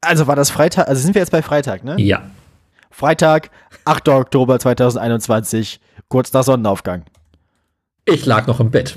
[0.00, 1.96] Also war das Freitag, also sind wir jetzt bei Freitag, ne?
[2.00, 2.22] Ja.
[2.90, 3.50] Freitag,
[3.84, 4.08] 8.
[4.08, 7.04] Oktober 2021, kurz nach Sonnenaufgang.
[8.04, 8.96] Ich lag noch im Bett.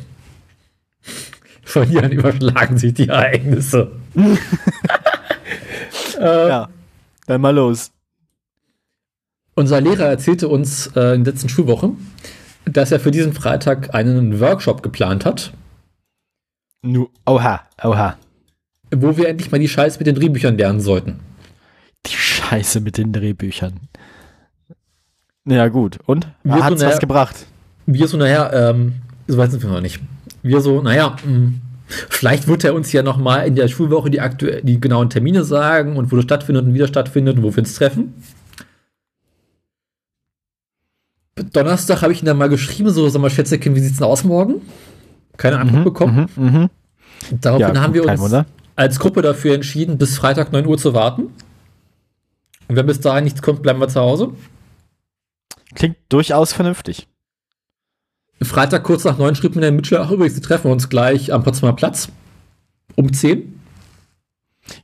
[1.63, 3.91] Von hier an überschlagen sich die Ereignisse.
[6.19, 6.69] äh, Ja,
[7.27, 7.91] dann mal los.
[9.55, 11.91] Unser Lehrer erzählte uns äh, in der letzten Schulwoche,
[12.65, 15.53] dass er für diesen Freitag einen Workshop geplant hat,
[16.81, 18.17] Nu, oha, oha.
[18.93, 21.19] wo wir endlich mal die Scheiß mit den Drehbüchern lernen sollten.
[22.07, 22.32] Die Scheiße
[22.81, 23.73] mit den Drehbüchern.
[25.45, 25.99] Ja, gut.
[26.05, 26.27] Und?
[26.43, 27.45] Wir Hat's so, was gebracht?
[27.85, 28.93] Wir so, naja, ähm,
[29.27, 29.99] so weit sind wir noch nicht.
[30.41, 31.53] Wir so, naja, mh,
[31.87, 34.21] vielleicht wird er uns ja noch mal in der Schulwoche die,
[34.63, 37.59] die genauen Termine sagen und wo das stattfindet und wie das stattfindet und wo wir
[37.59, 38.13] uns treffen.
[41.35, 44.23] Donnerstag habe ich ihn dann mal geschrieben, so, sag mal, Schätzekind, wie sieht's denn aus
[44.23, 44.61] morgen?
[45.37, 46.27] Keine Antwort bekommen.
[46.35, 46.69] Mhm, mhm.
[47.41, 48.45] Daraufhin Ja, haben wir uns
[48.75, 51.29] als Gruppe dafür entschieden, bis Freitag 9 Uhr zu warten.
[52.68, 54.34] Und wenn bis dahin nichts kommt, bleiben wir zu Hause.
[55.76, 57.07] Klingt durchaus vernünftig.
[58.41, 61.43] Freitag kurz nach 9 schrieb mir der Mitchell, ach übrigens, wir treffen uns gleich am
[61.43, 62.09] Potsdamer Platz.
[62.95, 63.59] Um 10.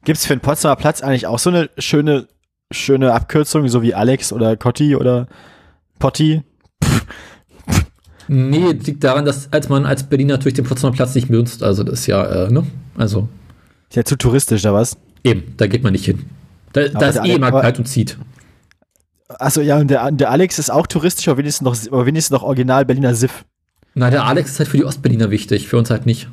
[0.05, 2.27] Gibt's für den Potsdamer Platz eigentlich auch so eine schöne,
[2.71, 5.27] schöne Abkürzung, so wie Alex oder Cotti oder
[5.99, 6.41] Potti?
[8.27, 11.83] Nee, liegt daran, dass als man als Berliner natürlich den Potsdamer Platz nicht benutzt, also
[11.83, 12.65] das ist ja, äh, ne?
[12.95, 13.27] Also
[13.89, 14.97] Ist ja zu touristisch, da was?
[15.23, 16.29] eben, da geht man nicht hin.
[16.73, 18.17] Da, da ist eh immer kalt und zieht.
[19.27, 22.43] Achso, ja, und der, der Alex ist auch touristisch, aber wenigstens noch, aber wenigstens noch
[22.43, 23.45] original Berliner Siff.
[23.93, 26.27] Na, der Alex ist halt für die Ostberliner wichtig, für uns halt nicht.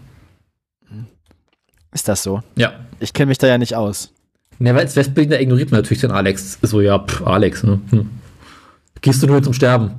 [1.92, 2.42] Ist das so?
[2.56, 2.72] Ja.
[3.00, 4.12] Ich kenne mich da ja nicht aus.
[4.58, 6.58] Ne, weil als Westberliner ignoriert man natürlich den Alex.
[6.62, 7.80] So, ja, pff, Alex, ne?
[7.90, 8.10] Hm.
[9.00, 9.92] Gehst du nur zum Sterben?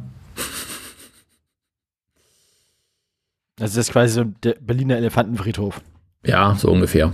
[3.59, 5.81] Also das ist quasi so der Berliner Elefantenfriedhof.
[6.23, 7.13] Ja, so ungefähr.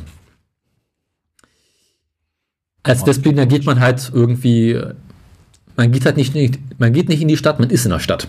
[2.84, 4.80] Als Westberliner geht man halt irgendwie,
[5.78, 6.34] man geht halt nicht,
[6.80, 8.28] man geht nicht in die Stadt, man ist in der Stadt.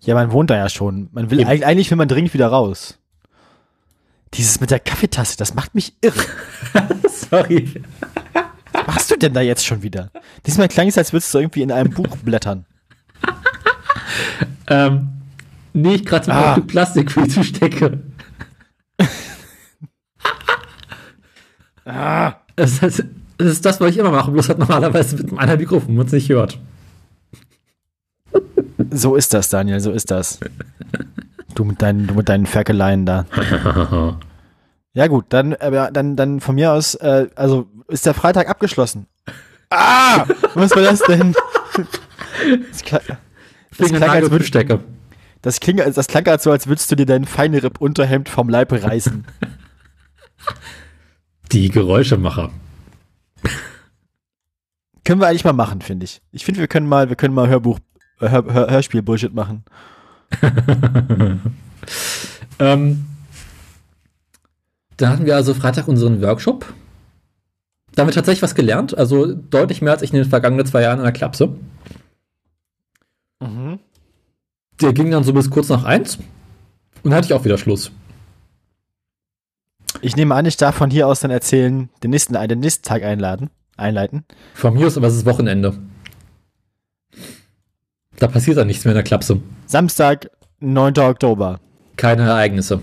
[0.00, 1.10] Ja, man wohnt da ja schon.
[1.12, 2.98] Man will eigentlich, eigentlich will man dringend wieder raus.
[4.34, 6.24] Dieses mit der Kaffeetasse, das macht mich irre.
[7.08, 7.82] Sorry.
[8.72, 10.10] Was machst du denn da jetzt schon wieder?
[10.46, 12.64] Diesmal klang es, als würdest du irgendwie in einem Buch blättern.
[14.72, 15.08] Ähm,
[15.72, 16.54] nee, ich gerade Ah.
[16.74, 16.86] ah.
[16.86, 17.98] Für die Zustecke.
[21.84, 22.34] Ah.
[22.60, 23.04] Das ist,
[23.38, 26.12] das ist das, was ich immer mache, bloß halt normalerweise mit anderen Mikrofon, man es
[26.12, 26.58] nicht hört.
[28.90, 30.40] So ist das, Daniel, so ist das.
[31.54, 33.24] Du mit deinen, du mit deinen Ferkeleien da.
[34.92, 39.06] Ja gut, dann, aber dann, dann von mir aus, äh, also ist der Freitag abgeschlossen.
[39.70, 40.26] Ah!
[40.54, 41.34] Was war das denn?
[42.70, 43.02] Das, klang,
[43.78, 44.80] das, klang, als würd, Zustecke.
[45.42, 49.24] das, kling, das klang gerade so, als würdest du dir dein Feinripp-Unterhemd vom Leib reißen.
[51.52, 52.50] Die Geräuschemacher.
[55.04, 56.20] können wir eigentlich mal machen, finde ich.
[56.32, 57.78] Ich finde, wir können mal, wir können mal Hörbuch,
[58.18, 59.64] Hör, Hör, Hörspiel-Bullshit machen.
[62.60, 63.06] Ähm,
[64.98, 66.72] da hatten wir also Freitag unseren Workshop.
[67.94, 70.82] Da haben wir tatsächlich was gelernt, also deutlich mehr als ich in den vergangenen zwei
[70.82, 71.54] Jahren in der Klapse.
[73.40, 73.78] Mhm.
[74.80, 76.16] Der ging dann so bis kurz nach eins.
[76.16, 77.90] Und dann hatte ich auch wieder Schluss.
[80.02, 83.02] Ich nehme an, ich darf von hier aus dann erzählen, den nächsten, den nächsten Tag
[83.02, 84.24] einladen, einleiten.
[84.54, 85.74] Von mir aus aber es ist Wochenende.
[88.18, 89.40] Da passiert dann nichts mehr in der Klapse.
[89.66, 90.30] Samstag,
[90.60, 90.98] 9.
[90.98, 91.60] Oktober.
[91.96, 92.80] Keine Ereignisse.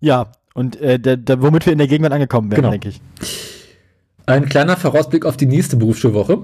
[0.00, 2.70] Ja, und äh, der, der, womit wir in der Gegenwart angekommen wären, Genau.
[2.70, 3.00] denke ich.
[4.26, 6.38] Ein kleiner Vorausblick auf die nächste Berufsschulwoche.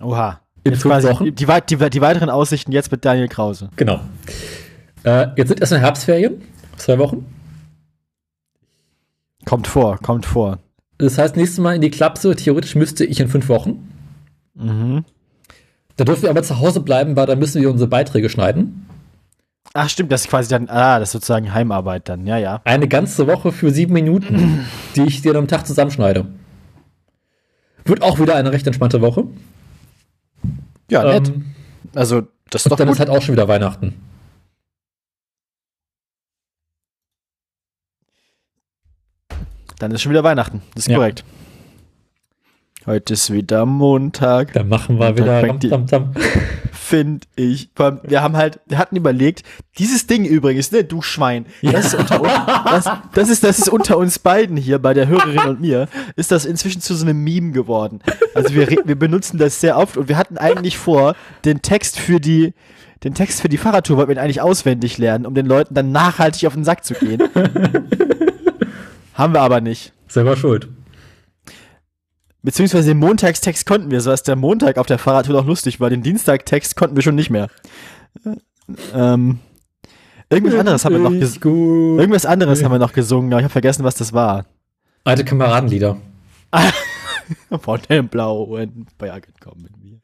[0.00, 0.40] Oha.
[0.64, 1.34] In Jetzt fünf Wochen.
[1.34, 3.70] Die, wei- die, die weiteren Aussichten jetzt mit Daniel Krause.
[3.76, 4.00] Genau.
[5.04, 6.42] Äh, jetzt sind erstmal Herbstferien.
[6.76, 7.26] Zwei Wochen.
[9.44, 10.58] Kommt vor, kommt vor.
[10.98, 12.34] Das heißt, nächstes Mal in die Klapse.
[12.36, 13.88] Theoretisch müsste ich in fünf Wochen.
[14.54, 15.04] Mhm.
[15.96, 18.86] Da dürfen wir aber zu Hause bleiben, weil da müssen wir unsere Beiträge schneiden.
[19.74, 22.60] Ach stimmt, das ist quasi dann, ah, das ist sozusagen Heimarbeit dann, ja, ja.
[22.64, 24.66] Eine ganze Woche für sieben Minuten,
[24.96, 26.26] die ich dir am Tag zusammenschneide.
[27.84, 29.24] Wird auch wieder eine recht entspannte Woche.
[30.90, 31.28] Ja, nett.
[31.28, 31.46] Ähm,
[31.94, 32.94] Also, das ist und doch dann gut.
[32.96, 33.94] ist halt auch schon wieder Weihnachten.
[39.82, 40.62] Dann ist schon wieder Weihnachten.
[40.76, 40.98] Das ist Ja.
[40.98, 41.24] korrekt.
[42.86, 44.52] Heute ist wieder Montag.
[44.52, 46.14] Dann machen wir dann wieder Ramtamtam.
[46.72, 47.70] Finde ich.
[48.04, 49.42] Wir haben halt, wir hatten überlegt,
[49.78, 52.30] dieses Ding übrigens, ne, du Schwein, das, ist unter, uns-
[52.70, 56.30] das, das, ist, das ist unter uns beiden hier, bei der Hörerin und mir, ist
[56.30, 58.00] das inzwischen zu so einem Meme geworden.
[58.36, 62.20] Also wir, wir benutzen das sehr oft und wir hatten eigentlich vor, den Text für
[62.20, 62.54] die,
[63.02, 66.46] den Text für die Fahrradtour wollten wir eigentlich auswendig lernen, um den Leuten dann nachhaltig
[66.46, 67.20] auf den Sack zu gehen.
[69.14, 69.92] Haben wir aber nicht.
[70.08, 70.68] Selber schuld.
[72.42, 75.90] Beziehungsweise den Montagstext konnten wir, so dass der Montag auf der Fahrradtour noch lustig war.
[75.90, 77.48] Den Dienstagtext konnten wir schon nicht mehr.
[78.92, 79.38] Ähm,
[80.28, 82.00] irgendwas anderes haben wir noch ges gut.
[82.00, 84.46] Irgendwas anderes haben wir noch gesungen, aber ich habe vergessen, was das war.
[85.04, 85.98] Alte Kameradenlieder.
[87.60, 90.00] Von dem blauen Bergen kommen wir.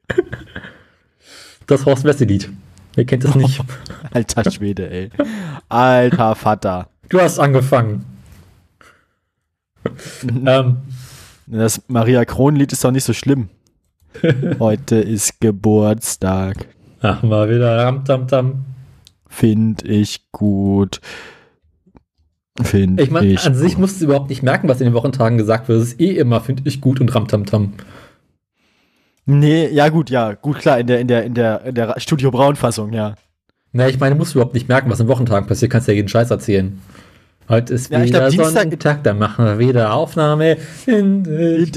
[1.67, 2.51] Das Horst Wessel-Lied.
[2.95, 3.61] Wer kennt das nicht?
[4.13, 5.11] Alter Schwede, ey.
[5.69, 6.89] Alter Vater.
[7.09, 8.05] Du hast angefangen.
[10.47, 10.79] ähm,
[11.47, 13.49] Das Maria Kron-Lied ist doch nicht so schlimm.
[14.59, 16.67] Heute ist Geburtstag.
[17.03, 18.65] machen wir wieder Ramtamtam.
[19.29, 21.01] Find ich gut.
[22.63, 23.81] Find Ich meine, an sich gut.
[23.81, 25.81] musst du überhaupt nicht merken, was in den Wochentagen gesagt wird.
[25.81, 27.75] Es ist eh immer, finde ich, gut und Ramtamtam.
[29.27, 30.33] Nee, ja gut, ja.
[30.33, 33.15] Gut, klar, in der, in der, in der, in der Studio Braun-Fassung, ja.
[33.73, 35.71] Na, ich meine, musst du überhaupt nicht merken, was in Wochentagen passiert.
[35.71, 36.81] Kannst ja jeden Scheiß erzählen.
[37.49, 40.57] Heute ist Ja, wieder glaub, Dienstag- Sonntag, dann machen wir wieder Aufnahme.
[40.57, 41.73] Find ich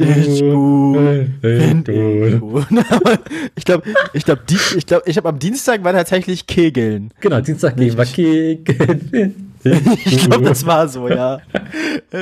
[3.65, 3.83] glaube,
[4.15, 4.41] ich glaube,
[4.75, 7.13] ich glaube, ich habe am Dienstag war tatsächlich Kegeln.
[7.21, 9.47] Genau, Dienstag gehen wir kicken.
[9.63, 11.39] Ich glaube, das war so, ja.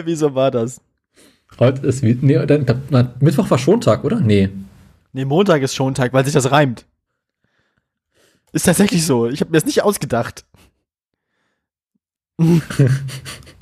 [0.04, 0.82] Wieso war das?
[1.58, 4.20] Heute ist wie, nee, dann, na, Mittwoch war Schontag, oder?
[4.20, 4.50] Nee.
[5.14, 6.86] Nee, Montag ist schon Tag, weil sich das reimt.
[8.52, 9.28] Ist tatsächlich so.
[9.28, 10.44] Ich habe mir das nicht ausgedacht.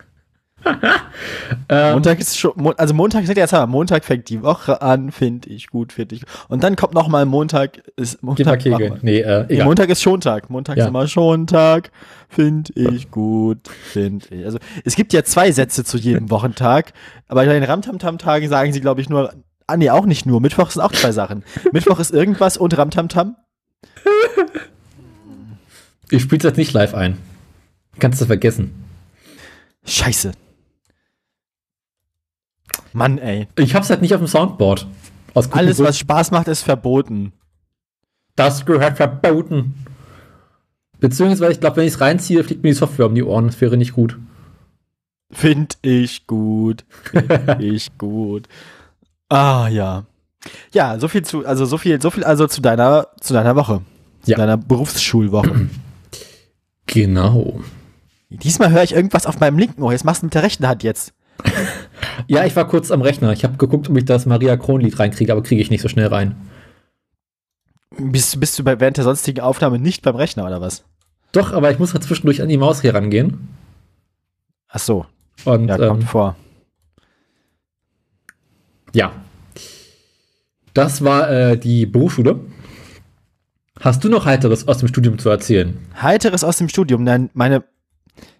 [1.69, 5.11] Montag ist schon, also Montag, ich sag dir jetzt mal, Montag fängt die Woche an,
[5.11, 6.23] finde ich gut, finde ich.
[6.47, 8.63] Und dann kommt noch mal Montag, ist Montag.
[9.01, 9.65] Nee, äh, egal.
[9.65, 10.49] Montag ist Schontag.
[10.49, 10.83] Montag ja.
[10.83, 11.91] ist immer Schontag,
[12.29, 14.45] finde ich gut, finde ich.
[14.45, 16.93] Also es gibt ja zwei Sätze zu jedem Wochentag,
[17.27, 19.33] aber bei den Ramtamtam-Tagen sagen sie, glaube ich, nur,
[19.65, 20.41] ah nee, auch nicht nur.
[20.41, 21.43] Mittwoch sind auch zwei Sachen.
[21.71, 23.35] Mittwoch ist irgendwas und Ramtamtam.
[26.09, 27.17] Ich spiele das nicht live ein.
[27.99, 28.73] Kannst du vergessen.
[29.85, 30.31] Scheiße.
[32.93, 33.47] Mann, ey.
[33.57, 34.87] Ich hab's halt nicht auf dem Soundboard.
[35.51, 37.31] Alles, was Spaß macht, ist verboten.
[38.35, 39.85] Das gehört verboten.
[40.99, 43.47] Beziehungsweise, ich glaube, wenn ich es reinziehe, fliegt mir die Software um die Ohren.
[43.47, 44.17] Das wäre nicht gut.
[45.31, 46.85] Find ich gut.
[47.03, 47.29] Find
[47.59, 48.47] ich gut.
[49.29, 50.05] Ah, ja.
[50.71, 53.81] Ja, so viel zu, also so viel, so viel also zu deiner, zu deiner Woche.
[54.23, 54.37] Zu ja.
[54.37, 55.69] deiner Berufsschulwoche.
[56.87, 57.59] Genau.
[58.29, 59.91] Diesmal höre ich irgendwas auf meinem linken Ohr.
[59.91, 61.13] Jetzt machst du mit der rechten Hand jetzt.
[62.27, 63.31] ja, ich war kurz am Rechner.
[63.31, 66.07] Ich habe geguckt, ob ich das Maria Kron-Lied reinkriege, aber kriege ich nicht so schnell
[66.07, 66.35] rein.
[67.97, 70.83] Bist, bist du bei, während der sonstigen Aufnahme nicht beim Rechner oder was?
[71.31, 73.47] Doch, aber ich muss halt zwischendurch an die Maus hier rangehen.
[74.69, 75.05] Ach so.
[75.45, 76.35] Und, ja, kommt ähm, vor.
[78.93, 79.11] Ja.
[80.73, 82.39] Das war äh, die Berufsschule.
[83.79, 85.77] Hast du noch Heiteres aus dem Studium zu erzählen?
[86.01, 87.03] Heiteres aus dem Studium?
[87.03, 87.63] Nein, meine.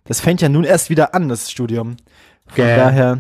[0.06, 1.98] Das fängt ja nun erst wieder an, das Studium.
[2.48, 2.76] Von Gäh.
[2.76, 3.20] daher.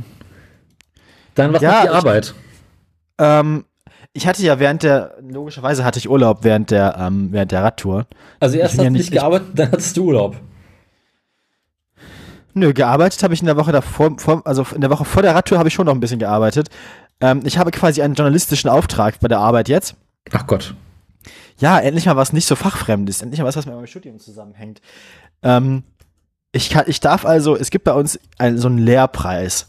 [1.35, 2.27] Dann was ja, die Arbeit?
[2.27, 2.33] Ich,
[3.19, 3.65] ähm,
[4.13, 8.07] ich hatte ja während der, logischerweise hatte ich Urlaub während der, ähm, während der Radtour.
[8.39, 10.37] Also erst hast ja du nicht gearbeitet, dann hattest du Urlaub.
[12.53, 15.35] Nö, gearbeitet habe ich in der Woche davor, vor, also in der Woche vor der
[15.35, 16.69] Radtour habe ich schon noch ein bisschen gearbeitet.
[17.21, 19.95] Ähm, ich habe quasi einen journalistischen Auftrag bei der Arbeit jetzt.
[20.31, 20.73] Ach Gott.
[21.59, 24.81] Ja, endlich mal was nicht so fachfremdes, endlich mal was, was mit meinem Studium zusammenhängt.
[25.43, 25.83] Ähm,
[26.57, 29.67] ich, kann, ich darf also, es gibt bei uns ein, so einen Lehrpreis,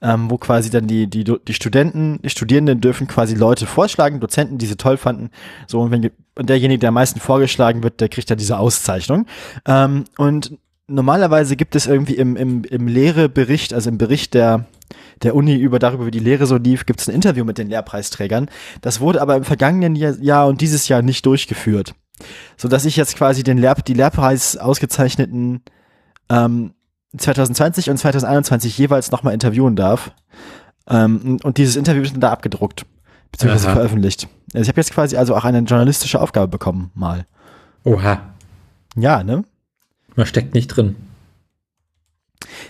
[0.00, 4.56] ähm, wo quasi dann die, die, die Studenten, die Studierenden dürfen quasi Leute vorschlagen, Dozenten,
[4.56, 5.30] die sie toll fanden.
[5.66, 9.26] So, und wenn und derjenige, der am meisten vorgeschlagen wird, der kriegt dann diese Auszeichnung.
[9.66, 10.56] Ähm, und
[10.86, 14.64] normalerweise gibt es irgendwie im, im, im Lehrebericht, also im Bericht der,
[15.22, 17.68] der Uni über darüber, wie die Lehre so lief, gibt es ein Interview mit den
[17.68, 18.48] Lehrpreisträgern.
[18.80, 21.94] Das wurde aber im vergangenen Jahr und dieses Jahr nicht durchgeführt.
[22.56, 25.62] So dass ich jetzt quasi den Lehr die Lehrpreis ausgezeichneten
[26.30, 26.72] ähm,
[27.16, 30.12] 2020 und 2021 jeweils nochmal interviewen darf.
[30.88, 32.86] Ähm, und dieses Interview ist dann da abgedruckt,
[33.32, 33.74] beziehungsweise Aha.
[33.74, 34.28] veröffentlicht.
[34.54, 37.26] Also ich habe jetzt quasi also auch eine journalistische Aufgabe bekommen, mal.
[37.84, 38.20] Oha.
[38.96, 39.44] Ja, ne?
[40.16, 40.96] Man steckt nicht drin.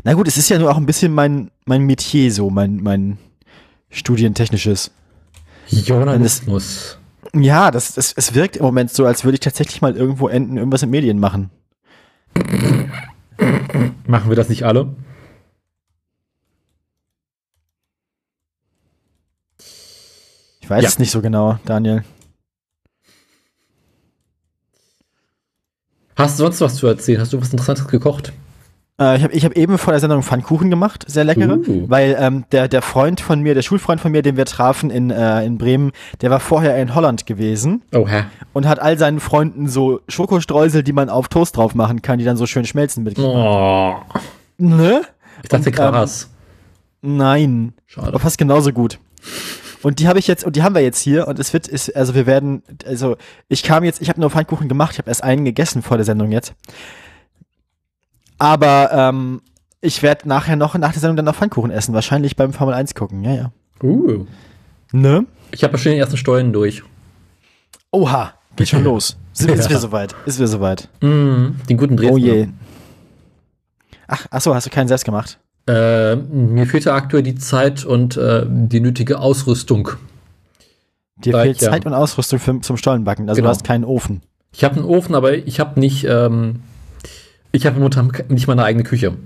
[0.04, 3.18] Na gut, es ist ja nur auch ein bisschen mein, mein Metier so, mein, mein
[3.90, 4.90] studientechnisches.
[5.68, 6.98] Journalismus.
[7.34, 10.56] ja, das, das, es wirkt im Moment so, als würde ich tatsächlich mal irgendwo enden,
[10.56, 11.50] irgendwas in Medien machen.
[14.06, 14.94] Machen wir das nicht alle?
[20.60, 20.88] Ich weiß ja.
[20.88, 22.04] es nicht so genau, Daniel.
[26.16, 27.20] Hast du sonst was zu erzählen?
[27.20, 28.32] Hast du was Interessantes gekocht?
[29.00, 31.88] Äh, ich habe ich hab eben vor der Sendung Pfannkuchen gemacht, sehr leckere, uh.
[31.88, 35.10] weil ähm, der, der Freund von mir, der Schulfreund von mir, den wir trafen in,
[35.10, 38.24] äh, in Bremen, der war vorher in Holland gewesen oh, hä?
[38.52, 42.24] und hat all seinen Freunden so Schokostreusel, die man auf Toast drauf machen kann, die
[42.24, 43.34] dann so schön schmelzen mitgebracht.
[43.34, 44.20] Oh.
[44.58, 45.02] Ne?
[45.42, 46.28] Ich dachte krass.
[47.02, 48.08] Ähm, nein, Schade.
[48.08, 48.98] aber fast genauso gut.
[49.82, 51.96] Und die habe ich jetzt, und die haben wir jetzt hier und es wird, ist,
[51.96, 53.16] also wir werden, also
[53.48, 56.04] ich kam jetzt, ich habe nur Pfannkuchen gemacht, ich habe erst einen gegessen vor der
[56.04, 56.52] Sendung jetzt.
[58.40, 59.42] Aber ähm,
[59.82, 62.94] ich werde nachher noch nach der Sendung dann noch Pfannkuchen essen, wahrscheinlich beim Formel 1
[62.94, 63.52] gucken, ja, ja.
[63.82, 64.26] Uh.
[64.92, 65.26] Ne?
[65.52, 66.82] Ich habe ja schon den ersten Steuern durch.
[67.92, 69.18] Oha, geht schon los.
[69.34, 69.56] Sind, ja.
[69.56, 70.14] Ist wir soweit?
[70.24, 70.88] Ist wir soweit?
[71.02, 72.14] Mm, den guten Dresden.
[72.14, 72.48] Oh je.
[74.08, 75.38] Ach, ach so, hast du keinen selbst gemacht?
[75.66, 79.90] Äh, mir fehlte aktuell die Zeit und äh, die nötige Ausrüstung.
[81.16, 83.28] Dir fehlt Zeit und Ausrüstung für, zum Stollenbacken.
[83.28, 83.48] Also genau.
[83.48, 84.22] du hast keinen Ofen.
[84.52, 86.62] Ich habe einen Ofen, aber ich habe nicht ähm,
[87.52, 89.16] ich habe momentan nicht meine eigene Küche.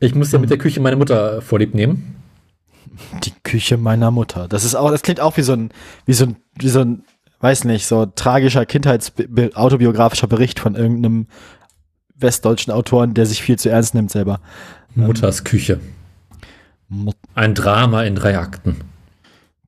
[0.00, 2.16] Ich muss ja mit der Küche meiner Mutter vorlieb nehmen.
[3.24, 4.48] Die Küche meiner Mutter.
[4.48, 5.70] Das ist auch, das klingt auch wie so ein,
[6.06, 7.04] wie so ein, wie so ein,
[7.40, 11.26] weiß nicht, so tragischer Kindheitsautobiografischer Bericht von irgendeinem
[12.16, 14.40] westdeutschen Autoren, der sich viel zu ernst nimmt selber.
[14.94, 15.80] Mutters Küche.
[16.88, 18.76] Mut ein Drama in drei Akten.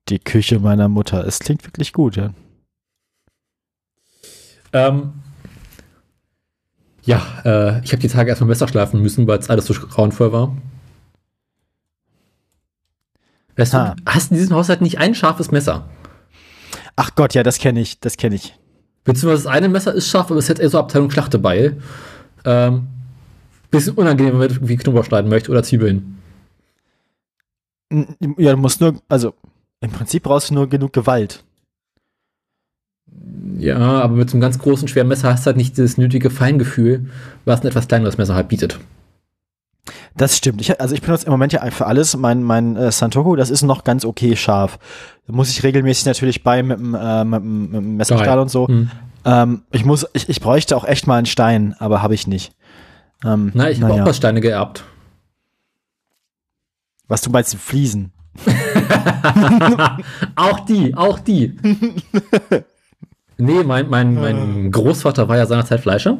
[0.07, 1.25] Die Küche meiner Mutter.
[1.25, 2.33] Es klingt wirklich gut, ja.
[4.71, 5.13] Ähm,
[7.07, 10.31] ja, äh, ich habe die Tage erstmal Messer schlafen müssen, weil es alles so grauenvoll
[10.33, 10.55] war.
[13.55, 15.89] Weißt du, hast in diesem Haushalt nicht ein scharfes Messer?
[16.95, 18.53] Ach Gott, ja, das kenne ich, das kenne ich.
[19.05, 21.81] Beziehungsweise das eine Messer ist scharf, aber es hat eher so Abteilung Schlachtebeil.
[22.43, 22.87] Ähm,
[23.71, 26.21] Bisschen unangenehm, wenn man irgendwie Knoblauch schneiden möchte oder Zwiebeln.
[28.37, 29.33] Ja, du musst nur, also
[29.79, 31.43] im Prinzip brauchst du nur genug Gewalt.
[33.59, 36.29] Ja, aber mit so einem ganz großen, schweren Messer hast du halt nicht das nötige
[36.29, 37.09] Feingefühl,
[37.45, 38.79] was ein etwas kleineres Messer halt bietet.
[40.15, 40.61] Das stimmt.
[40.61, 43.61] Ich, also ich benutze im Moment ja für alles mein, mein äh, Santoku, das ist
[43.63, 44.79] noch ganz okay scharf.
[45.27, 48.49] Da muss ich regelmäßig natürlich bei mit dem, äh, mit, dem- mit dem Messerstahl und
[48.49, 48.67] so.
[48.67, 48.89] Hm.
[49.25, 52.53] Ähm, ich muss, ich, ich bräuchte auch echt mal einen Stein, aber habe ich nicht.
[53.23, 54.05] Ähm, Na, ich habe naja.
[54.05, 54.83] auch Steine geerbt.
[57.07, 58.11] Was du meinst, Fliesen.
[60.35, 61.57] Auch die, auch die.
[63.37, 66.17] nee, mein, mein, mein Großvater war ja seinerzeit Fleischer.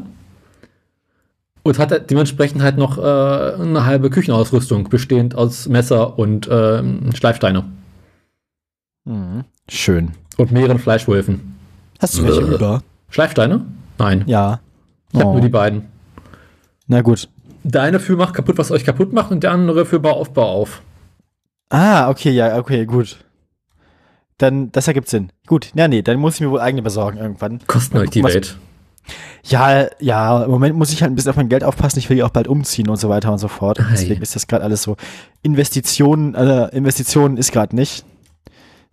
[1.64, 7.66] Und hatte dementsprechend halt noch äh, eine halbe Küchenausrüstung, bestehend aus Messer und ähm, Schleifsteine.
[9.06, 9.44] Mhm.
[9.70, 10.12] Schön.
[10.38, 11.56] Und mehreren Fleischwölfen.
[12.00, 12.56] Hast du welche Äh.
[12.56, 12.84] über?
[13.10, 13.66] Schleifsteine?
[13.98, 14.24] Nein.
[14.28, 14.62] Ja.
[15.12, 15.34] Ich habe Oh.
[15.34, 15.88] nur die beiden.
[16.88, 17.28] Na gut.
[17.64, 20.32] Der eine für macht kaputt, was euch kaputt macht, und der andere für Bau auf,
[20.34, 20.82] Bau auf.
[21.70, 23.18] Ah, okay, ja, okay, gut.
[24.38, 25.32] Dann, das ergibt Sinn.
[25.48, 27.60] Gut, ja, nee, dann muss ich mir wohl eigene besorgen irgendwann.
[27.66, 28.58] Kosten euch die Welt.
[29.44, 32.00] Ja, ja, im Moment muss ich halt ein bisschen auf mein Geld aufpassen.
[32.00, 33.80] Ich will ja auch bald umziehen und so weiter und so fort.
[33.80, 33.86] Ei.
[33.92, 34.98] Deswegen ist das gerade alles so.
[35.42, 38.04] Investitionen, äh, Investitionen ist gerade nicht.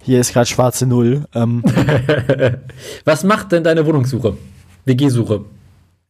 [0.03, 1.27] Hier ist gerade schwarze Null.
[1.35, 1.63] Ähm,
[3.05, 4.37] was macht denn deine Wohnungssuche?
[4.85, 5.45] WG-Suche.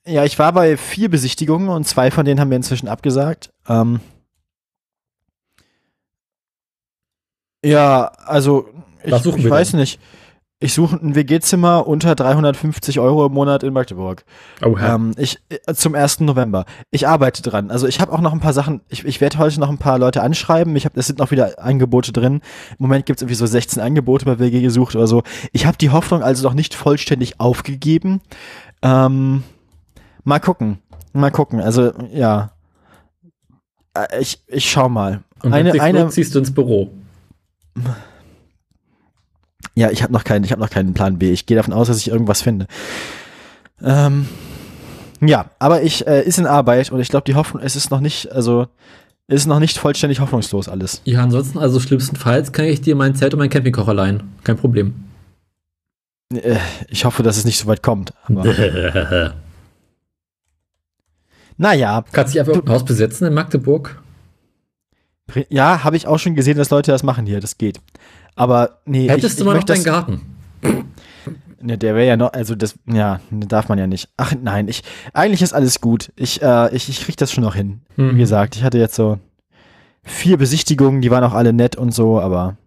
[0.06, 3.50] ja, ich war bei vier Besichtigungen und zwei von denen haben wir inzwischen abgesagt.
[3.68, 4.00] Ähm,
[7.64, 8.68] ja, also
[9.04, 9.80] ich, Was suchen ich wir weiß denn?
[9.80, 10.00] nicht.
[10.60, 14.24] Ich suche ein WG-Zimmer unter 350 Euro im Monat in Magdeburg.
[14.64, 14.94] Oha.
[14.94, 16.20] Ähm, ich äh, zum 1.
[16.20, 16.64] November.
[16.90, 17.70] Ich arbeite dran.
[17.70, 18.80] Also ich habe auch noch ein paar Sachen.
[18.88, 20.74] Ich, ich werde heute noch ein paar Leute anschreiben.
[20.76, 22.34] Ich habe, es sind noch wieder Angebote drin.
[22.70, 25.22] Im Moment gibt es irgendwie so 16 Angebote bei WG gesucht oder so.
[25.52, 28.22] Ich habe die Hoffnung also noch nicht vollständig aufgegeben.
[28.80, 29.42] Ähm,
[30.22, 30.78] mal gucken.
[31.12, 31.60] Mal gucken.
[31.60, 32.52] Also ja.
[33.92, 35.24] Äh, Ich, ich schau mal.
[35.42, 36.90] und eine, eine, ziehst du ins Büro.
[39.74, 41.32] Ja, ich habe noch keinen, ich habe noch keinen Plan B.
[41.32, 42.66] Ich gehe davon aus, dass ich irgendwas finde.
[43.82, 44.28] Ähm,
[45.20, 48.00] ja, aber ich äh, ist in Arbeit und ich glaube, die Hoffnung, es ist noch
[48.00, 48.68] nicht, also
[49.26, 51.00] es ist noch nicht vollständig hoffnungslos alles.
[51.04, 54.22] Ja, ansonsten, also schlimmstenfalls kann ich dir mein Zelt und mein Campingkocher leihen.
[54.44, 54.94] Kein Problem.
[56.32, 56.58] Äh,
[56.88, 58.12] ich hoffe, dass es nicht so weit kommt.
[58.24, 58.44] Aber,
[61.56, 64.00] naja, Kannst du dich einfach ein Haus besetzen in Magdeburg?
[65.48, 67.40] ja, habe ich auch schon gesehen, dass Leute das machen hier.
[67.40, 67.80] Das geht.
[68.36, 70.20] Aber nee, Hättest ich, du mal noch möchte deinen Garten?
[71.66, 74.10] Ne, der wäre ja noch, also das, ja, darf man ja nicht.
[74.18, 74.82] Ach nein, ich,
[75.14, 76.12] eigentlich ist alles gut.
[76.14, 77.80] Ich, äh, ich, ich krieg das schon noch hin.
[77.96, 78.16] Hm.
[78.16, 79.18] Wie gesagt, ich hatte jetzt so
[80.02, 82.58] vier Besichtigungen, die waren auch alle nett und so, aber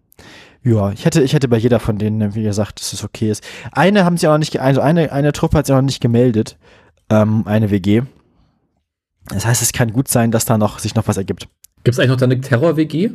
[0.64, 3.46] ja, ich hätte, ich hätte bei jeder von denen, wie gesagt, dass es okay ist.
[3.70, 6.02] Eine haben sie auch noch nicht, also eine, eine Truppe hat sich auch noch nicht
[6.02, 6.56] gemeldet,
[7.08, 8.02] ähm, eine WG.
[9.28, 11.48] Das heißt, es kann gut sein, dass da noch, sich noch was ergibt.
[11.84, 13.10] Gibt es eigentlich noch deine Terror-WG?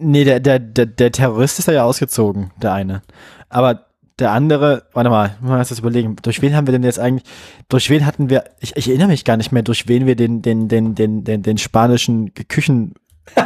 [0.00, 3.02] Nee, der, der, der, der Terrorist ist da ja ausgezogen, der eine.
[3.48, 3.86] Aber
[4.18, 7.28] der andere, warte mal, muss man jetzt überlegen, durch wen haben wir denn jetzt eigentlich,
[7.68, 10.42] durch wen hatten wir, ich, ich erinnere mich gar nicht mehr, durch wen wir den,
[10.42, 12.94] den, den, den, den, den spanischen Küchen,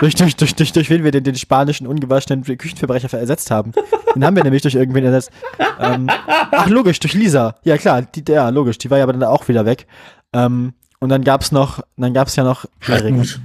[0.00, 3.72] durch, durch, durch, durch, durch wen wir den, den spanischen ungewaschenen Küchenverbrecher ersetzt haben.
[4.14, 5.30] Den haben wir nämlich durch irgendwen ersetzt.
[5.78, 7.54] Ähm, ach, logisch, durch Lisa.
[7.64, 9.86] Ja, klar, die, ja, logisch, die war ja aber dann auch wieder weg.
[10.32, 13.40] Ähm, und dann gab's noch, dann gab's ja noch Erik.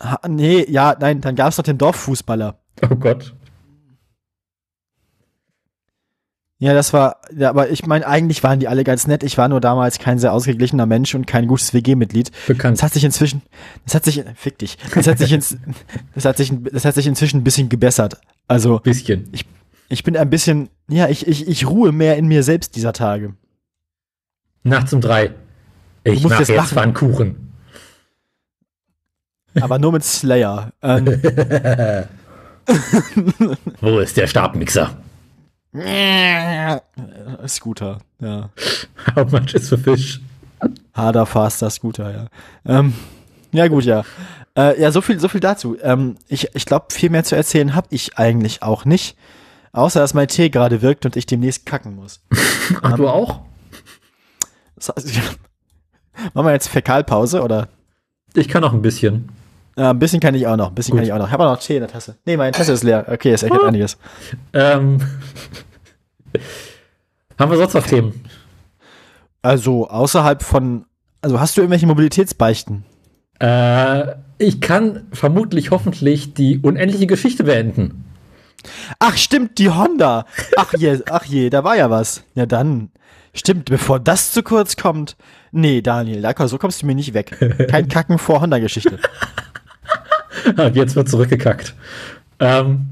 [0.00, 2.58] Ha, nee, ja, nein, dann gab's noch den Dorffußballer.
[2.90, 3.34] Oh Gott.
[6.58, 9.22] Ja, das war, ja, aber ich meine, eigentlich waren die alle ganz nett.
[9.22, 12.30] Ich war nur damals kein sehr ausgeglichener Mensch und kein gutes WG-Mitglied.
[12.46, 12.78] Bekannt.
[12.78, 13.42] Das hat sich inzwischen,
[13.84, 15.58] das hat sich, fick dich, das hat sich, ins,
[16.14, 18.18] das hat sich, das hat sich inzwischen ein bisschen gebessert.
[18.48, 19.28] Also, Bisschen.
[19.88, 23.34] ich bin ein bisschen, ja, ich, ich, ich ruhe mehr in mir selbst dieser Tage.
[24.62, 25.32] Nachts um drei.
[26.04, 26.72] Ich musst mach jetzt.
[26.72, 27.45] Pfannkuchen.
[29.60, 30.72] Aber nur mit Slayer.
[30.82, 31.06] Ähm,
[33.80, 34.96] Wo ist der Stabmixer?
[37.46, 38.50] Scooter, ja.
[39.14, 40.20] How much is for fish?
[40.94, 42.26] Harder, faster Scooter, ja.
[42.64, 42.94] Ähm,
[43.52, 44.04] ja, gut, ja.
[44.56, 45.76] Äh, ja, so viel, so viel dazu.
[45.82, 49.16] Ähm, ich ich glaube, viel mehr zu erzählen habe ich eigentlich auch nicht.
[49.72, 52.20] Außer, dass mein Tee gerade wirkt und ich demnächst kacken muss.
[52.82, 53.42] Ach, du auch?
[54.76, 55.20] Das heißt,
[56.34, 57.68] Machen wir jetzt Fäkalpause oder?
[58.34, 59.28] Ich kann noch ein bisschen.
[59.78, 60.68] Ja, ein bisschen kann ich auch noch.
[60.68, 61.00] Ein bisschen Gut.
[61.00, 61.26] kann ich auch noch.
[61.26, 62.16] Ich habe noch Tee in der Tasse.
[62.24, 63.04] Nee, meine Tasse ist leer.
[63.08, 63.98] Okay, es erklärt einiges.
[64.52, 64.98] Ähm.
[67.38, 68.24] Haben wir sonst noch Themen?
[69.42, 70.86] Also, außerhalb von.
[71.20, 72.84] Also, hast du irgendwelche Mobilitätsbeichten?
[73.38, 78.04] Äh, ich kann vermutlich hoffentlich die unendliche Geschichte beenden.
[78.98, 80.24] Ach, stimmt, die Honda.
[80.56, 82.24] Ach je, ach je, da war ja was.
[82.34, 82.90] Ja, dann.
[83.34, 85.16] Stimmt, bevor das zu kurz kommt.
[85.52, 87.36] Nee, Daniel, da, so kommst du mir nicht weg.
[87.70, 88.98] Kein Kacken vor Honda-Geschichte.
[90.72, 91.74] Jetzt wird zurückgekackt.
[92.38, 92.86] Ähm,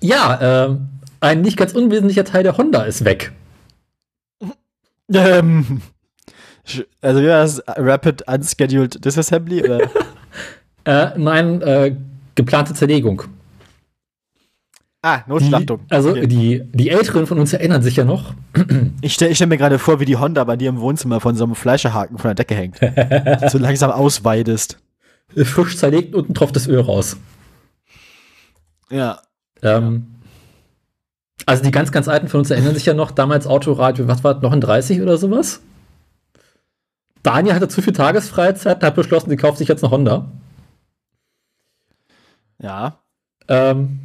[0.00, 0.88] ja, ähm,
[1.20, 3.32] ein nicht ganz unwesentlicher Teil der Honda ist weg.
[5.12, 5.82] Ähm,
[7.00, 9.80] also ja, das Rapid Unscheduled Disassembly oder?
[10.84, 11.96] äh, nein, äh,
[12.34, 13.24] geplante Zerlegung.
[15.02, 15.80] Ah, Notschlachtung.
[15.86, 16.26] Die, also okay.
[16.26, 18.34] die, die Älteren von uns erinnern sich ja noch.
[19.02, 21.44] Ich stelle stell mir gerade vor, wie die Honda bei dir im Wohnzimmer von so
[21.44, 22.78] einem Fleischerhaken von der Decke hängt.
[23.50, 24.78] so langsam ausweidest.
[25.36, 27.16] Frisch zerlegt und tropft das Öl raus.
[28.90, 29.22] Ja.
[29.62, 30.06] Ähm,
[31.46, 34.34] also die ganz, ganz Alten von uns erinnern sich ja noch, damals Autoradio, was war
[34.34, 35.60] das, noch in 30 oder sowas?
[37.22, 40.30] Daniel hatte zu viel Tagesfreizeit, hat beschlossen, die kauft sich jetzt eine Honda.
[42.62, 42.98] Ja.
[43.48, 44.00] Ähm,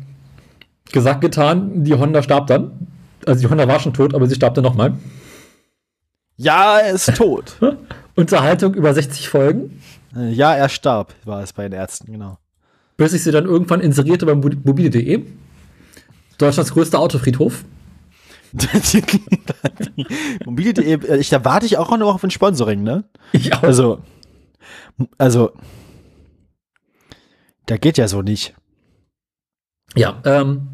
[0.91, 2.88] gesagt, getan, die Honda starb dann.
[3.26, 4.93] Also die Honda war schon tot, aber sie starb dann nochmal.
[6.38, 7.57] Ja, er ist tot.
[8.15, 9.82] Unterhaltung über 60 Folgen.
[10.16, 12.38] Äh, ja, er starb, war es bei den Ärzten, genau.
[12.97, 15.26] Bis ich sie dann irgendwann inserierte beim mobile.de.
[16.38, 17.66] Deutschlands größter Autofriedhof.
[20.45, 23.03] Mobile.de, äh, ich, da warte ich auch noch auf ein Sponsoring, ne?
[23.34, 23.63] Ich auch.
[23.63, 24.01] Also,
[25.18, 25.51] also,
[27.66, 28.55] da geht ja so nicht.
[29.95, 30.68] Ja, ähm,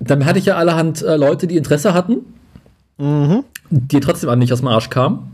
[0.00, 2.34] dann hatte ich ja allerhand äh, Leute, die Interesse hatten,
[2.98, 3.44] mhm.
[3.70, 5.31] die trotzdem an nicht aus dem Arsch kamen.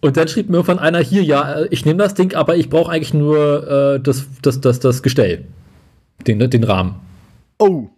[0.00, 2.68] Und dann schrieb mir irgendwann einer hier, ja, äh, ich nehme das Ding, aber ich
[2.68, 5.46] brauche eigentlich nur äh, das, das, das, das Gestell.
[6.26, 6.96] Den, den Rahmen.
[7.58, 7.88] Oh.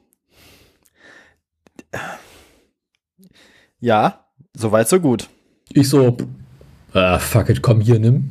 [3.80, 4.24] Ja,
[4.54, 5.28] soweit, so gut.
[5.72, 6.16] Ich so,
[6.92, 8.30] ah, fuck it, komm hier, nimm.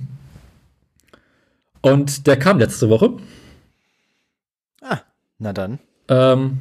[1.81, 3.13] Und der kam letzte Woche.
[4.81, 4.99] Ah,
[5.39, 5.79] na dann.
[6.09, 6.59] Ähm,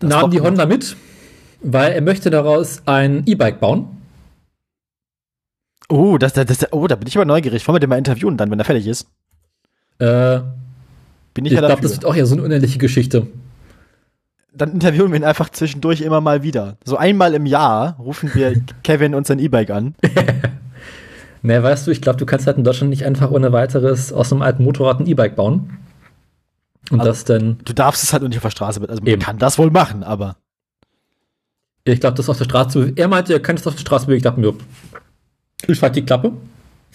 [0.00, 0.96] nahm die Honda mit,
[1.60, 3.97] weil er möchte daraus ein E-Bike bauen.
[5.88, 7.66] Oh, das, das, das, oh, da bin ich aber neugierig.
[7.66, 9.08] Wollen wir den mal interviewen dann, wenn er fertig ist?
[9.98, 10.40] Äh,
[11.34, 13.26] bin ich, ich ja glaube, das wird auch ja so eine unehrliche Geschichte.
[14.52, 16.76] Dann interviewen wir ihn einfach zwischendurch immer mal wieder.
[16.84, 19.94] So einmal im Jahr rufen wir Kevin und sein E-Bike an.
[21.42, 24.32] ne, weißt du, ich glaube, du kannst halt in Deutschland nicht einfach ohne weiteres aus
[24.32, 25.78] einem alten Motorrad ein E-Bike bauen.
[26.90, 27.58] Und also, das dann.
[27.64, 28.90] Du darfst es halt nicht auf der Straße mit.
[28.90, 29.22] Also man eben.
[29.22, 30.36] kann das wohl machen, aber.
[31.84, 32.92] Ich glaube, das auf der Straße.
[32.96, 34.18] Er meinte, er kann es auf der Straße bewegen.
[34.18, 34.54] Ich dachte mir,
[35.66, 36.32] ich fand die Klappe.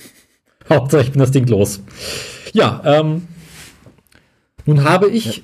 [0.69, 1.81] Hauptsache, ich bin das Ding los.
[2.53, 3.27] Ja, ähm,
[4.65, 5.43] nun habe ich ja.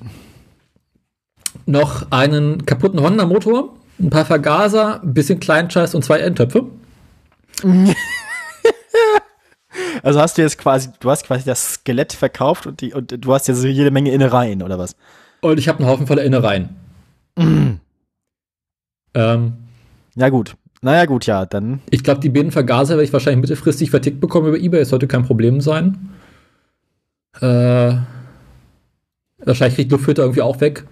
[1.66, 6.66] noch einen kaputten Honda-Motor, ein paar Vergaser, ein bisschen Kleinscheiß und zwei Endtöpfe.
[10.02, 13.34] also hast du jetzt quasi, du hast quasi das Skelett verkauft und, die, und du
[13.34, 14.96] hast so jede Menge Innereien, oder was?
[15.42, 16.76] Und ich habe einen Haufen voller Innereien.
[17.36, 17.72] Mm.
[19.14, 19.52] Ähm,
[20.14, 20.54] ja, gut.
[20.82, 21.80] Naja, gut, ja, dann.
[21.90, 24.80] Ich glaube, die beiden Vergaser werde ich wahrscheinlich mittelfristig vertickt bekommen über Ebay.
[24.80, 26.10] Es sollte kein Problem sein.
[27.40, 27.96] Äh,
[29.38, 30.86] wahrscheinlich kriegt Luftfilter irgendwie auch weg.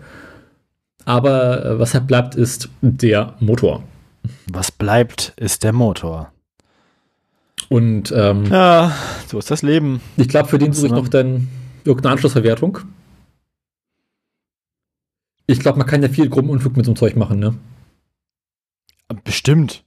[1.04, 3.82] Aber äh, was halt bleibt, ist der Motor.
[4.52, 6.32] Was bleibt, ist der Motor.
[7.70, 8.92] Und ähm, ja,
[9.26, 10.00] so ist das Leben.
[10.16, 11.48] Ich glaube, für den suche ich noch dann
[11.84, 12.78] irgendeine Anschlussverwertung.
[15.46, 17.54] Ich glaube, man kann ja viel krummen Unfug mit so einem Zeug machen, ne?
[19.24, 19.84] Bestimmt.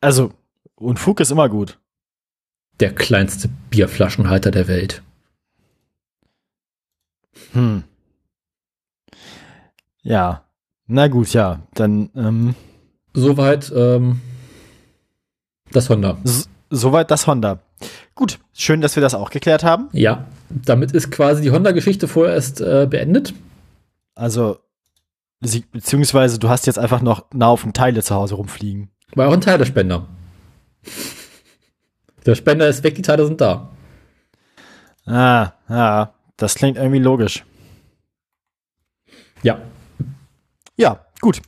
[0.00, 0.32] Also,
[0.76, 1.78] Unfug ist immer gut.
[2.80, 5.02] Der kleinste Bierflaschenhalter der Welt.
[7.52, 7.84] Hm.
[10.02, 10.44] Ja.
[10.86, 11.60] Na gut, ja.
[11.74, 12.54] Dann, ähm.
[13.12, 14.20] Soweit, ähm,
[15.72, 16.16] das Honda.
[16.70, 17.60] soweit das Honda.
[18.14, 19.88] Gut, schön, dass wir das auch geklärt haben.
[19.92, 23.34] Ja, damit ist quasi die Honda-Geschichte vorerst äh, beendet.
[24.14, 24.58] Also,
[25.40, 28.90] beziehungsweise du hast jetzt einfach noch einen Haufen Teile zu Hause rumfliegen.
[29.14, 30.06] War auch ein Teilespender.
[32.26, 33.70] Der Spender ist weg, die Teile sind da.
[35.06, 37.44] Ah, ja, das klingt irgendwie logisch.
[39.42, 39.60] Ja.
[40.76, 41.40] Ja, gut.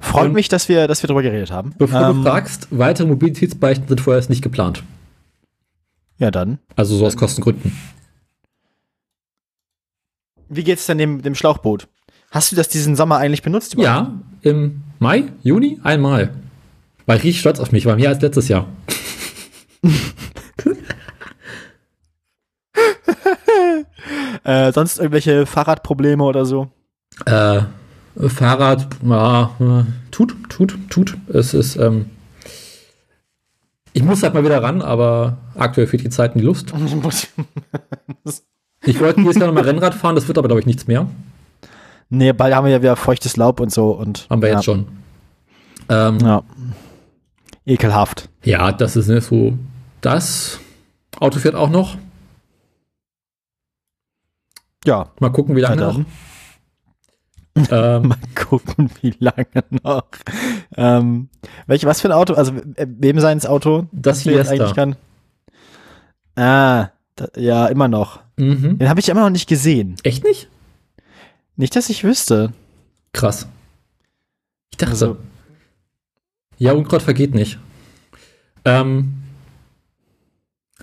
[0.00, 1.74] Freut Und mich, dass wir, dass wir darüber geredet haben.
[1.76, 4.84] Bevor ähm, du fragst, weitere Mobilitätsbeichten sind vorerst nicht geplant.
[6.18, 6.58] Ja, dann.
[6.76, 7.76] Also so aus Kostengründen.
[10.48, 11.88] Wie geht's denn dem, dem Schlauchboot?
[12.30, 13.74] Hast du das diesen Sommer eigentlich benutzt?
[13.74, 14.08] Überhaupt?
[14.42, 16.30] Ja, im Mai, Juni einmal.
[17.06, 18.66] War ich richtig stolz auf mich, war mehr als letztes Jahr.
[24.44, 26.68] äh, sonst irgendwelche Fahrradprobleme oder so?
[27.24, 27.62] Äh,
[28.26, 31.16] Fahrrad, ja, äh, tut, tut, tut.
[31.32, 32.10] Es ist, ähm,
[33.92, 36.74] ich muss halt mal wieder ran, aber aktuell fehlt die Zeit und die Lust.
[38.84, 41.08] ich wollte dieses Jahr nochmal Rennrad fahren, das wird aber, glaube ich, nichts mehr.
[42.10, 44.26] Nee, bald haben wir ja wieder feuchtes Laub und so und.
[44.30, 44.54] Haben wir ja.
[44.56, 44.86] jetzt schon.
[45.88, 46.42] Ähm, Ja.
[47.66, 48.30] Ekelhaft.
[48.44, 49.52] Ja, das ist nicht so.
[50.00, 50.58] Das
[51.20, 51.96] Auto fährt auch noch.
[54.86, 55.10] Ja.
[55.20, 56.00] Mal gucken, wie lange noch.
[57.72, 60.04] Ähm, Mal gucken, wie lange noch.
[60.76, 61.28] Ähm,
[61.66, 62.34] welch, was für ein Auto?
[62.34, 63.86] Also, äh, wem seins Auto?
[63.90, 64.52] Das jetzt Fiesta.
[64.54, 64.94] eigentlich kann?
[66.36, 68.20] Ah, da, ja, immer noch.
[68.36, 68.78] mhm.
[68.78, 69.96] Den habe ich immer noch nicht gesehen.
[70.04, 70.48] Echt nicht?
[71.58, 72.52] Nicht, dass ich wüsste.
[73.12, 73.46] Krass.
[74.70, 75.16] Ich dachte, Also-
[76.56, 77.58] ja, Unkraut vergeht nicht.
[78.64, 79.14] Ähm,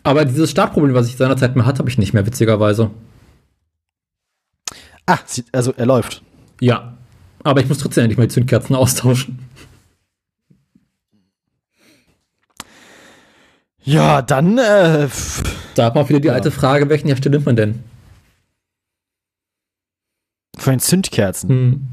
[0.04, 2.92] aber dieses Startproblem, was ich seinerzeit mal hatte, habe ich nicht mehr, witzigerweise.
[5.06, 5.20] Ah,
[5.54, 6.22] also er läuft.
[6.60, 6.98] Ja.
[7.44, 9.40] Aber ich muss trotzdem endlich mal die Zündkerzen austauschen.
[13.84, 15.08] Ja, dann, äh,
[15.76, 16.34] Da hat man wieder die Ja.
[16.34, 17.84] alte Frage, welchen Hersteller nimmt man denn?
[20.58, 21.50] Von den Zündkerzen.
[21.50, 21.88] Hm.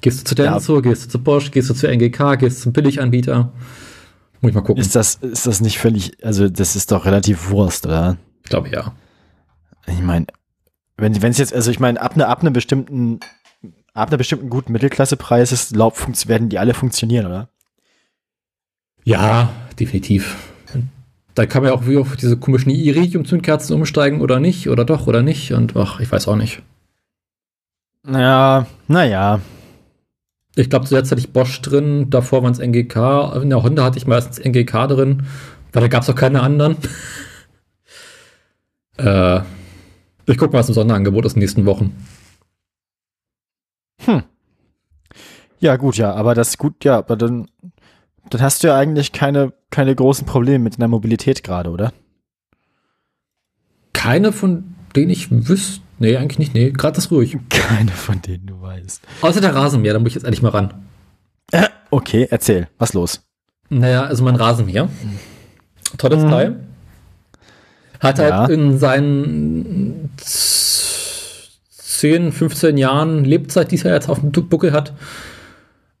[0.00, 2.72] Gehst du zu Denso, gehst du zu Bosch, gehst du zu NGK, gehst du zum
[2.72, 3.52] Billiganbieter?
[4.40, 4.82] Muss ich mal gucken.
[4.82, 8.18] Ist das, ist das nicht völlig, also das ist doch relativ Wurst, oder?
[8.42, 8.92] ich glaube ja.
[9.86, 10.26] Ich meine,
[10.98, 13.20] wenn es jetzt, also ich meine, ab einer ab einer bestimmten,
[13.94, 17.48] ab einer bestimmten guten Mittelklassepreis ist, Laub funkt- werden die alle funktionieren, oder?
[19.04, 20.36] Ja, definitiv.
[21.34, 25.06] Da kann man ja auch wie auf diese komischen Iridium-Zündkerzen umsteigen oder nicht, oder doch
[25.08, 25.52] oder nicht.
[25.52, 26.62] Und ach, ich weiß auch nicht.
[28.06, 29.40] Ja, naja.
[30.56, 33.42] Ich glaube, zuletzt hatte ich Bosch drin, davor waren es NGK.
[33.42, 35.26] In der Honda hatte ich meistens NGK drin,
[35.72, 36.76] weil da gab es auch keine anderen.
[38.98, 39.40] äh,
[40.26, 41.94] ich gucke mal, was im Sonderangebot ist in den nächsten Wochen.
[45.60, 47.48] Ja, gut, ja, aber das ist gut, ja, aber dann,
[48.28, 51.92] dann hast du ja eigentlich keine, keine großen Probleme mit deiner Mobilität gerade, oder?
[53.94, 55.83] Keine von denen ich wüsste.
[56.04, 56.54] Nee, eigentlich nicht.
[56.54, 57.36] Nee, gerade ist ruhig.
[57.48, 59.02] Keine von denen du weißt.
[59.22, 60.74] Außer der Rasenmäher, da muss ich jetzt endlich mal ran.
[61.90, 63.22] Okay, erzähl, was los?
[63.70, 64.88] Naja, also mein Rasenmäher.
[65.96, 66.30] Tolles Mhm.
[66.30, 66.56] Teil.
[68.00, 68.38] Hat Ja.
[68.40, 74.92] halt in seinen 10, 15 Jahren Lebzeit, die ja jetzt auf dem Buckel hat,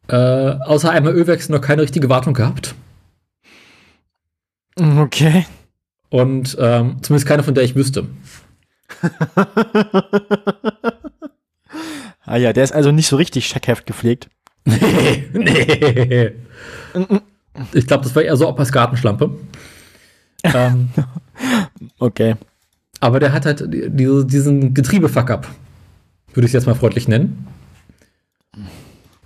[0.08, 2.74] äh, außer einmal Ölwechsel noch keine richtige Wartung gehabt.
[4.76, 5.46] Okay.
[6.10, 8.06] Und ähm, zumindest keine, von der ich wüsste.
[12.26, 14.28] ah ja, der ist also nicht so richtig scheckheft gepflegt.
[14.64, 16.30] Nee, nee.
[17.72, 19.30] Ich glaube, das war eher so Opas Gartenschlampe.
[20.44, 20.88] ähm,
[21.98, 22.36] Okay.
[23.00, 25.48] aber der hat halt die- diese, diesen Getriebefuck-up.
[26.32, 27.46] Würde ich es jetzt mal freundlich nennen.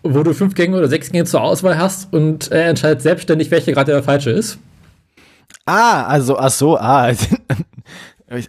[0.02, 3.72] Wo du fünf Gänge oder sechs Gänge zur Auswahl hast und er entscheidet selbstständig, welche
[3.72, 4.58] gerade der falsche ist.
[5.66, 7.12] Ah, also, ach so, ah.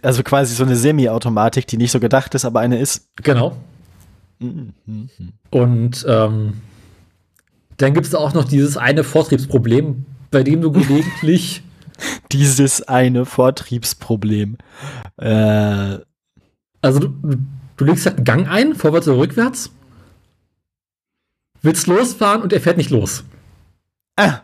[0.02, 3.08] Also quasi so eine Semi-Automatik, die nicht so gedacht ist, aber eine ist.
[3.16, 3.56] Genau.
[5.50, 6.60] Und ähm,
[7.76, 11.62] dann gibt es auch noch dieses eine Vortriebsproblem, bei dem du gelegentlich
[12.32, 14.58] Dieses eine Vortriebsproblem.
[15.16, 15.98] Äh,
[16.82, 17.36] Also du,
[17.76, 19.70] du legst halt einen Gang ein, vorwärts oder rückwärts,
[21.62, 23.24] willst losfahren und er fährt nicht los.
[24.16, 24.40] ah.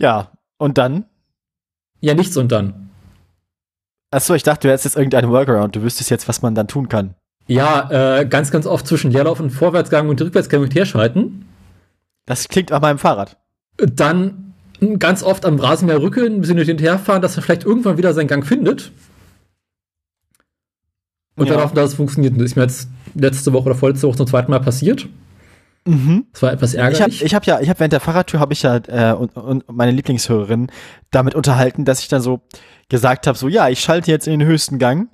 [0.00, 1.06] Ja, und dann?
[2.00, 2.87] Ja, nichts und dann.
[4.10, 5.76] Achso, ich dachte, du hättest jetzt irgendeinen Workaround.
[5.76, 7.14] Du wüsstest jetzt, was man dann tun kann.
[7.46, 11.46] Ja, äh, ganz, ganz oft zwischen Leerlauf und Vorwärtsgang und Rückwärtsgang und herschalten.
[12.26, 13.36] Das klingt auf meinem Fahrrad.
[13.78, 14.54] Dann
[14.98, 18.12] ganz oft am Rasenmäher rückeln, ein bisschen durch den herfahren, dass er vielleicht irgendwann wieder
[18.14, 18.92] seinen Gang findet.
[21.36, 21.54] Und Ja.
[21.54, 22.34] dann hoffen, dass es funktioniert.
[22.36, 25.06] Das ist mir jetzt letzte Woche oder vorletzte Woche zum zweiten Mal passiert.
[25.84, 26.26] Mhm.
[26.32, 27.24] Das war etwas Ich habe ärgerlich.
[27.24, 29.92] ich hab ja, ich habe während der Fahrradtour habe ich ja äh, und, und meine
[29.92, 30.70] Lieblingshörerin
[31.10, 32.40] damit unterhalten, dass ich dann so
[32.88, 35.08] gesagt habe, so ja, ich schalte jetzt in den höchsten Gang.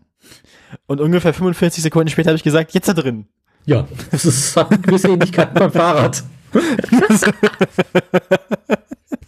[0.86, 3.27] Und ungefähr 45 Sekunden später habe ich gesagt, jetzt da drin.
[3.66, 6.24] ja, das ist, hat gewisse Ähnlichkeiten beim Fahrrad.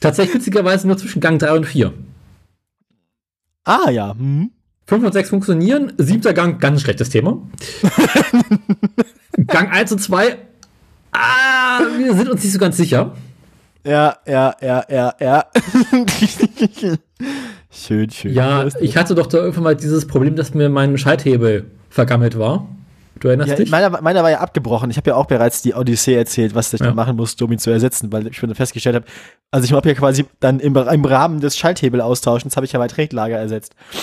[0.01, 1.93] Tatsächlich witzigerweise nur zwischen Gang 3 und 4.
[3.65, 4.15] Ah ja.
[4.17, 4.51] Hm.
[4.87, 5.93] 5 und 6 funktionieren.
[5.99, 7.39] Siebter Gang, ganz schlechtes Thema.
[9.47, 10.39] Gang 1 und 2,
[11.17, 13.13] ah, wir sind uns nicht so ganz sicher.
[13.85, 15.45] Ja, ja, ja, ja, ja.
[17.71, 18.33] schön, schön.
[18.35, 22.67] Ja, ich hatte doch da irgendwann mal dieses Problem, dass mir mein Schalthebel vergammelt war.
[23.21, 23.71] Du erinnerst Ja, dich?
[23.71, 24.91] meiner, meiner war ja abgebrochen.
[24.91, 26.87] Ich habe ja auch bereits die Odyssee erzählt, was ich Ja.
[26.87, 29.07] dann machen musste, um ihn zu ersetzen, weil ich schon festgestellt habe,
[29.51, 32.89] also ich habe ja quasi dann im, im Rahmen des Schalthebelaustauschens habe ich ja mein
[32.89, 33.75] Tretlager ersetzt.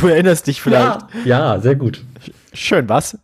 [0.00, 1.00] du erinnerst dich vielleicht.
[1.24, 2.02] Ja, ja, sehr gut.
[2.54, 3.18] Schön, was?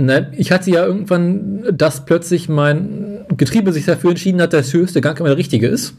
[0.00, 4.80] Ne, ich hatte ja irgendwann, dass plötzlich mein Getriebe sich dafür entschieden hat, dass der
[4.80, 5.94] höchste Gang immer der richtige ist.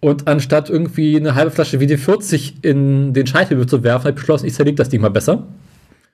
[0.00, 4.46] Und anstatt irgendwie eine halbe Flasche WD-40 in den Schalthebel zu werfen, habe ich beschlossen,
[4.46, 5.46] ich zerlege das Ding mal besser.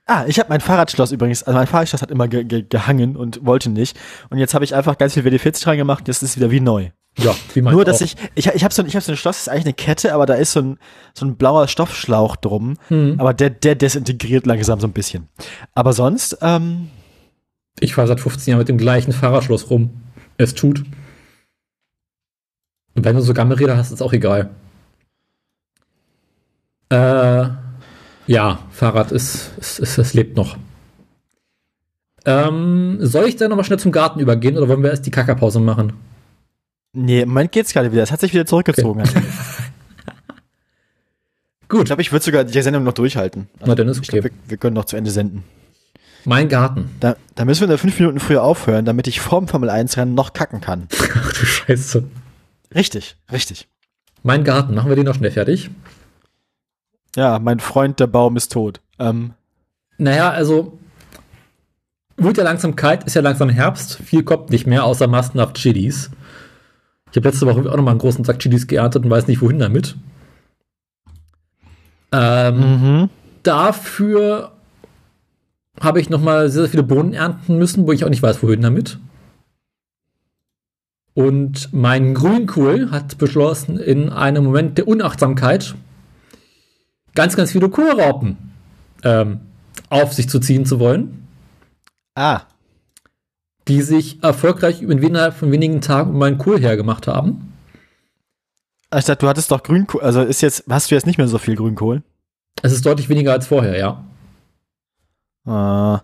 [0.06, 3.44] Ah, ich habe mein Fahrradschloss übrigens, also mein Fahrradschloss hat immer ge ge gehangen und
[3.46, 3.98] wollte nicht.
[4.30, 6.60] Und jetzt habe ich einfach ganz viel WD-40 dran gemacht, jetzt ist es wieder wie
[6.60, 6.90] neu.
[7.18, 9.36] Ja, wie man Nur, dass ich, ich, ich habe so, ich hab so ein Schloss,
[9.36, 10.78] das ist eigentlich eine Kette, aber da ist so ein,
[11.12, 12.78] so ein blauer Stoffschlauch drum.
[12.88, 13.16] Hm.
[13.18, 15.28] Aber der, der desintegriert langsam so ein bisschen.
[15.74, 16.88] Aber sonst, ähm,
[17.80, 19.90] Ich fahre seit 15 Jahren mit dem gleichen Fahrerschloss rum.
[20.38, 20.84] Es tut.
[22.94, 24.50] Und wenn du so Gammelräder hast, ist auch egal.
[26.88, 27.48] Äh,
[28.26, 30.56] ja, Fahrrad ist, ist, ist, es lebt noch.
[32.24, 35.58] Ähm, soll ich dann nochmal schnell zum Garten übergehen oder wollen wir erst die Kackerpause
[35.58, 35.94] machen?
[36.92, 38.02] Nee, im Moment geht's gerade wieder.
[38.02, 39.02] Es hat sich wieder zurückgezogen.
[41.62, 43.48] Ich Gut, glaube, ich würde sogar die Sendung noch durchhalten.
[43.64, 44.22] na dann ist Ich okay.
[44.22, 45.42] wir, wir können noch zu Ende senden.
[46.26, 46.90] Mein Garten.
[47.00, 50.14] Da, da müssen wir nur fünf Minuten früher aufhören, damit ich vorm Formel 1 Rennen
[50.14, 50.88] noch kacken kann.
[51.14, 52.04] Ach du Scheiße.
[52.74, 53.68] Richtig, richtig.
[54.22, 55.70] Mein Garten, machen wir den noch schnell fertig?
[57.16, 58.82] Ja, mein Freund, der Baum ist tot.
[58.98, 59.32] Ähm,
[59.96, 60.78] Naja, also
[62.18, 63.94] wird ja langsam kalt, ist ja langsam Herbst.
[64.04, 66.10] Viel kommt nicht mehr, außer massenhaft Chilis.
[67.12, 69.40] Ich habe letzte Woche auch noch mal einen großen Sack Chilis geerntet und weiß nicht,
[69.40, 69.96] wohin damit.
[72.10, 73.10] Ähm, mhm.
[73.44, 74.52] Dafür
[75.80, 78.42] habe ich noch mal sehr, sehr viele Bohnen ernten müssen, wo ich auch nicht weiß,
[78.42, 78.98] wohin damit.
[81.14, 85.74] Und mein Grünkohl hat beschlossen, in einem Moment der Unachtsamkeit
[87.14, 88.38] ganz, ganz viele Kohlraupen
[89.04, 89.40] ähm,
[89.90, 91.22] auf sich zu ziehen zu wollen,
[92.14, 92.42] Ah,
[93.68, 97.52] die sich erfolgreich innerhalb von wenigen Tagen um meinen Kohl hergemacht haben.
[98.94, 101.38] ich dachte, du hattest doch Grünkohl, also ist jetzt, hast du jetzt nicht mehr so
[101.38, 102.02] viel Grünkohl?
[102.62, 104.04] Es ist deutlich weniger als vorher, ja.
[105.44, 106.02] Ah,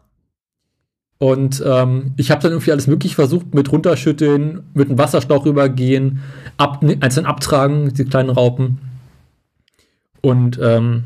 [1.18, 6.22] Und ähm, ich habe dann irgendwie alles möglich versucht, mit runterschütteln, mit einem Wasserschlauch rübergehen,
[6.56, 8.78] ab, einzeln abtragen, die kleinen Raupen.
[10.22, 11.04] Und ähm,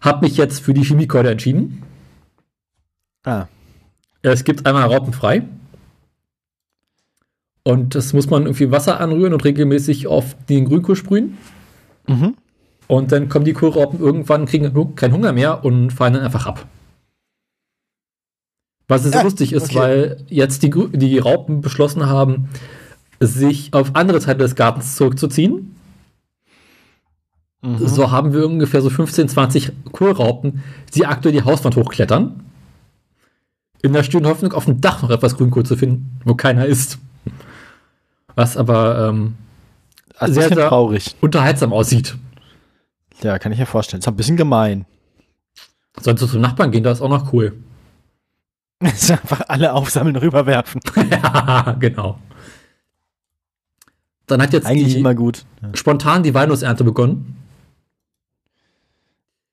[0.00, 1.82] habe mich jetzt für die Chemiekeule entschieden.
[3.24, 3.46] ah.
[4.22, 5.42] Es gibt einmal raupenfrei.
[7.64, 11.38] Und das muss man irgendwie Wasser anrühren und regelmäßig auf den Grünkohl sprühen.
[12.08, 12.34] Mhm.
[12.88, 16.66] Und dann kommen die Kohlraupen irgendwann, kriegen keinen Hunger mehr und fallen dann einfach ab.
[18.88, 19.78] Was sehr Ah, lustig ist, okay.
[19.78, 22.48] weil jetzt die, die Raupen beschlossen haben,
[23.20, 25.76] sich auf andere Teile des Gartens zurückzuziehen.
[27.62, 27.86] Mhm.
[27.86, 30.62] So haben wir ungefähr so 15, 20 Kohlraupen,
[30.94, 32.42] die aktuell die Hauswand hochklettern.
[33.82, 36.98] In der stillen Hoffnung, auf dem Dach noch etwas Grünkohl zu finden, wo keiner ist.
[38.34, 39.34] Was aber ähm,
[40.16, 41.16] Also sehr, sehr, traurig.
[41.20, 42.16] unterhaltsam aussieht.
[43.22, 44.00] Ja, kann ich mir vorstellen.
[44.00, 44.84] Ist ein bisschen gemein.
[46.00, 47.52] Sollst du zum Nachbarn gehen, das ist auch noch cool.
[48.82, 50.80] einfach alle aufsammeln, rüberwerfen.
[51.10, 52.18] ja, genau.
[54.26, 55.44] Dann hat jetzt Eigentlich immer gut.
[55.60, 55.70] Ja.
[55.74, 57.36] spontan die Walnussernte begonnen.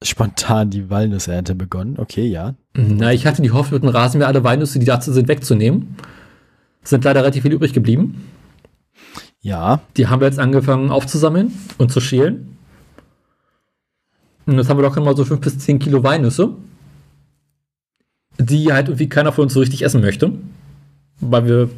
[0.01, 1.95] Spontan die Walnussernte begonnen.
[1.99, 2.55] Okay, ja.
[2.73, 5.97] Na, ich hatte die Hoffnung, mit dem Rasenmäher alle Walnüsse, die dazu sind, wegzunehmen.
[6.83, 8.25] Sind leider relativ viele übrig geblieben.
[9.41, 9.81] Ja.
[9.97, 12.57] Die haben wir jetzt angefangen aufzusammeln und zu schälen.
[14.45, 16.55] Und jetzt haben wir locker mal so 5 bis 10 Kilo Walnüsse,
[18.37, 20.33] die halt irgendwie keiner von uns so richtig essen möchte,
[21.19, 21.69] weil wir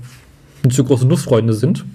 [0.70, 1.86] so große Nussfreunde sind.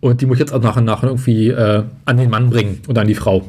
[0.00, 2.80] Und die muss ich jetzt auch nach und nach irgendwie äh, an den Mann bringen
[2.88, 3.46] und an die Frau.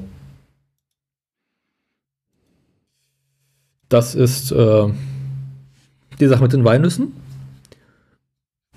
[3.87, 4.87] Das ist äh,
[6.19, 7.13] die Sache mit den Walnüssen.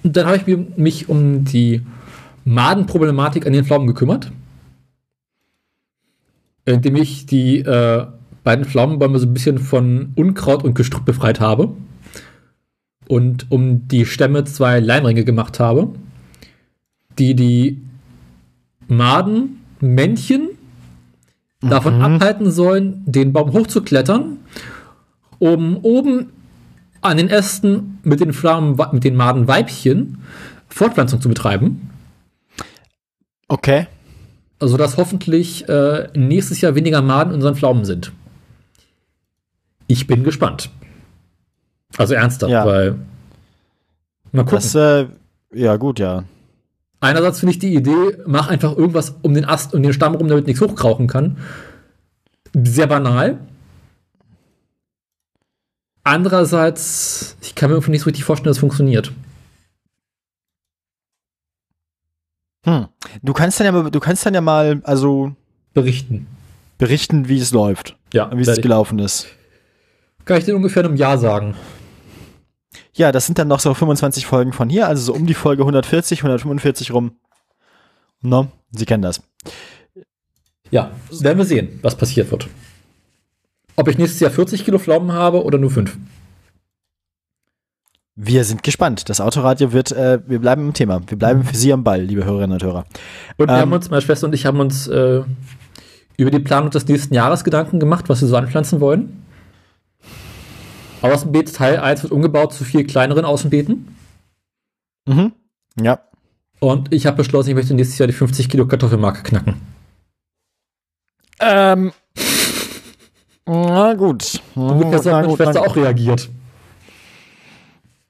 [0.04, 1.80] Und dann habe ich mich um die
[2.44, 4.30] Madenproblematik an den Pflaumen gekümmert,
[6.66, 8.06] indem ich die äh,
[8.44, 11.74] beiden Pflaumenbäume so ein bisschen von Unkraut und Gestrüpp befreit habe
[13.08, 15.88] und um die Stämme zwei Leimringe gemacht habe,
[17.18, 17.80] die die
[18.88, 20.50] Madenmännchen
[21.62, 24.36] davon abhalten sollen, den Baum hochzuklettern,
[25.38, 26.33] um oben
[27.04, 30.18] an den Ästen mit den Pflaumen, mit den Madenweibchen
[30.68, 31.90] Fortpflanzung zu betreiben,
[33.48, 33.86] Okay.
[34.60, 38.12] sodass hoffentlich äh, nächstes Jahr weniger Maden in unseren Pflaumen sind.
[39.86, 40.70] Ich bin gespannt.
[41.98, 42.66] Also ernsthaft, Ja.
[42.66, 42.96] weil
[44.32, 44.56] mal gucken.
[44.56, 45.06] Das, äh,
[45.52, 46.24] ja, gut, ja.
[47.00, 50.26] Einerseits finde ich die Idee, mach einfach irgendwas um den Ast und den Stamm rum,
[50.28, 51.36] damit nichts hochkrauchen kann.
[52.54, 53.38] Sehr banal.
[56.04, 59.10] Andererseits, ich kann mir irgendwie nicht so richtig vorstellen, dass es funktioniert.
[62.66, 62.88] Hm.
[63.22, 65.34] Du kannst dann ja, mal- du kannst dann ja mal, also
[65.74, 66.26] Berichten.
[66.78, 69.26] berichten, wie es läuft, Ja, wie es gelaufen ist.
[70.24, 71.54] kann ich dir ungefähr in einem Jahr sagen.
[72.94, 75.62] Ja, das sind dann noch so 25 Folgen von hier, also so um die Folge
[75.62, 77.16] 140, 145 rum.
[78.22, 79.22] No, Sie kennen das.
[80.70, 82.48] Ja, werden wir sehen, was passiert wird.
[83.76, 85.96] Ob ich nächstes Jahr 40 Kilo Pflaumen habe oder nur 5.
[88.16, 89.08] Wir sind gespannt.
[89.08, 91.00] Das Autoradio wird, äh, wir bleiben im Thema.
[91.08, 92.86] Wir bleiben für Sie am Ball, liebe Hörerinnen und Hörer.
[93.36, 95.22] Und wir Ähm, haben uns, meine Schwester und ich haben uns äh,
[96.16, 99.24] über die Planung des nächsten Jahres Gedanken gemacht, was wir so anpflanzen wollen.
[101.02, 103.96] Außenbeet Teil 1 wird umgebaut zu vier kleineren Außenbeeten.
[105.06, 105.32] Mhm.
[105.80, 105.98] Ja.
[106.60, 109.56] Und ich habe beschlossen, ich möchte nächstes Jahr die 50 Kilo Kartoffelmarke knacken.
[111.40, 111.92] Ähm.
[113.46, 114.40] Na gut.
[114.54, 116.28] Ungefähr so hat meine Schwester auch reagiert.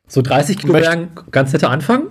[0.06, 2.05] So 30 Kilo wären ein ganz netter Anfang.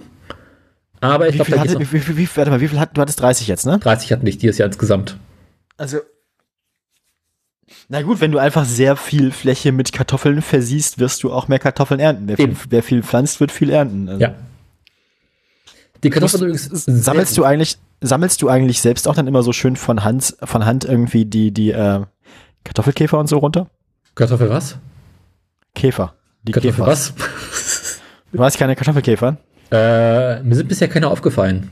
[1.00, 2.96] Aber ich Wie glaube, viel, da hatte, wie, wie, wie, warte mal, wie viel hat,
[2.98, 3.80] du hattest 30 jetzt, ne?
[3.80, 5.18] 30 hatten nicht dieses Jahr insgesamt.
[5.78, 6.00] Also.
[7.90, 11.60] Na gut, wenn du einfach sehr viel Fläche mit Kartoffeln versiehst, wirst du auch mehr
[11.60, 12.28] Kartoffeln ernten.
[12.28, 14.08] Wer viel, wer viel pflanzt, wird viel ernten.
[14.10, 14.36] Also Ja.
[16.04, 17.04] Die Kartoffeln Musst- übrigens.
[17.06, 20.66] Sammelst du eigentlich, sammelst du eigentlich selbst auch dann immer so schön von Hand, von
[20.66, 22.02] Hand irgendwie die, die äh,
[22.64, 23.68] Kartoffelkäfer und so runter?
[24.16, 24.78] Kartoffel was?
[25.76, 26.14] Käfer.
[26.44, 26.88] Die Kartoffel Käfer.
[26.88, 27.14] was?
[28.32, 29.38] Du hast keine Kartoffelkäfer?
[29.72, 31.72] äh, mir sind bisher keine aufgefallen.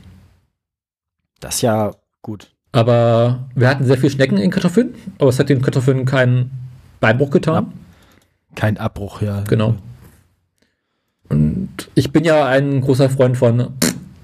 [1.40, 2.52] Das ist ja gut.
[2.72, 6.50] Aber wir hatten sehr viel Schnecken in Kartoffeln, aber es hat den Kartoffeln keinen
[7.00, 7.72] Beinbruch getan.
[8.54, 9.42] Kein Abbruch, ja.
[9.42, 9.74] Genau.
[11.28, 13.72] Und ich bin ja ein großer Freund von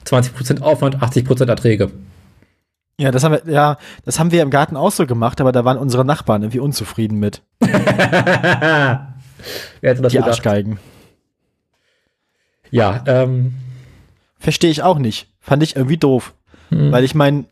[0.07, 1.91] 20% Aufwand, 80% Erträge.
[3.01, 5.65] Ja, das haben wir, ja, das haben wir im Garten auch so gemacht, aber da
[5.65, 7.43] waren unsere Nachbarn irgendwie unzufrieden mit.
[7.61, 9.07] Wer
[9.83, 10.31] hätte das Die gedacht?
[10.31, 10.81] Arschgeigen.
[12.71, 13.55] Ja, ähm,
[14.41, 15.29] Verstehe ich auch nicht.
[15.41, 16.35] Fand ich irgendwie doof.
[16.71, 16.91] hm.
[16.93, 17.45] Weil ich meine,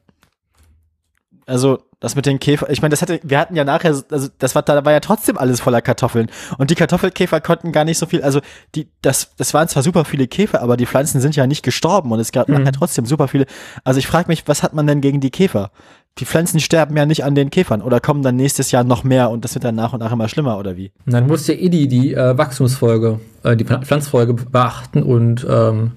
[1.46, 4.54] also das mit den Käfer, ich meine, das hatte, wir hatten ja nachher, also das
[4.54, 6.26] war, da war ja trotzdem alles voller Kartoffeln.
[6.58, 8.40] Und die Kartoffelkäfer konnten gar nicht so viel, also
[8.74, 12.12] die, das, das waren zwar super viele Käfer, aber die Pflanzen sind ja nicht gestorben
[12.12, 12.56] und es gab Mhm.
[12.56, 13.46] nachher trotzdem super viele.
[13.82, 15.70] Also ich frage mich, was hat man denn gegen die Käfer?
[16.18, 19.30] Die Pflanzen sterben ja nicht an den Käfern oder kommen dann nächstes Jahr noch mehr
[19.30, 20.92] und das wird dann nach und nach immer schlimmer oder wie?
[21.06, 25.92] dann muss ja eh die, die äh, Wachstumsfolge, äh, die Pfl- Pflanzfolge beachten und ähm,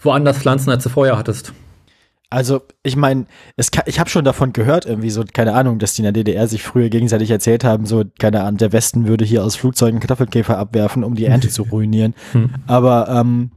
[0.00, 1.52] woanders pflanzen, als du vorher hattest.
[2.30, 3.26] Also, ich meine,
[3.86, 6.62] ich habe schon davon gehört, irgendwie so, keine Ahnung, dass die in der DDR sich
[6.62, 11.04] früher gegenseitig erzählt haben, so, keine Ahnung, der Westen würde hier aus Flugzeugen Kartoffelkäfer abwerfen,
[11.04, 12.14] um die Ernte zu ruinieren.
[12.32, 12.50] Hm.
[12.66, 13.50] Aber ähm,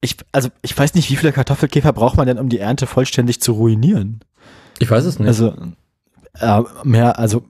[0.00, 3.40] ich, also ich weiß nicht, wie viele Kartoffelkäfer braucht man denn, um die Ernte vollständig
[3.40, 4.20] zu ruinieren?
[4.78, 5.28] Ich weiß es nicht.
[5.28, 5.54] Also,
[6.38, 7.44] äh, mehr, also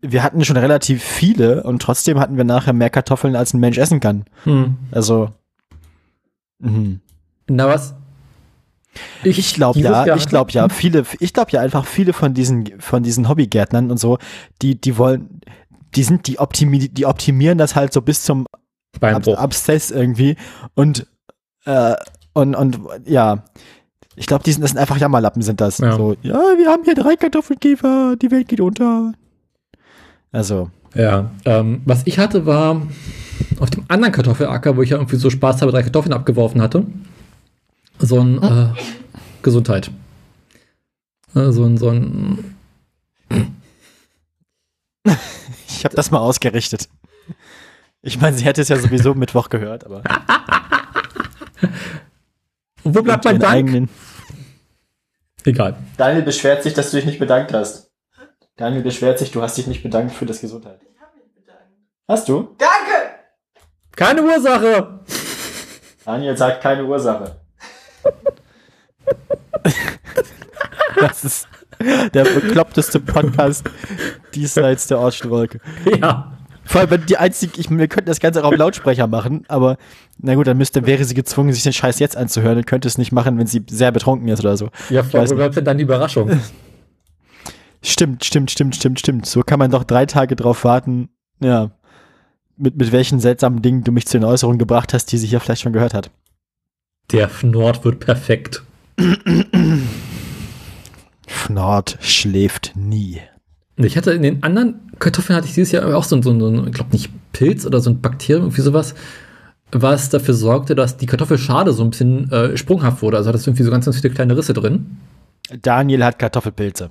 [0.00, 3.78] wir hatten schon relativ viele und trotzdem hatten wir nachher mehr Kartoffeln, als ein Mensch
[3.78, 4.24] essen kann.
[4.44, 4.76] hm.
[4.90, 5.30] Also,
[6.60, 7.00] mhm.
[7.48, 7.94] Na was?
[9.22, 12.80] Ich glaube dieses ja, ich glaube ja, viele, ich glaube ja einfach viele von diesen,
[12.80, 14.18] von diesen Hobbygärtnern und so,
[14.62, 15.40] die, die wollen,
[15.94, 18.46] die sind, die, optimi die optimieren das halt so bis zum
[19.00, 19.26] Ab.
[19.26, 20.36] Abszess irgendwie
[20.74, 21.06] und,
[21.64, 21.94] äh,
[22.32, 23.44] und, und, ja.
[24.16, 25.78] Ich glaube, die sind, das sind einfach Jammerlappen, sind das.
[25.78, 25.96] Ja.
[25.96, 29.12] So, ja, wir haben hier drei Kartoffelkäfer, die Welt geht unter.
[30.30, 32.80] Also, Ja, ähm, was ich hatte, war
[33.58, 36.86] auf dem anderen Kartoffelacker, wo ich ja irgendwie so Spaß habe, drei Kartoffeln abgeworfen hatte,
[37.98, 38.72] so ein äh,
[39.42, 39.90] Gesundheit.
[41.34, 42.56] Äh, so ein, so ein,
[45.68, 46.88] ich habe das mal ausgerichtet.
[48.02, 50.02] Ich meine, sie hätte es ja sowieso Mittwoch gehört, aber.
[52.84, 53.54] Und wo bleibt mein Dank?
[53.54, 53.88] eigenen-
[55.46, 55.76] Egal.
[55.98, 57.90] Daniel beschwert sich, dass du dich nicht bedankt hast.
[58.56, 60.80] Daniel beschwert sich, du hast dich nicht bedankt für das Gesundheit.
[62.08, 62.54] Hast du?
[63.96, 65.00] Keine Ursache!
[66.04, 67.40] Daniel sagt keine Ursache.
[71.00, 71.48] Das ist
[72.12, 73.64] der bekloppteste Podcast
[74.34, 75.60] diesseits der Ortschenwolke.
[76.00, 76.30] Ja.
[76.66, 79.76] Vor allem, wenn die einzige, ich, wir könnten das Ganze auch auf Lautsprecher machen, aber
[80.18, 82.96] na gut, dann müsste, wäre sie gezwungen, sich den Scheiß jetzt anzuhören und könnte es
[82.96, 84.70] nicht machen, wenn sie sehr betrunken ist oder so.
[84.88, 85.12] Ja, nicht.
[85.12, 86.40] bleibt denn dann die Überraschung?
[87.82, 89.26] Stimmt, stimmt, stimmt, stimmt, stimmt.
[89.26, 91.10] So kann man doch drei Tage drauf warten,
[91.40, 91.70] ja,
[92.56, 95.40] mit, mit welchen seltsamen Dingen du mich zu den Äußerungen gebracht hast, die sie hier
[95.40, 96.10] vielleicht schon gehört hat.
[97.12, 98.62] Der Fnord wird perfekt.
[101.26, 103.20] Fnord schläft nie.
[103.76, 106.66] Ich hatte in den anderen Kartoffeln hatte ich dieses Jahr auch so, so, so ein,
[106.68, 108.94] ich glaube nicht Pilz oder so ein Bakterium, irgendwie sowas,
[109.72, 113.16] was dafür sorgte, dass die Kartoffelschale so ein bisschen äh, sprunghaft wurde.
[113.16, 114.98] Also hat es irgendwie so ganz, ganz viele kleine Risse drin.
[115.62, 116.90] Daniel hat Kartoffelpilze.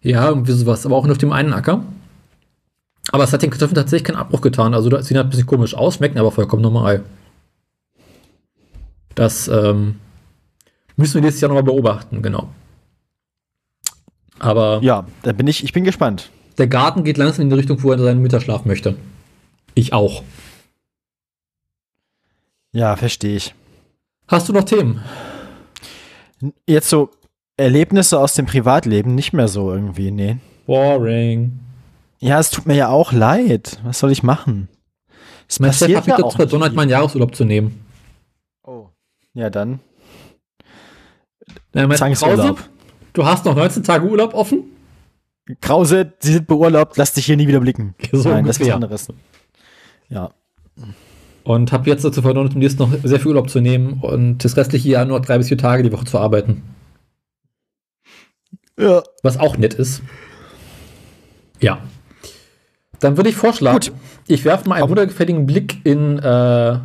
[0.00, 1.82] Ja, irgendwie sowas, aber auch nur auf dem einen Acker.
[3.10, 4.74] Aber es hat den Kartoffeln tatsächlich keinen Abbruch getan.
[4.74, 7.02] Also sieht halt ein bisschen komisch aus, schmecken aber vollkommen normal.
[9.18, 9.96] Das ähm,
[10.94, 12.50] müssen wir nächstes Jahr nochmal beobachten, genau.
[14.38, 16.30] Aber Ja, da bin ich, ich bin gespannt.
[16.56, 18.96] der Garten geht langsam in die Richtung, wo er seinen Mittagsschlaf möchte.
[19.74, 20.22] Ich auch.
[22.72, 23.54] Ja, verstehe ich.
[24.28, 25.02] Hast du noch Themen?
[26.66, 27.10] Jetzt so
[27.56, 30.36] Erlebnisse aus dem Privatleben nicht mehr so irgendwie, nee.
[30.66, 31.58] Boring.
[32.20, 33.80] Ja, es tut mir ja auch leid.
[33.82, 34.68] Was soll ich machen?
[35.48, 37.84] Es Mein Chef passiert hat mich ja dazu verdonnert, meinen Jahresurlaub zu nehmen.
[39.38, 39.78] Ja, dann.
[41.72, 42.56] Er meint, Zwangsurlaub.
[42.56, 42.70] Krause,
[43.12, 44.64] Du hast noch 19 Tage Urlaub offen?
[45.60, 47.94] Krause, Sie sind beurlaubt, lass dich hier nie wieder blicken.
[48.12, 48.74] So Nein, das ist was ungefähr.
[48.74, 49.08] anderes.
[50.08, 50.30] Ja.
[51.44, 54.56] Und habe jetzt dazu verdonnert, um jetzt noch sehr viel Urlaub zu nehmen und das
[54.56, 56.64] restliche Jahr nur drei bis vier Tage die Woche zu arbeiten.
[58.76, 59.02] Ja.
[59.22, 60.02] Was auch nett ist.
[61.60, 61.78] Ja.
[62.98, 63.92] Dann würde ich vorschlagen, Gut.
[64.26, 66.78] ich werfe mal einen wundergefälligen Blick in äh,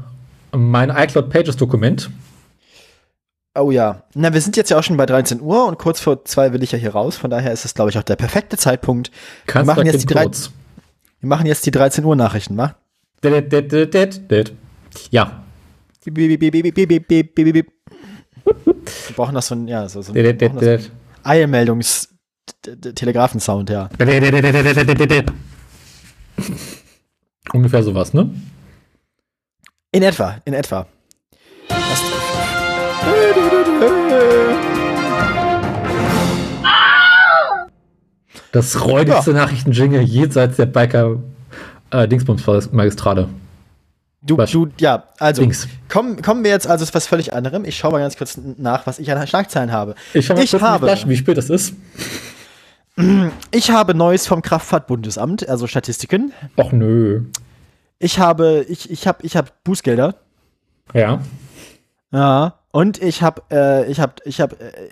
[0.56, 2.12] mein iCloud Pages Dokument.
[3.56, 4.04] Oh ja.
[4.16, 6.64] Na, wir sind jetzt ja auch schon bei 13 Uhr und kurz vor zwei will
[6.64, 7.18] ich ja hier raus.
[7.18, 9.12] Von daher ist es, glaube ich, auch der perfekte Zeitpunkt.
[9.46, 12.76] Kannst wir machen, jetzt die drei, wir machen jetzt die 13 Uhr Nachrichten, wa?
[15.12, 15.44] Ja.
[18.44, 20.16] Wir brauchen das so ein, ja, so, so ein
[21.24, 22.10] Eilmeldungs-
[22.96, 23.90] Telegrafensound, ja.
[27.54, 28.30] Ungefähr sowas, ne?
[29.92, 30.88] In etwa, in etwa.
[31.70, 32.02] Das
[38.54, 41.18] das räudigste Nachrichtenjingle jenseits der Biker
[41.90, 43.28] äh, Dingsbums-Magistrade.
[44.22, 44.52] du, Was?
[44.52, 45.68] du, ja, also, Dings.
[45.90, 47.66] kommen, kommen wir jetzt also zu was völlig anderem.
[47.66, 49.96] Ich schaue mal ganz kurz nach, was ich an Schlagzeilen habe.
[50.14, 51.74] Ich, mal ich kurz habe, Flasche, wie spät es ist.
[53.52, 56.32] ich habe Neues vom Kraftfahrtbundesamt, also Statistiken.
[56.56, 57.24] Och nö.
[57.98, 60.16] Ich habe, ich, ich habe, ich habe Bußgelder.
[60.94, 61.22] Ja.
[62.12, 62.60] Ja.
[62.74, 64.90] Und ich habe, äh, ich habe, ich habe äh,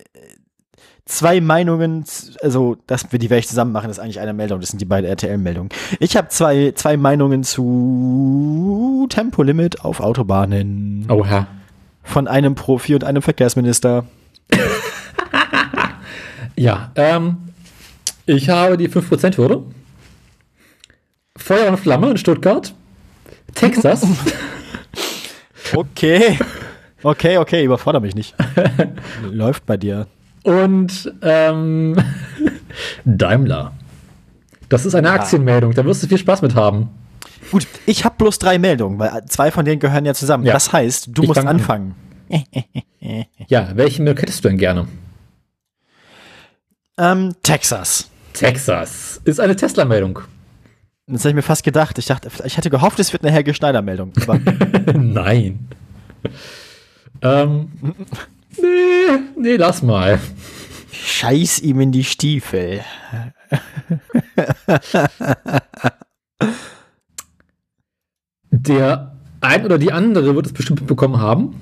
[1.05, 2.05] zwei Meinungen,
[2.41, 4.79] also das wir die werde ich zusammen machen, das ist eigentlich eine Meldung, das sind
[4.79, 5.69] die beiden RTL-Meldungen.
[5.99, 11.47] Ich habe zwei, zwei Meinungen zu Tempolimit auf Autobahnen Oha.
[12.03, 14.05] von einem Profi und einem Verkehrsminister.
[16.57, 17.37] Ja, ähm,
[18.27, 19.63] ich habe die 5%-Hürde.
[21.35, 22.73] Feuer und Flamme in Stuttgart.
[23.55, 24.05] Texas.
[25.73, 26.37] Okay.
[27.03, 28.35] Okay, okay, überfordere mich nicht.
[29.31, 30.07] Läuft bei dir.
[30.43, 31.95] und ähm,
[33.05, 33.73] Daimler.
[34.69, 36.89] Das ist eine Aktienmeldung, da wirst du viel Spaß mit haben.
[37.51, 40.45] Gut, ich habe bloß drei Meldungen, weil zwei von denen gehören ja zusammen.
[40.45, 40.53] Ja.
[40.53, 41.55] Das heißt, du Ich musst fang an.
[41.57, 41.95] anfangen.
[43.47, 44.87] Ja, welche Meldung hättest du denn gerne?
[46.97, 48.09] Ähm, Texas.
[48.33, 50.19] Texas ist eine Tesla-Meldung.
[51.07, 51.97] Das habe ich mir fast gedacht.
[51.97, 54.13] Ich dachte, ich hatte gehofft, es wird eine Helge Schneider-Meldung.
[54.95, 55.67] Nein.
[57.21, 57.71] Ähm,
[58.57, 60.19] nee, nee, lass mal.
[60.91, 62.81] scheiß ihm in die Stiefel.
[68.51, 71.55] Der ein oder die andere wird es bestimmt mitbekommen haben.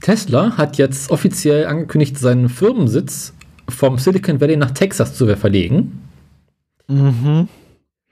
[0.00, 3.34] Tesla hat jetzt offiziell angekündigt, seinen Firmensitz
[3.68, 6.00] vom Silicon Valley nach Texas zu verlegen.
[6.86, 7.48] Mhm.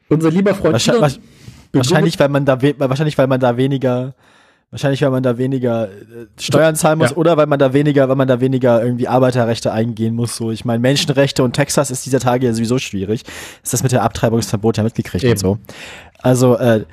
[0.08, 1.24] Unser lieber Freund Wahrscheinlich, Elon
[1.72, 4.14] wahrscheinlich, weil man da wahrscheinlich, weil man da weniger,
[4.70, 7.16] wahrscheinlich, weil man da weniger äh, Steuern zahlen muss Ja.
[7.16, 10.36] oder weil man da weniger, weil man da weniger irgendwie Arbeiterrechte eingehen muss.
[10.36, 13.22] So, ich meine, Menschenrechte und Texas ist dieser Tage ja sowieso schwierig.
[13.62, 15.32] Ist das mit der Abtreibungsverbot ja mitgekriegt Eben.
[15.32, 15.58] und so.
[16.20, 16.84] Also, äh,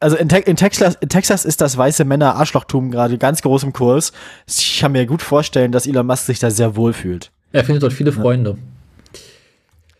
[0.00, 3.62] also in, Te in, Texas, in Texas ist das weiße Männer Arschlochtum gerade ganz groß
[3.62, 4.12] im Kurs.
[4.48, 7.30] Ich kann mir gut vorstellen, dass Elon Musk sich da sehr wohl fühlt.
[7.52, 8.58] er findet dort viele Freunde.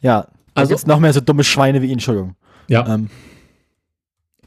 [0.00, 0.22] Ja.
[0.22, 2.34] Also- Also jetzt noch mehr so dumme Schweine wie ihn, Entschuldigung.
[2.68, 2.86] Ja.
[2.94, 3.08] Ähm,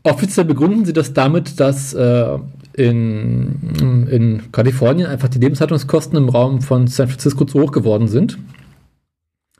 [0.06, 2.38] Offiziell begründen sie das damit, dass äh,
[2.74, 8.38] in, in Kalifornien einfach die Lebenshaltungskosten im Raum von San Francisco zu hoch geworden sind.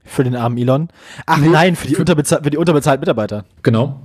[0.04, 0.90] für den armen Elon.
[1.26, 3.46] Ach Nee, nein, für die, für- unterbezahl für die unterbezahlten Mitarbeiter.
[3.64, 4.02] Genau.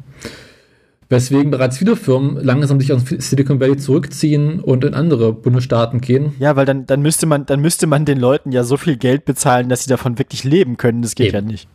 [1.11, 6.35] Weswegen bereits viele Firmen langsam sich aus Silicon Valley zurückziehen und in andere Bundesstaaten gehen.
[6.39, 9.25] Ja, weil dann, dann müsste man, dann müsste man den Leuten ja so viel Geld
[9.25, 11.03] bezahlen, dass sie davon wirklich leben können.
[11.03, 11.37] Das geht Eben.
[11.47, 11.69] ja nicht.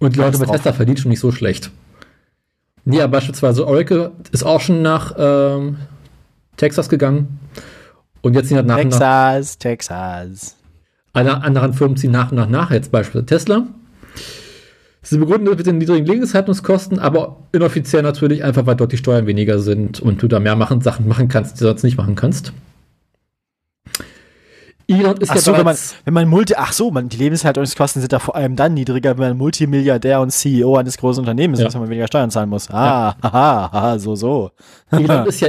[0.00, 0.46] Und die Leute bei.
[0.46, 1.70] Tesla verdienen schon nicht so schlecht.
[2.90, 5.76] Ja, beispielsweise Oracle ist auch schon nach ähm,
[6.56, 7.38] Texas gegangen.
[8.20, 10.56] Und jetzt sind halt nach und nach Texas, Texas.
[11.12, 13.66] alle anderen Firmen ziehen nach und nach nach, jetzt beispielsweise Tesla.
[15.02, 19.26] Sie begründen das mit den niedrigen Lebenshaltungskosten, aber inoffiziell natürlich einfach, weil dort die Steuern
[19.26, 22.14] weniger sind und du da mehr machen, Sachen machen kannst, die du sonst nicht machen
[22.14, 22.52] kannst.
[24.90, 28.00] Elon ist Ach ja so, wenn man, wenn man Multi, ach so, man, die Lebenshaltungskosten
[28.00, 31.66] sind da vor allem dann niedriger, wenn man Multimilliardär und CEO eines großen Unternehmens Ja.
[31.66, 32.70] ist, wenn man weniger Steuern zahlen muss.
[32.70, 34.50] Ah, haha, haha, so, so.
[34.90, 35.48] Elon ist ja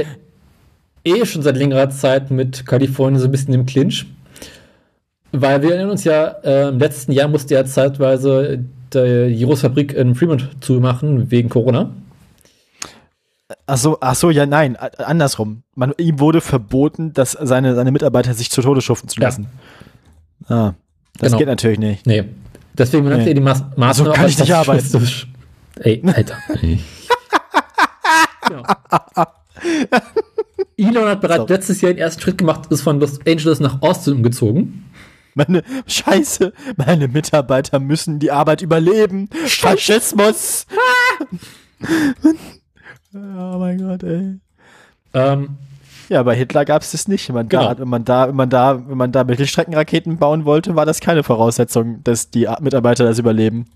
[1.04, 4.06] eh schon seit längerer Zeit mit Kalifornien so ein bisschen im Clinch.
[5.32, 8.62] Weil wir erinnern uns ja, äh, im letzten Jahr musste er zeitweise
[8.92, 11.90] die Jirosfabrik in Fremont zumachen, wegen Corona.
[13.66, 15.62] Ach so, ach so, ja, nein, andersrum.
[15.74, 19.26] Man, ihm wurde verboten, dass seine, seine Mitarbeiter sich zu Tode schuften zu Ja.
[19.28, 19.46] lassen.
[20.48, 20.74] Ah,
[21.18, 21.38] das Genau.
[21.38, 22.06] geht natürlich nicht.
[22.06, 22.24] Nee.
[22.74, 23.30] Deswegen benannt Nee.
[23.30, 25.08] er die Mas Maßnahme So kann ich nicht arbeiten.
[25.80, 26.36] Ey, Alter.
[28.50, 29.26] ja.
[30.76, 31.52] Elon hat bereits Sorry.
[31.52, 34.84] letztes Jahr den ersten Schritt gemacht, ist von Los Angeles nach Austin umgezogen.
[35.34, 39.28] Meine Scheiße, meine Mitarbeiter müssen die Arbeit überleben.
[39.46, 40.66] Faschismus.
[43.14, 44.36] oh mein Gott, ey.
[45.14, 45.56] Ähm,
[46.08, 47.28] Ja, bei Hitler gab es das nicht.
[47.28, 47.72] Wenn man, Genau.
[47.74, 51.00] da, wenn, man da, wenn, man da, wenn man da Mittelstreckenraketen bauen wollte, war das
[51.00, 53.66] keine Voraussetzung, dass die Mitarbeiter das überleben.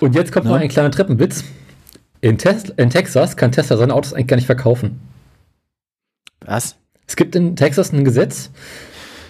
[0.00, 0.52] und jetzt kommt Ja.
[0.52, 1.44] noch ein kleiner Treppenwitz.
[2.20, 2.36] In,
[2.76, 5.00] in Texas kann Tesla seine Autos eigentlich gar nicht verkaufen.
[6.44, 6.76] Was?
[7.06, 8.50] Es gibt in Texas ein Gesetz,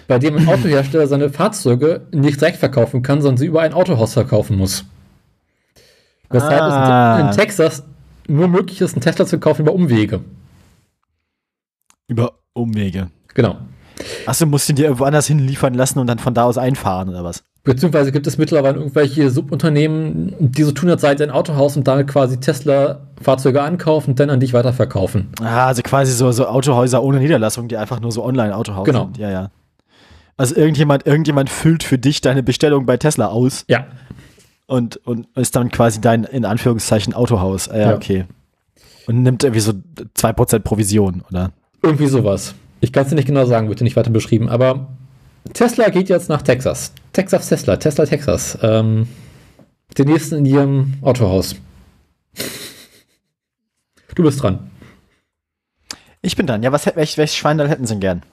[0.07, 4.13] bei dem ein Autohersteller seine Fahrzeuge nicht direkt verkaufen kann, sondern sie über ein Autohaus
[4.13, 4.85] verkaufen muss.
[6.29, 7.19] Weshalb Ah.
[7.29, 7.83] es in Texas
[8.27, 10.21] nur möglich ist, einen Tesla zu kaufen über Umwege.
[12.07, 13.09] Über Umwege.
[13.33, 13.57] Genau.
[14.25, 17.09] Achso, musst du ihn dir irgendwo anders hinliefern lassen und dann von da aus einfahren
[17.09, 17.43] oder was?
[17.63, 22.07] Beziehungsweise gibt es mittlerweile irgendwelche Subunternehmen, die so tun, als sei ein Autohaus und damit
[22.07, 25.29] quasi Tesla-Fahrzeuge ankaufen und dann an dich weiterverkaufen.
[25.41, 29.05] Ah, also quasi so, so Autohäuser ohne Niederlassung, die einfach nur so Online-Autohaus Genau.
[29.05, 29.17] sind.
[29.17, 29.51] Ja, ja.
[30.37, 33.87] Also irgendjemand, irgendjemand füllt für dich deine Bestellung bei Tesla aus Ja.
[34.67, 37.69] Und, und ist dann quasi dein, in Anführungszeichen, Autohaus.
[37.69, 37.95] Ah, ja, Ja.
[37.95, 38.25] okay.
[39.07, 39.73] Und nimmt irgendwie so
[40.17, 41.51] 2% Provision, oder?
[41.83, 42.55] Irgendwie sowas.
[42.81, 44.87] Ich kann es dir nicht genau sagen, wird dir nicht weiter beschrieben, aber
[45.53, 46.91] Tesla geht jetzt nach Texas.
[47.13, 48.57] Texas Tesla, Tesla Texas.
[48.63, 49.07] Ähm,
[49.97, 51.55] den nächsten in ihrem Autohaus.
[54.15, 54.71] Du bist dran.
[56.21, 56.63] Ich bin dran.
[56.63, 58.23] Ja, was hätt- welch, welches Schweindall hätten Sie denn gern?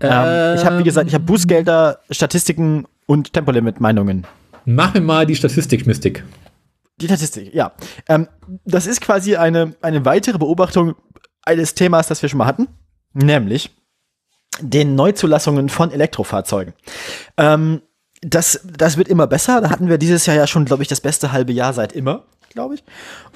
[0.00, 4.26] Ähm, ich habe, wie gesagt, ich habe Bußgelder, Statistiken und Tempolimit-Meinungen.
[4.64, 6.24] Mach mir mal die Statistik-Mystik.
[7.00, 7.72] Die Statistik, ja.
[8.08, 8.28] Ähm,
[8.64, 10.94] das ist quasi eine, eine weitere Beobachtung
[11.42, 12.68] eines Themas, das wir schon mal hatten,
[13.12, 13.70] nämlich
[14.60, 16.74] den Neuzulassungen von Elektrofahrzeugen.
[17.36, 17.82] Ähm,
[18.22, 19.60] das, das wird immer besser.
[19.60, 22.24] Da hatten wir dieses Jahr ja schon, glaube ich, das beste halbe Jahr seit immer,
[22.50, 22.84] glaube ich.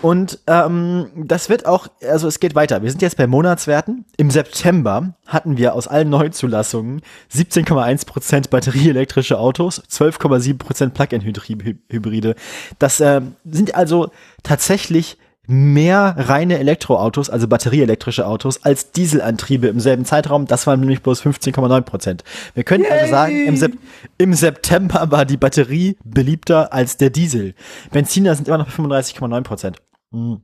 [0.03, 2.83] Und ähm, das wird auch, also es geht weiter.
[2.83, 4.05] Wir sind jetzt bei Monatswerten.
[4.17, 7.01] Im September hatten wir aus allen Neuzulassungen
[7.33, 12.35] 17,1% batterieelektrische Autos, 12,7% Plug-in-Hybride.
[12.79, 14.11] Das ähm, sind also
[14.43, 20.47] tatsächlich mehr reine Elektroautos, also batterieelektrische Autos, als Dieselantriebe im selben Zeitraum.
[20.47, 22.25] Das waren nämlich bloß 15,9 Prozent.
[22.55, 23.73] Wir können also sagen, im, Sep
[24.19, 27.55] im September war die Batterie beliebter als der Diesel.
[27.91, 29.77] Benziner sind immer noch bei 35,9 Prozent.
[30.11, 30.41] Mhm.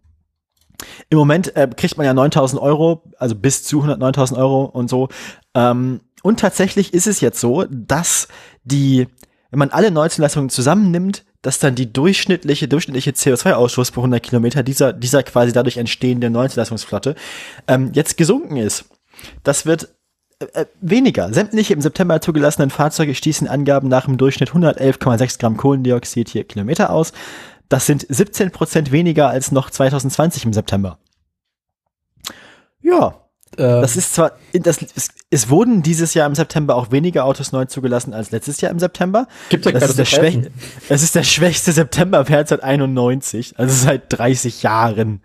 [1.10, 5.09] Im Moment äh, kriegt man ja 9000 Euro, also bis zu 109.000 Euro und so.
[5.55, 8.28] Ähm, und tatsächlich ist es jetzt so, dass
[8.64, 9.09] die,
[9.51, 14.93] wenn man alle Neuzulassungen zusammennimmt, dass dann die durchschnittliche, durchschnittliche CO2-Ausstoß pro 100 Kilometer dieser,
[14.93, 17.15] dieser quasi dadurch entstehende Neuzulassungsflotte
[17.67, 18.85] ähm, jetzt gesunken ist.
[19.43, 19.95] Das wird
[20.41, 21.33] äh, weniger.
[21.33, 26.91] Sämtliche im September zugelassenen Fahrzeuge stießen Angaben nach im Durchschnitt 111,6 Gramm Kohlendioxid je Kilometer
[26.91, 27.12] aus.
[27.69, 30.99] Das sind 17 Prozent weniger als noch 2020 im September.
[32.83, 33.30] Ja,
[33.61, 37.53] Äh, das ist zwar, das, es, es wurden dieses Jahr im September auch weniger Autos
[37.53, 39.27] neu zugelassen als letztes Jahr im September.
[39.51, 40.39] Gibt ja Das gerade ist, der schwäch,
[40.89, 45.20] es ist der schwächste Septemberwert seit 91, also seit 30 Jahren.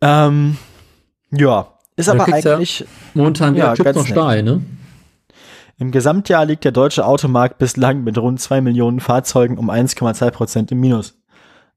[0.00, 0.56] Ähm,
[1.32, 2.84] ja, ist Da aber kriegt's ja- eigentlich,
[3.14, 4.06] Momentan Ja, ja, noch nett.
[4.06, 4.62] Stahl, ne?
[5.80, 10.70] im Gesamtjahr liegt der deutsche Automarkt bislang mit rund 2 Millionen Fahrzeugen um 1,2 Prozent
[10.72, 11.17] im Minus.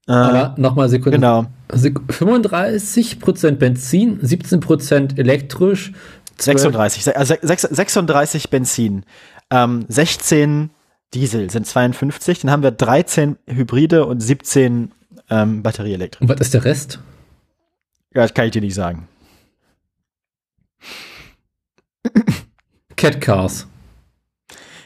[0.07, 1.17] Äh, Aber nochmal Sekunde.
[1.17, 1.45] genau.
[1.71, 5.93] Sek 35% Benzin, 17% elektrisch,
[6.37, 9.05] 12 36, se- also sechs- 36 Benzin,
[9.51, 10.71] ähm, 16
[11.13, 14.91] Diesel sind 52, dann haben wir 13 Hybride und 17
[15.29, 16.21] ähm, Batterieelektrik.
[16.21, 16.99] Und was ist der Rest?
[18.13, 19.07] Ja, das kann ich dir nicht sagen.
[22.95, 23.67] Cat Cars.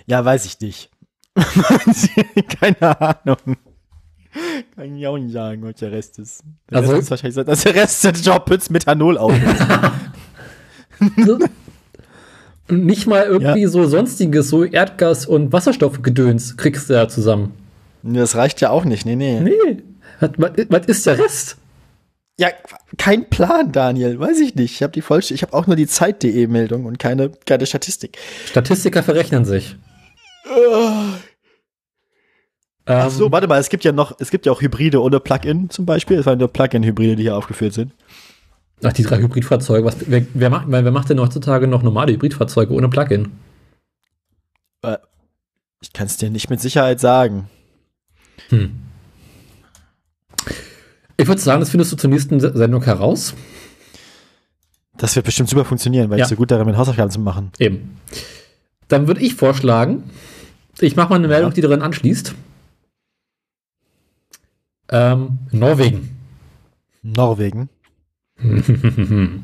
[0.05, 0.89] Ja, weiß ich nicht.
[2.59, 3.57] Keine Ahnung.
[4.75, 6.43] Kann ich auch nicht sagen, was der Rest ist.
[6.69, 9.33] Der Also- Rest ist wahrscheinlich, dass der Rest sind Jobpits Methanol auf.
[12.67, 17.53] Nicht mal irgendwie so sonstiges, so Erdgas- und Wasserstoffgedöns kriegst du da zusammen.
[18.01, 19.39] das reicht ja auch nicht, nee, nee.
[19.39, 19.83] Nee.
[20.19, 21.57] Was, was, was ist der Rest?
[22.39, 22.47] Ja,
[22.97, 24.73] kein Plan, Daniel, weiß ich nicht.
[24.73, 28.17] Ich habe die falsche, ich habe auch nur die Zeit.de Meldung und keine, keine Statistik.
[28.47, 29.75] Statistiker verrechnen sich.
[32.85, 35.19] Ach Ähm, so, warte mal, es gibt ja noch, es gibt ja auch Hybride ohne
[35.19, 36.17] Plug-in zum Beispiel.
[36.19, 37.91] Es waren nur Plug-in-Hybride, die hier aufgeführt sind.
[38.83, 39.85] Ach, die drei Hybridfahrzeuge.
[39.85, 43.31] Was, wer, wer, macht, wer macht denn heutzutage noch normale Hybridfahrzeuge ohne Plug-in?
[45.81, 47.47] Ich kann es dir nicht mit Sicherheit sagen.
[48.49, 48.71] Hm.
[51.17, 53.33] Ich würde sagen, das findest du zur nächsten Se- Sendung heraus.
[54.97, 56.25] Das wird bestimmt super funktionieren, weil Ja.
[56.25, 57.51] ich so gut darin bin, Hausaufgaben zu machen.
[57.59, 57.97] Eben.
[58.87, 60.03] Dann würde ich vorschlagen,
[60.79, 62.35] ich mache mal eine Meldung, die daran anschließt.
[64.89, 66.17] Ähm, Norwegen.
[67.01, 67.69] Norwegen.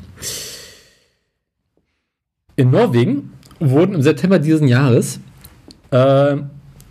[2.56, 5.20] In Norwegen wurden im September diesen Jahres
[5.90, 6.36] äh,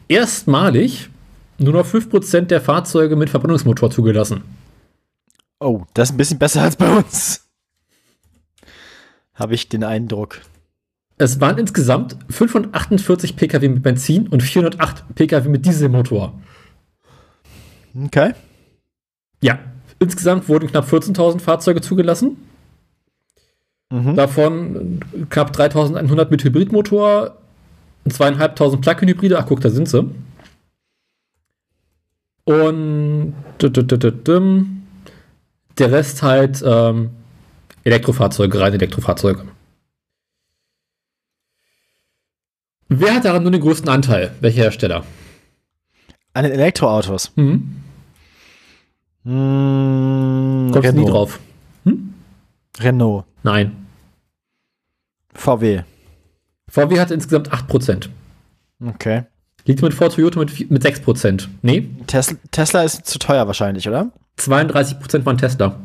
[0.08, 1.10] erstmalig
[1.60, 4.42] nur noch 5% der Fahrzeuge mit Verbrennungsmotor zugelassen.
[5.60, 7.48] Oh, das ist ein bisschen besser als bei uns.
[9.36, 10.42] Habe ich den Eindruck.
[11.18, 16.34] Es waren insgesamt 548 Pkw mit Benzin und 408 Pkw mit Dieselmotor.
[17.96, 18.34] Okay.
[19.42, 19.60] Ja,
[20.00, 22.38] insgesamt wurden knapp 14.000 Fahrzeuge zugelassen.
[23.90, 24.16] Mhm.
[24.16, 25.00] Davon
[25.30, 27.38] knapp 3.100 mit Hybridmotor,
[28.10, 29.38] zweieinhalbtausend Plug-in-Hybride.
[29.38, 30.10] Ach, guck, da sind sie.
[32.46, 33.36] Und
[35.78, 37.12] der Rest halt ähm,
[37.84, 39.46] Elektrofahrzeuge, reine Elektrofahrzeuge.
[42.88, 44.36] Wer hat daran nur den größten Anteil?
[44.42, 45.06] Welcher Hersteller?
[46.34, 47.32] An den Elektroautos.
[47.36, 47.81] Mhm.
[49.24, 51.10] Hm, Kommst du nie Renault.
[51.12, 51.40] drauf?
[52.80, 53.26] Renault.
[53.44, 53.86] Nein.
[55.34, 55.82] VW.
[56.70, 58.10] VW hat insgesamt 8%.
[58.86, 59.24] Okay.
[59.66, 61.48] Liegt mit Ford Toyota mit, mit 6%.
[61.62, 64.12] Nee, Tesla, Tesla ist zu teuer wahrscheinlich, oder?
[64.40, 65.76] 32% waren Tesla.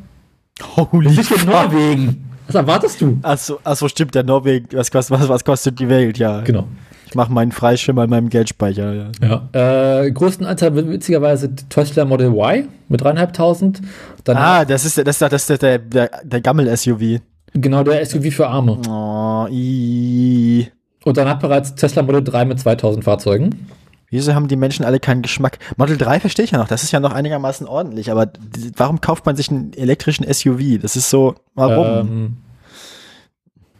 [0.76, 2.30] Holy Nicht in Norwegen.
[2.46, 3.18] Was erwartest du?
[3.22, 6.40] Achso, achso, stimmt, der Norwegen, was kostet, was, was kostet die Welt, ja.
[6.42, 6.68] Genau.
[7.08, 8.92] Ich mache meinen Freischimmer in meinem Geldspeicher,
[9.22, 9.40] ja.
[9.52, 10.02] Ja.
[10.02, 13.80] Äh, größten Anteil witzigerweise Tesla Model Y mit dreieinhalbtausend.
[14.26, 17.20] Ah, das ist, der- das ist, der- das ist der, der, der Gammel-SUV.
[17.54, 18.78] genau der SUV für Arme.
[18.88, 20.66] Oh, i.
[21.04, 23.68] Und dann hat bereits Tesla Model 3 mit 2000 Fahrzeugen.
[24.10, 25.58] Wieso haben die Menschen alle keinen Geschmack?
[25.76, 28.28] Model 3 verstehe ich ja noch, das ist ja noch einigermaßen ordentlich, aber
[28.76, 30.80] warum kauft man sich einen elektrischen SUV?
[30.82, 31.86] Das ist so, warum?
[32.08, 32.36] Ähm,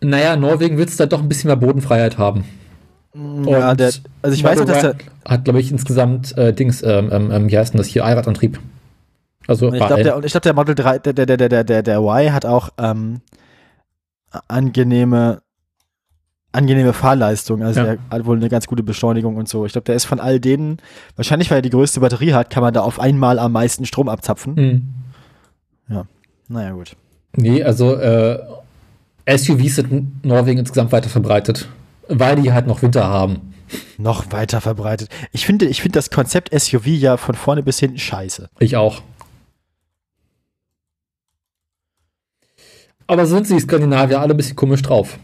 [0.01, 2.44] naja, Norwegen will es da doch ein bisschen mehr Bodenfreiheit haben.
[3.47, 7.09] Ja, der, also ich weiß Model dass der, hat, glaube ich, insgesamt äh, Dings, ähm,
[7.13, 8.61] ähm, ähm, wie heißt denn das hier, Allradantrieb.
[9.47, 11.99] Also, Und ich glaube, der, glaub, der Model 3, der, der, der, der, der, der
[11.99, 13.21] Y hat auch ähm,
[14.49, 15.41] angenehme,
[16.53, 17.63] angenehme Fahrleistung.
[17.63, 17.87] Also Ja.
[17.87, 19.65] der hat wohl eine ganz gute Beschleunigung und so.
[19.65, 20.79] Ich glaube, der ist von all denen,
[21.15, 24.09] wahrscheinlich weil er die größte Batterie hat, kann man da auf einmal am meisten Strom
[24.09, 24.57] abzapfen.
[24.57, 24.83] Hm.
[26.49, 26.97] Naja, gut.
[27.37, 28.39] Nee, also äh,
[29.29, 31.69] SUVs sind in Norwegen insgesamt weiter verbreitet,
[32.09, 33.55] weil die halt noch Winter haben.
[33.99, 35.09] Noch weiter verbreitet.
[35.33, 38.49] Ich finde, ich finde das Konzept SUV ja von vorne bis hinten scheiße.
[38.61, 39.03] Ich auch.
[43.09, 45.19] Aber so sind sie, die Skandinavier, alle ein bisschen komisch drauf.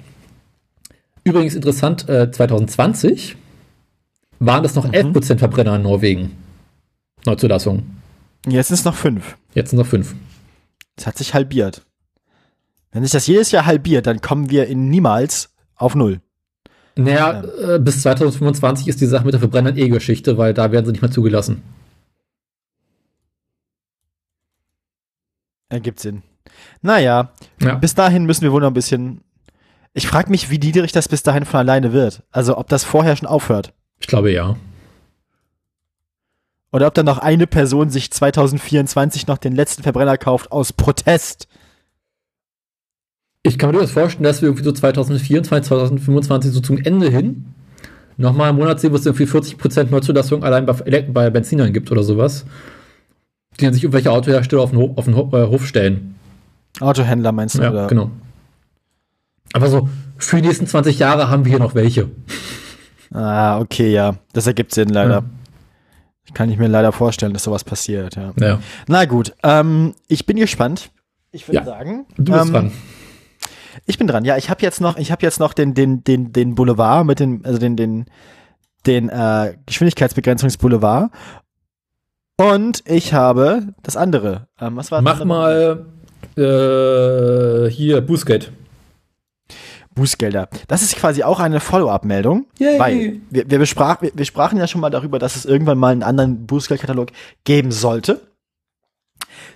[1.24, 3.36] Übrigens interessant, äh, 2020
[4.38, 6.36] waren es noch 11% Verbrenner in Norwegen.
[7.24, 7.84] Neuzulassung.
[8.46, 9.36] Jetzt sind es noch fünf.
[9.54, 10.14] Jetzt sind es noch 5.
[10.96, 11.82] Das hat sich halbiert.
[12.90, 16.20] Wenn sich das jedes Jahr halbiert, dann kommen wir in niemals auf null.
[16.97, 20.85] Naja, äh, bis 2025 ist die Sache mit der Verbrennern eh Geschichte, weil da werden
[20.86, 21.62] sie nicht mehr zugelassen.
[25.69, 26.23] Ergibt Sinn.
[26.82, 27.77] Naja, Ja.
[27.77, 29.23] bis dahin müssen wir wohl noch ein bisschen.
[29.94, 32.23] Ich frage mich, wie niedrig das bis dahin von alleine wird.
[32.31, 33.73] Also ob das vorher schon aufhört.
[34.01, 34.56] Ich glaube ja.
[36.73, 41.47] Oder ob dann noch eine Person sich 2024 noch den letzten Verbrenner kauft aus Protest.
[43.44, 47.47] Ich kann mir durchaus vorstellen, dass wir irgendwie so 2024, 2025 so zum Ende hin
[48.16, 52.02] nochmal im Monat sehen, wo es irgendwie 40% Neuzulassung allein bei, bei Benzinern gibt oder
[52.05, 52.44] sowas.
[53.59, 56.14] Die dann sich irgendwelche Autohersteller auf den, Hof, auf den äh, Hof stellen.
[56.81, 57.62] Autohändler meinst du?
[57.62, 57.86] Ja, oder?
[57.89, 58.10] genau.
[59.52, 62.09] Aber so, für die nächsten 20 Jahre haben wir hier noch welche.
[63.12, 64.14] Ah, okay, ja.
[64.32, 65.24] Das ergibt Sinn leider.
[66.28, 66.32] Ja.
[66.35, 68.32] Kann ich mir leider vorstellen, dass sowas passiert, ja.
[68.40, 68.60] Ja.
[68.86, 70.90] Na gut, ähm, ich bin gespannt.
[71.32, 71.64] Ich würde Ja.
[71.64, 72.73] sagen, Du bist ähm, dran.
[73.86, 74.24] Ich bin dran.
[74.24, 77.20] Ja, ich habe jetzt noch, ich habe jetzt noch den, den, den, den Boulevard mit
[77.20, 78.06] den, also den, den,
[78.86, 81.10] den äh, Geschwindigkeitsbegrenzungsboulevard.
[82.36, 84.48] Und ich habe das andere.
[84.60, 85.86] Ähm, was war das Mach andere?
[86.36, 88.52] mal äh, hier Bußgeld.
[89.94, 90.48] Bußgelder.
[90.68, 94.80] Das ist quasi auch eine Follow-up-Meldung, weil wir, wir, besprach, wir, wir sprachen ja schon
[94.80, 97.10] mal darüber, dass es irgendwann mal einen anderen Bußgeldkatalog
[97.44, 98.22] geben sollte.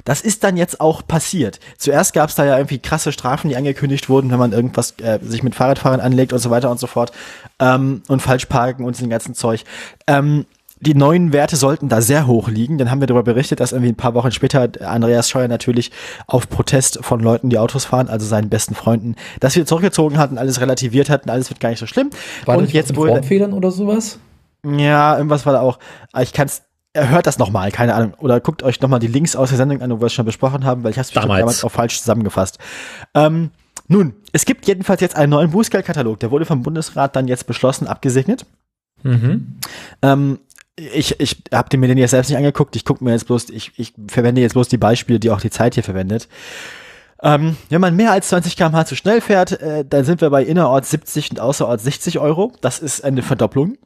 [0.05, 1.61] Das ist dann jetzt auch passiert.
[1.79, 5.19] Zuerst gab es da ja irgendwie krasse Strafen, die angekündigt wurden, wenn man irgendwas äh,
[5.23, 7.13] sich mit Fahrradfahrern anlegt und so weiter und so fort
[7.59, 9.65] ähm, und falsch parken und den ganzen Zeug.
[10.07, 10.47] Ähm,
[10.81, 12.77] die neuen Werte sollten da sehr hoch liegen.
[12.77, 15.91] Dann haben wir darüber berichtet, dass irgendwie ein paar Wochen später Andreas Scheuer natürlich
[16.27, 20.31] auf Protest von Leuten, die Autos fahren, also seinen besten Freunden, das wieder zurückgezogen hat
[20.31, 22.11] und alles relativiert hat und alles wird gar nicht so schlimm.
[22.45, 24.19] War und jetzt wurde Formfehlern oder sowas?
[24.65, 25.79] ja, irgendwas war da auch.
[26.21, 26.59] Ich kann's.
[26.59, 26.66] Er
[26.97, 28.15] hört das nochmal, keine Ahnung.
[28.19, 30.65] Oder guckt euch nochmal die Links aus der Sendung an, wo wir es schon besprochen
[30.65, 31.41] haben, weil ich habe es Damals.
[31.41, 32.59] damals auch falsch zusammengefasst.
[33.15, 33.51] Ähm,
[33.89, 36.19] nun, es gibt jedenfalls jetzt einen neuen Bußgeldkatalog.
[36.21, 38.47] Der wurde vom Bundesrat dann jetzt beschlossen, abgesegnet.
[39.03, 39.59] Mhm.
[40.03, 40.39] Ähm,
[40.77, 42.77] ich, ich habe mir den jetzt selbst nicht angeguckt.
[42.77, 45.51] Ich gucke mir jetzt bloß, ich, ich verwende jetzt bloß die Beispiele, die auch die
[45.51, 46.29] Zeit hier verwendet.
[47.23, 50.45] Ähm, wenn man mehr als 20 km/h zu schnell fährt, äh, dann sind wir bei
[50.45, 52.53] innerorts 70 und außerorts 60 Euro.
[52.61, 53.79] Das ist eine Verdopplung.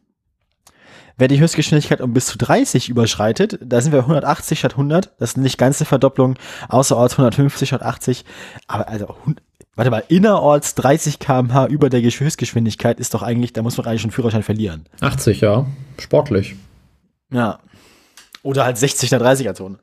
[1.21, 5.13] Wer die Höchstgeschwindigkeit um bis zu 30 überschreitet, da sind wir 180 statt 100.
[5.19, 6.39] Das ist nicht ganz eine Verdopplung.
[6.71, 8.25] Außerorts 150 statt 80.
[8.67, 9.15] Aber also,
[9.77, 14.01] warte mal, innerorts 30 km/h über der Höchstgeschwindigkeit ist doch eigentlich, da muss man eigentlich
[14.01, 14.87] schon Führerschein verlieren.
[15.03, 15.67] 80, ja.
[15.99, 16.57] Sportlich.
[17.31, 17.59] Ja.
[18.43, 19.79] Oder halt 60 in der 30er-Zone.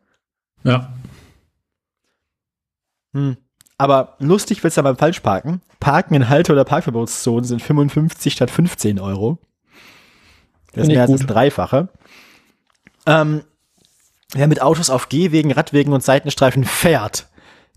[0.63, 0.91] Ja.
[3.13, 3.37] Hm.
[3.77, 5.61] Aber lustig wird's dann beim Falschparken.
[5.79, 9.37] Parken in Halte- oder Parkverbotszonen sind 55 statt 15 Euro.
[10.77, 11.89] Das ist mehr als das Dreifache.
[13.05, 13.43] Ähm,
[14.33, 17.27] wer mit Autos auf Gehwegen, Radwegen und Seitenstreifen fährt,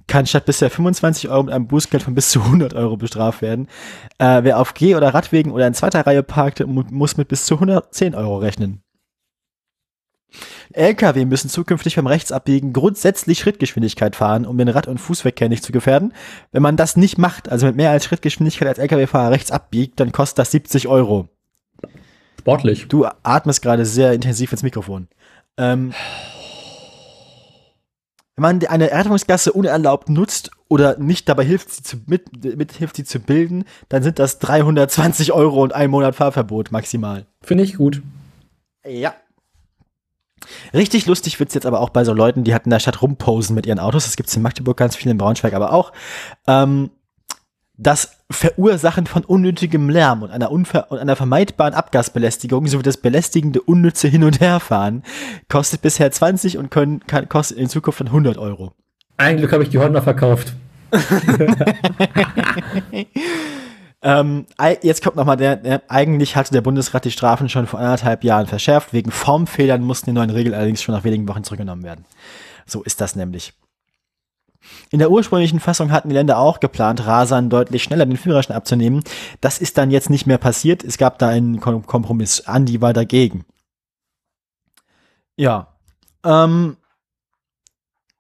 [0.07, 3.69] kann statt bisher 25 Euro mit einem Bußgeld von bis zu 100 Euro bestraft werden.
[4.19, 7.55] Äh, wer auf Geh- oder Radwegen oder in zweiter Reihe parkt, muss mit bis zu
[7.55, 8.83] 110 Euro rechnen.
[10.73, 15.73] Lkw müssen zukünftig beim Rechtsabbiegen grundsätzlich Schrittgeschwindigkeit fahren, um den Rad- und Fußverkehr nicht zu
[15.73, 16.13] gefährden.
[16.53, 20.13] Wenn man das nicht macht, also mit mehr als Schrittgeschwindigkeit als Lkw-Fahrer rechts abbiegt, dann
[20.13, 21.29] kostet das 70 Euro.
[22.41, 22.89] Sportlich.
[22.89, 25.09] Du atmest gerade sehr intensiv ins Mikrofon.
[25.59, 25.93] Ähm,
[28.35, 32.97] wenn man eine Rettungsgasse unerlaubt nutzt oder nicht dabei hilft, sie zu, mit, mit hilft,
[32.97, 37.27] sie zu bilden, dann sind das 320 Euro und ein Monat Fahrverbot maximal.
[37.43, 38.01] Finde ich gut.
[38.87, 39.13] Ja.
[40.73, 43.55] Richtig lustig wird's jetzt aber auch bei so Leuten, die halt in der Stadt rumposen
[43.55, 44.07] mit ihren Autos.
[44.07, 45.93] Das gibt's in Magdeburg ganz viel, in Braunschweig aber auch.
[46.47, 46.89] Ähm,
[47.83, 53.63] das Verursachen von unnötigem Lärm und einer, unver und einer vermeidbaren Abgasbelästigung sowie das belästigende
[53.63, 55.03] unnütze Hin- und Herfahren
[55.49, 58.73] kostet bisher 20 und können, kann, kostet in Zukunft dann 100 Euro.
[59.17, 60.53] Eigentlich habe ich die Honda verkauft.
[64.03, 64.45] ähm,
[64.83, 68.47] jetzt kommt nochmal der, der, eigentlich hatte der Bundesrat die Strafen schon vor anderthalb Jahren
[68.47, 68.93] verschärft.
[68.93, 72.05] Wegen Formfehlern mussten die neuen Regeln allerdings schon nach wenigen Wochen zurückgenommen werden.
[72.67, 73.55] So ist das nämlich.
[74.91, 79.03] In der ursprünglichen Fassung hatten die Länder auch geplant, Rasern deutlich schneller den Führerschein abzunehmen.
[79.41, 80.85] Das ist dann jetzt nicht mehr passiert.
[80.85, 82.43] Es gab da einen Kompromiss.
[82.47, 83.45] Andi war dagegen.
[85.37, 85.69] Ja.
[86.25, 86.77] Ähm,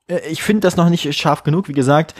[0.09, 1.69] äh, ich finde das noch nicht scharf genug.
[1.69, 2.15] Wie gesagt,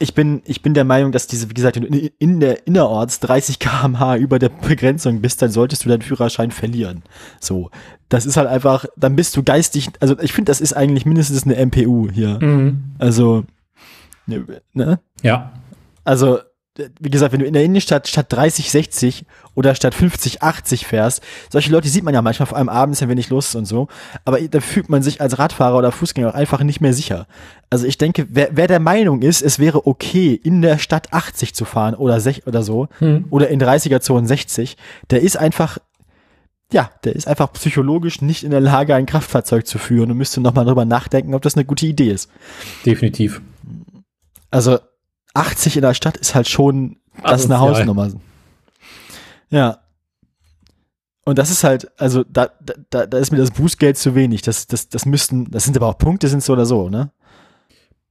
[0.00, 3.20] ich bin, ich bin der Meinung, dass diese, wie gesagt, wenn du in der innerorts
[3.20, 7.02] 30 km/h über der Begrenzung bist, dann solltest du deinen Führerschein verlieren.
[7.38, 7.70] So.
[8.08, 11.44] Das ist halt einfach, dann bist du geistig, also ich finde, das ist eigentlich mindestens
[11.44, 12.38] eine MPU hier.
[12.40, 12.94] Mhm.
[12.98, 13.44] Also,
[14.72, 15.00] ne?
[15.22, 15.52] Ja.
[16.04, 16.40] Also,
[16.98, 19.24] wie gesagt, wenn du in der Innenstadt statt 30, 60
[19.54, 23.08] oder statt 50, 80 fährst, solche Leute sieht man ja manchmal vor allem abends, wenn
[23.08, 23.88] wenig los ist und so,
[24.24, 27.26] aber da fühlt man sich als Radfahrer oder Fußgänger auch einfach nicht mehr sicher.
[27.68, 31.54] Also ich denke, wer, wer der Meinung ist, es wäre okay, in der Stadt 80
[31.54, 33.26] zu fahren oder, sech, oder so, hm.
[33.30, 34.76] oder in 30er-Zonen 60,
[35.10, 35.78] der ist einfach
[36.72, 40.40] ja, der ist einfach psychologisch nicht in der Lage, ein Kraftfahrzeug zu führen und müsste
[40.40, 42.30] nochmal drüber nachdenken, ob das eine gute Idee ist.
[42.86, 43.42] Definitiv.
[44.50, 44.78] Also
[45.34, 48.10] 80 in der Stadt ist halt schon das ist eine Hausnummer.
[49.50, 49.78] Ja.
[51.24, 52.50] Und das ist halt, also da,
[52.90, 54.42] da, da ist mir das Bußgeld zu wenig.
[54.42, 57.10] Das, das, das müssten, das sind aber auch Punkte, sind so oder so, ne?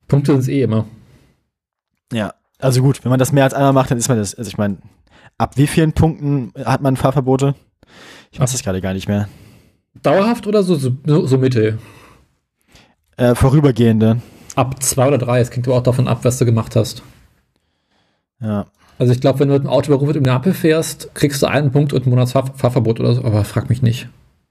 [0.07, 0.85] Punkte sind es eh immer.
[2.13, 4.47] Ja, also gut, wenn man das mehr als einmal macht, dann ist man das, also
[4.47, 4.77] ich meine,
[5.37, 7.55] ab wie vielen Punkten hat man Fahrverbote?
[8.31, 9.27] Ich weiß es gerade gar nicht mehr.
[10.01, 11.79] Dauerhaft oder so, so, so mittel?
[13.17, 14.21] Äh, vorübergehende.
[14.59, 15.39] Ab zwei oder drei.
[15.39, 17.01] Es klingt aber auch davon ab, was du gemacht hast.
[18.41, 18.65] Ja.
[18.97, 21.47] Also ich glaube, wenn du mit dem Auto über Rot im Ampel fährst, kriegst du
[21.47, 24.09] einen Punkt und ein Monatsfahrverbot oder so, aber frag mich nicht.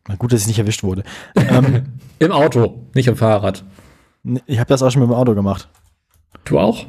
[0.09, 1.03] Na gut, dass ich nicht erwischt wurde.
[1.37, 1.85] ähm,
[2.19, 3.63] Im Auto, nicht im Fahrrad.
[4.47, 5.69] Ich habe das auch schon mit dem Auto gemacht.
[6.47, 6.87] Du auch?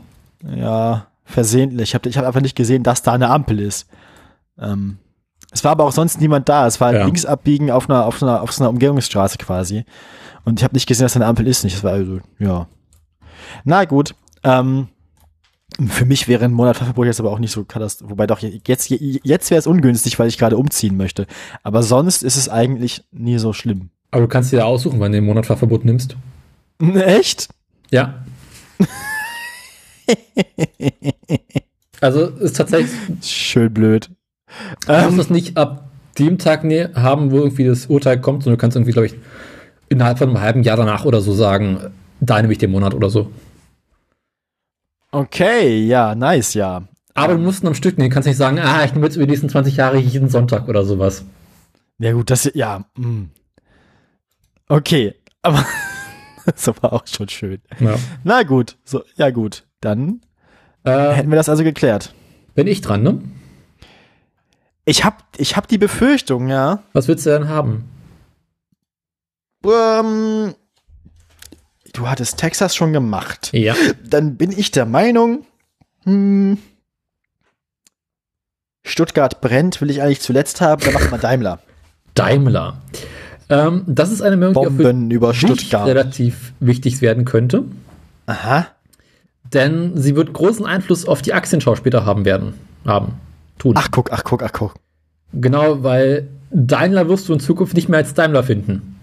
[0.55, 1.89] Ja, versehentlich.
[1.89, 3.89] Ich habe ich hab einfach nicht gesehen, dass da eine Ampel ist.
[4.57, 4.97] Ähm,
[5.51, 6.65] es war aber auch sonst niemand da.
[6.65, 7.03] Es war ja.
[7.03, 9.83] links abbiegen auf einer, auf, einer, auf so einer Umgehungsstraße quasi.
[10.45, 11.65] Und ich habe nicht gesehen, dass da eine Ampel ist.
[11.65, 11.75] Nicht.
[11.75, 12.67] Das war also, ja.
[13.63, 14.15] Na gut.
[14.43, 14.87] Ähm,
[15.87, 18.11] für mich wäre ein Monat Fahrverbot jetzt aber auch nicht so katastrophal.
[18.11, 21.25] Wobei doch, jetzt, jetzt wäre es ungünstig, weil ich gerade umziehen möchte.
[21.63, 23.89] Aber sonst ist es eigentlich nie so schlimm.
[24.11, 26.15] Aber du kannst dir da aussuchen, wann du den Monat Fahrverbot nimmst.
[26.95, 27.49] Echt?
[27.91, 28.25] Ja.
[32.01, 32.91] also ist tatsächlich.
[33.21, 34.09] Schön blöd.
[34.87, 38.43] Du musst ähm, es nicht ab dem Tag ne haben, wo irgendwie das Urteil kommt,
[38.43, 39.15] sondern du kannst irgendwie, glaube ich,
[39.89, 43.09] innerhalb von einem halben Jahr danach oder so sagen, da nehme ich den Monat oder
[43.09, 43.31] so.
[45.11, 46.83] Okay, ja, nice, ja.
[47.15, 49.31] Aber du musst am Stück nehmen, kannst nicht sagen, ah, ich nehme jetzt über die
[49.31, 51.25] nächsten 20 Jahre jeden Sonntag oder sowas.
[51.97, 53.05] Ja, gut, das, ja, mh.
[53.05, 53.29] Hm.
[54.67, 55.65] Okay, aber
[56.45, 57.59] das war auch schon schön.
[57.79, 57.95] Ja.
[58.23, 60.21] Na gut, so, ja gut, dann
[60.83, 62.13] äh, hätten wir das also geklärt.
[62.53, 63.21] Bin ich dran, ne?
[64.85, 66.83] Ich hab, ich hab die Befürchtung, ja.
[66.93, 67.89] Was willst du denn haben?
[69.65, 70.55] Ähm,
[71.99, 73.49] du hattest Texas schon gemacht.
[73.53, 73.75] Ja.
[74.03, 75.45] Dann bin ich der Meinung,
[76.05, 76.57] hm,
[78.85, 81.59] Stuttgart brennt, will ich eigentlich zuletzt haben, dann macht man Daimler.
[82.15, 82.81] Daimler.
[83.49, 85.87] Ähm, das ist eine Meldung, die Bomben über Stuttgart.
[85.87, 87.65] relativ wichtig werden könnte.
[88.25, 88.67] Aha.
[89.53, 92.53] Denn sie wird großen Einfluss auf die Aktienschau später haben werden.
[92.85, 93.13] Haben.
[93.57, 93.73] Tun.
[93.77, 94.75] Ach guck, ach guck, ach guck.
[95.33, 98.98] Genau, weil Daimler wirst du in Zukunft nicht mehr als Daimler finden.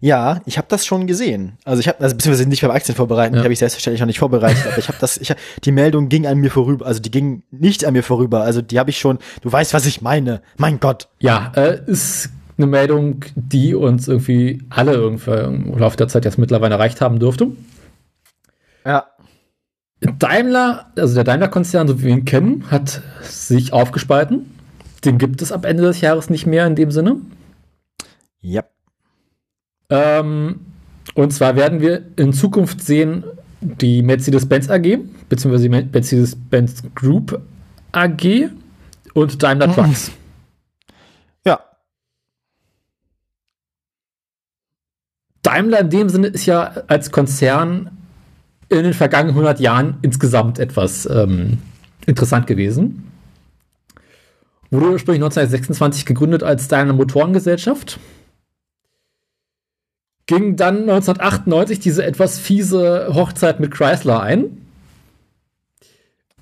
[0.00, 1.54] Ja, ich habe das schon gesehen.
[1.64, 3.40] Also ich habe, also beziehungsweise nicht beim Aktien vorbereiten, Ja.
[3.40, 5.34] die habe ich selbstverständlich noch nicht vorbereitet, aber ich habe das, ich,
[5.64, 8.78] die Meldung ging an mir vorüber, also die ging nicht an mir vorüber, also die
[8.78, 10.40] habe ich schon, du weißt, was ich meine.
[10.56, 11.08] Mein Gott.
[11.18, 16.38] Ja, äh, ist eine Meldung, die uns irgendwie alle irgendwie im Laufe der Zeit jetzt
[16.38, 17.48] mittlerweile erreicht haben dürfte.
[18.84, 19.06] Ja.
[20.00, 24.54] Daimler, also der Daimler-Konzern, so wie wir ihn kennen, hat sich aufgespalten.
[25.04, 27.16] Den gibt es ab Ende des Jahres nicht mehr in dem Sinne.
[28.40, 28.62] Ja.
[29.90, 30.60] Ähm,
[31.14, 33.24] und zwar werden wir in Zukunft sehen,
[33.60, 34.98] die Mercedes-Benz AG,
[35.28, 37.40] beziehungsweise die Mercedes-Benz Group
[37.92, 38.50] AG
[39.14, 40.12] und Daimler Trucks.
[41.44, 41.60] Ja.
[45.42, 47.90] Daimler in dem Sinne ist ja als Konzern
[48.68, 51.58] in den vergangenen 100 Jahren insgesamt etwas ähm,
[52.06, 53.10] interessant gewesen.
[54.70, 57.98] Wurde ursprünglich 1926 gegründet als Daimler Motorengesellschaft.
[60.28, 64.58] Ging dann 1998 diese etwas fiese Hochzeit mit Chrysler ein,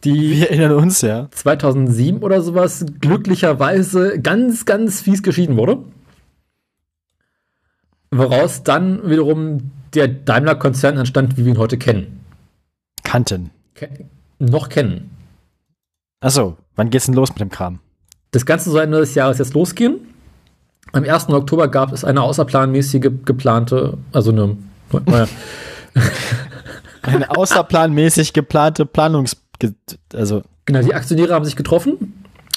[0.03, 1.29] die Wir erinnern uns, ja.
[1.31, 5.79] 2007 oder sowas glücklicherweise ganz, ganz fies geschieden wurde.
[8.11, 12.21] Woraus dann wiederum der Daimler-Konzern entstand, wie wir ihn heute kennen.
[13.05, 13.51] Kanten.
[13.75, 13.89] Ke
[14.39, 15.11] noch kennen.
[16.21, 17.79] Achso, wann geht's denn los mit dem Kram?
[18.33, 20.01] Das Ganze soll Ende des Jahres jetzt losgehen.
[20.97, 21.29] Am 1.
[21.29, 24.57] Oktober gab es eine außerplanmäßige geplante, also eine,
[25.07, 25.27] äh,
[27.03, 29.37] Eine außerplanmäßig geplante Planungs...
[30.15, 32.15] Also, genau, die Aktionäre haben sich getroffen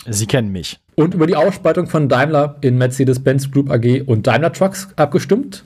[0.07, 0.79] Sie kennen mich.
[0.95, 5.65] und über die Aufspaltung von Daimler in Mercedes-Benz Group AG und Daimler Trucks abgestimmt.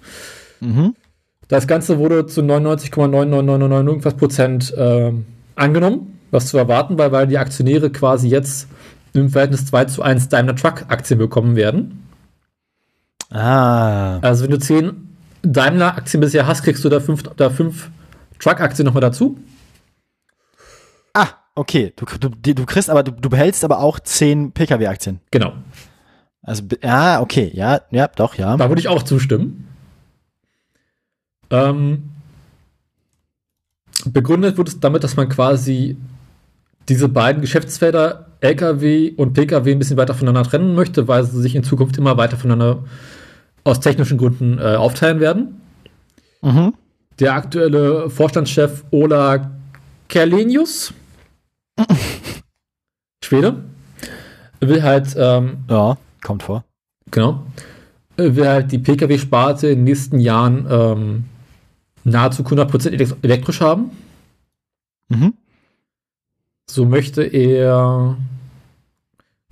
[0.59, 0.95] Mhm.
[1.47, 5.25] Das Ganze wurde zu 99,9999 irgendwas Prozent ähm,
[5.55, 8.67] angenommen, was zu erwarten war, weil die Aktionäre quasi jetzt
[9.13, 12.02] im Verhältnis 2 zu 1 Daimler Truck Aktien bekommen werden.
[13.33, 14.19] Ah.
[14.19, 15.09] Also wenn du 10
[15.41, 17.89] Daimler Aktien bisher hast, kriegst du da 5 da fünf
[18.39, 19.39] Truck Aktien nochmal dazu.
[21.13, 21.93] Ah, okay.
[21.95, 25.19] Du, du, du kriegst aber, du, du behältst aber auch 10 Pkw-Aktien.
[25.31, 25.53] Genau.
[26.41, 27.51] Also, ja, okay.
[27.53, 28.55] Ja, ja, doch, ja.
[28.55, 29.67] Da würde ich auch zustimmen.
[31.49, 32.11] Ähm,
[34.05, 35.97] begründet wird es damit, dass man quasi
[36.89, 41.55] diese beiden Geschäftsfelder Lkw und Pkw ein bisschen weiter voneinander trennen möchte, weil sie sich
[41.55, 42.83] in Zukunft immer weiter voneinander
[43.63, 45.61] aus technischen Gründen äh, aufteilen werden.
[46.41, 46.73] Mhm.
[47.19, 49.51] Der aktuelle Vorstandschef Ola
[50.09, 50.93] Kerlenius,
[53.23, 53.63] Schwede,
[54.59, 56.63] will halt ähm, Ja, kommt vor.
[57.11, 57.45] Genau.
[58.17, 61.25] Will halt die Pkw-Sparte in den nächsten Jahren ähm,
[62.03, 63.91] nahezu 100% elekt- elektrisch haben.
[65.09, 65.33] Mhm.
[66.69, 68.17] So möchte er,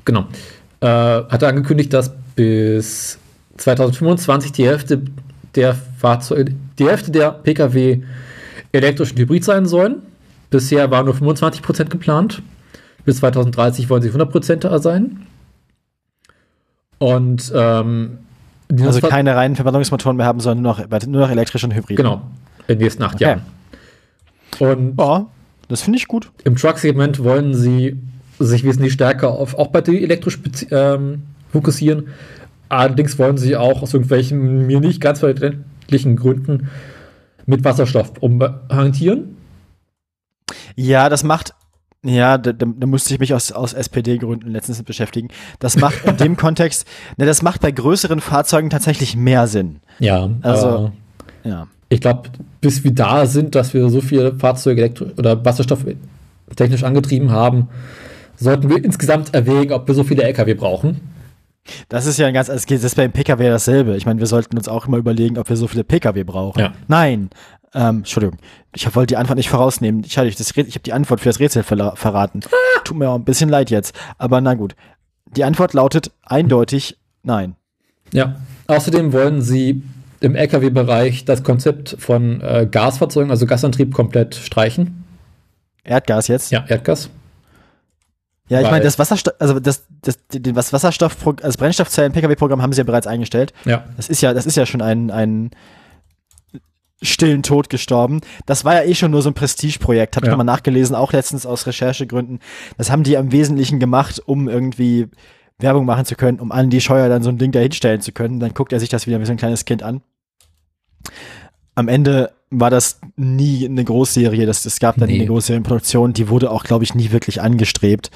[0.05, 0.25] genau,
[0.81, 3.17] äh, hat er angekündigt, dass bis
[3.61, 5.01] 2025 die Hälfte
[5.55, 8.01] der Fahrzeuge, die Hälfte der Pkw
[8.71, 10.01] elektrisch und hybrid sein sollen.
[10.49, 12.41] Bisher waren nur 25% geplant.
[13.05, 15.25] Bis 2030 wollen sie 100% da sein.
[16.97, 18.19] Und ähm,
[18.79, 21.97] Also keine reinen Verbrennungsmotoren mehr haben, sondern nur noch, nur noch elektrisch und hybrid.
[21.97, 22.21] Genau,
[22.67, 23.23] in den nächsten acht Okay.
[23.23, 23.41] Jahren.
[24.59, 25.25] Und Ja,
[25.67, 26.31] das finde ich gut.
[26.43, 27.97] im Truck-Segment wollen sie
[28.39, 30.39] sich wesentlich stärker auf auch Batterie elektrisch
[30.71, 32.07] ähm, fokussieren.
[32.71, 36.69] Allerdings wollen sie auch aus irgendwelchen mir nicht ganz verständlichen Gründen
[37.45, 39.35] mit Wasserstoff umhantieren.
[40.75, 41.53] Ja, das macht.
[42.03, 45.27] Ja, da, da, musste ich mich aus, aus SPD-Gründen letztens beschäftigen.
[45.59, 46.87] Das macht in dem Kontext,
[47.17, 49.81] ne, das macht bei größeren Fahrzeugen tatsächlich mehr Sinn.
[49.99, 50.91] Ja, Also-
[51.43, 51.67] äh, Ja.
[51.89, 52.29] ich glaube,
[52.59, 55.85] bis wir da sind, dass wir so viele Fahrzeuge elektro- oder Wasserstoff
[56.55, 57.67] technisch angetrieben haben,
[58.35, 61.01] sollten wir insgesamt erwägen, ob wir so viele LKW brauchen.
[61.89, 63.95] Das ist ja ein ganz, es geht, das ist beim Pkw dasselbe.
[63.95, 66.59] Ich meine, wir sollten uns auch immer überlegen, ob wir so viele Pkw brauchen.
[66.59, 66.73] Ja.
[66.87, 67.29] Nein.
[67.73, 68.37] Ähm, Entschuldigung,
[68.75, 70.03] ich wollte die Antwort nicht vorausnehmen.
[70.05, 72.41] Ich, hatte- ich, das ich habe die Antwort für das Rätsel verraten.
[72.83, 73.95] Tut mir auch ein bisschen leid jetzt.
[74.17, 74.75] Aber na gut.
[75.37, 77.55] Die Antwort lautet eindeutig nein.
[78.11, 78.35] Ja.
[78.67, 79.83] Außerdem wollen sie
[80.19, 85.05] im Lkw-Bereich das Konzept von äh, Gasfahrzeugen, also Gasantrieb, komplett streichen.
[85.83, 86.51] Erdgas jetzt?
[86.51, 87.09] Ja, Erdgas.
[88.51, 92.79] Ja, ich meine, das Wasserstoff, also das, das, den, das Wasserstoff, das Brennstoffzellen-Pkw-Programm haben sie
[92.79, 93.53] ja bereits eingestellt.
[93.65, 93.85] Ja.
[93.95, 95.51] Das ist ja, das ist ja schon ein, ein
[97.01, 98.21] stillen Tod gestorben.
[98.45, 100.31] Das war ja eh schon nur so ein Prestigeprojekt, habe ich Ja.
[100.33, 102.39] nochmal nachgelesen, auch letztens aus Recherchegründen.
[102.77, 105.07] Das haben die im Wesentlichen gemacht, um irgendwie
[105.59, 108.39] Werbung machen zu können, um Andy Scheuer dann so ein Ding da hinstellen zu können.
[108.39, 110.01] Dann guckt er sich das wieder wie so ein kleines Kind an.
[111.75, 115.19] Am Ende war das nie eine Großserie, das, es gab dann nie Nee.
[115.21, 118.11] eine Großserienproduktion, die wurde auch, glaube ich, nie wirklich angestrebt.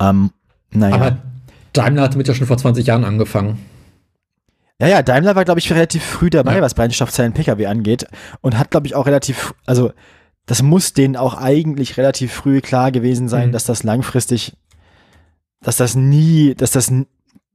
[0.00, 0.30] Ähm,
[0.72, 0.94] naja.
[0.96, 1.18] Aber
[1.72, 3.58] Daimler hat damit ja schon vor 20 Jahren angefangen.
[4.80, 6.62] Ja, ja, Daimler war, glaube ich, relativ früh dabei, Ja.
[6.62, 8.06] was Brennstoffzellen Pkw angeht
[8.40, 9.92] und hat, glaube ich, auch relativ, also
[10.46, 13.52] das muss denen auch eigentlich relativ früh klar gewesen sein, Mhm.
[13.52, 14.54] dass das langfristig,
[15.60, 16.90] dass das nie, dass das,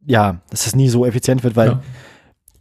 [0.05, 1.83] ja, dass das nie so effizient wird, weil Ja.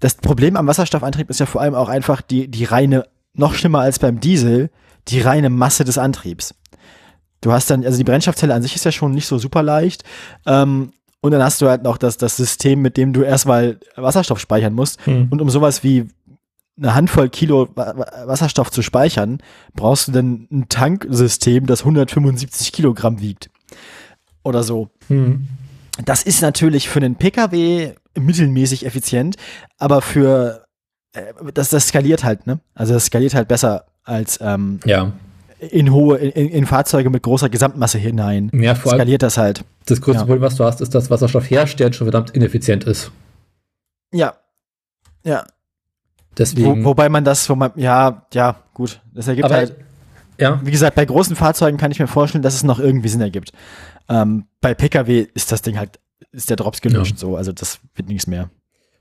[0.00, 3.04] das Problem am Wasserstoffantrieb ist ja vor allem auch einfach die, die reine,
[3.34, 4.70] noch schlimmer als beim Diesel,
[5.08, 6.54] die reine Masse des Antriebs.
[7.40, 10.02] Du hast dann, also die Brennstoffzelle an sich ist ja schon nicht so super leicht.
[10.46, 14.38] Ähm, und dann hast du halt noch das, das System, mit dem du erstmal Wasserstoff
[14.40, 15.04] speichern musst.
[15.06, 15.28] Hm.
[15.30, 16.08] Und um sowas wie
[16.76, 19.38] eine Handvoll Kilo Wa- Wa- Wasserstoff zu speichern,
[19.74, 23.50] brauchst du dann ein Tanksystem, das 175 Kilogramm wiegt.
[24.42, 24.88] Oder so.
[25.08, 25.48] Hm.
[26.04, 29.36] Das ist natürlich für einen Pkw mittelmäßig effizient,
[29.78, 30.63] aber für
[31.54, 32.58] das, das skaliert halt, ne?
[32.74, 35.12] Also das skaliert halt besser als ähm, Ja.
[35.58, 38.50] in hohe, in, in Fahrzeuge mit großer Gesamtmasse hinein.
[38.52, 39.64] Ja, vor allem Skaliert das halt.
[39.86, 40.26] das größte Ja.
[40.26, 43.10] Problem, was du hast, ist, dass Wasserstoff herstellen schon verdammt ineffizient ist.
[44.12, 44.34] Ja.
[45.24, 45.44] Ja.
[45.46, 46.84] Wo, Deswegen.
[46.84, 49.00] wobei man das, wo man, ja, ja, gut.
[49.14, 49.76] Das ergibt aber, halt,
[50.38, 53.20] ja, wie gesagt, bei großen Fahrzeugen kann ich mir vorstellen, dass es noch irgendwie Sinn
[53.20, 53.52] ergibt.
[54.08, 56.00] Ähm, bei Pkw ist das Ding halt,
[56.32, 57.18] ist der Drops gelöscht Ja.
[57.18, 58.50] so, also das wird nichts mehr.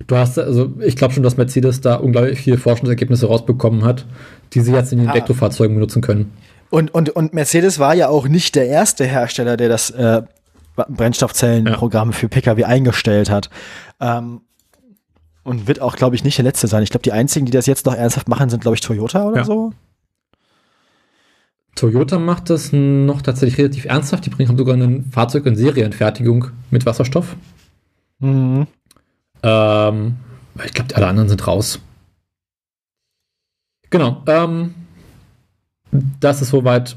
[0.08, 4.06] Du hast, also ich glaube schon, dass Mercedes da unglaublich viele Forschungsergebnisse rausbekommen hat,
[4.54, 5.14] die sie jetzt in den Ja.
[5.14, 6.32] Elektrofahrzeugen benutzen können.
[6.70, 10.24] Und, und, und Mercedes war ja auch nicht der erste Hersteller, der das äh,
[10.76, 13.50] Brennstoffzellenprogramm für Pkw eingestellt hat.
[14.00, 14.42] Ähm,
[15.44, 16.84] und wird auch, glaube ich, nicht der letzte sein.
[16.84, 19.38] Ich glaube, die einzigen, die das jetzt noch ernsthaft machen, sind, glaube ich, Toyota oder
[19.40, 19.44] Ja.
[19.44, 19.74] so.
[21.76, 24.26] Toyota macht das noch tatsächlich relativ ernsthaft.
[24.26, 27.36] Die bringen sogar ein Fahrzeug in Serienfertigung mit Wasserstoff.
[28.20, 28.68] Mhm.
[29.44, 30.16] Ähm,
[30.66, 31.80] ich glaube, alle anderen sind raus.
[33.90, 34.24] Genau.
[34.26, 34.74] Ähm,
[36.20, 36.96] das ist soweit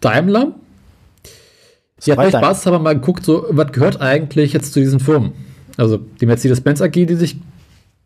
[0.00, 0.54] Daimler.
[1.98, 2.48] Soweit euch Daimler.
[2.48, 5.32] Spaß, aber mal geguckt, so, was gehört eigentlich jetzt zu diesen Firmen?
[5.76, 7.38] Also die Mercedes-Benz AG, die sich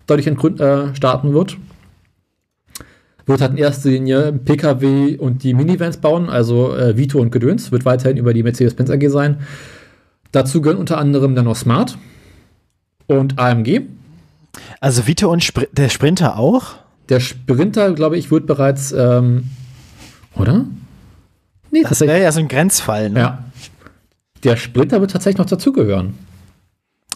[0.07, 1.57] dadurch entgründ, äh, starten wird.
[3.27, 7.73] Wird halt in erster Linie PKW und die Minivans bauen, also äh, Vito und Gedöns,
[7.73, 9.41] wird weiterhin über die Mercedes-Benz AG sein.
[10.31, 11.97] Dazu gehören unter anderem dann noch Smart
[13.07, 13.83] und AMG.
[14.81, 16.75] Also Vito und Spr der Sprinter auch?
[17.09, 19.45] Der Sprinter, glaube ich, wird bereits, ähm,
[20.37, 20.65] oder?
[21.71, 23.11] Nee, Das wäre ja so ein Grenzfall.
[23.11, 23.21] Ne?
[23.21, 23.45] Ja.
[24.43, 26.15] Der Sprinter wird tatsächlich noch dazugehören.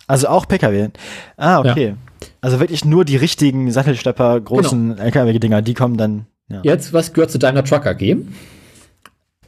[0.06, 0.89] Also auch Pkw.
[1.36, 1.94] Ah, okay.
[2.40, 5.02] Also wirklich nur die richtigen Sattelstepper, großen Genau.
[5.02, 6.27] LKW-Dinger, die kommen dann.
[6.48, 6.60] Ja.
[6.65, 8.16] Jetzt, was gehört zu Daimler Truck AG?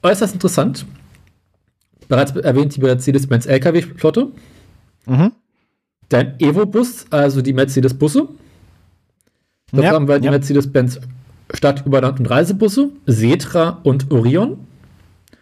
[0.03, 0.87] Äußerst interessant.
[2.09, 4.29] Bereits erwähnt die Mercedes-Benz LKW-Flotte.
[5.07, 5.33] Mhm.
[6.11, 8.29] Dann Evo-Bus, also die Mercedes-Busse.
[9.73, 10.31] Da Ja, haben wir die ja.
[10.31, 11.01] Mercedes-Benz
[11.55, 14.59] Stadt, Überland und Reisebusse, Setra und Orion.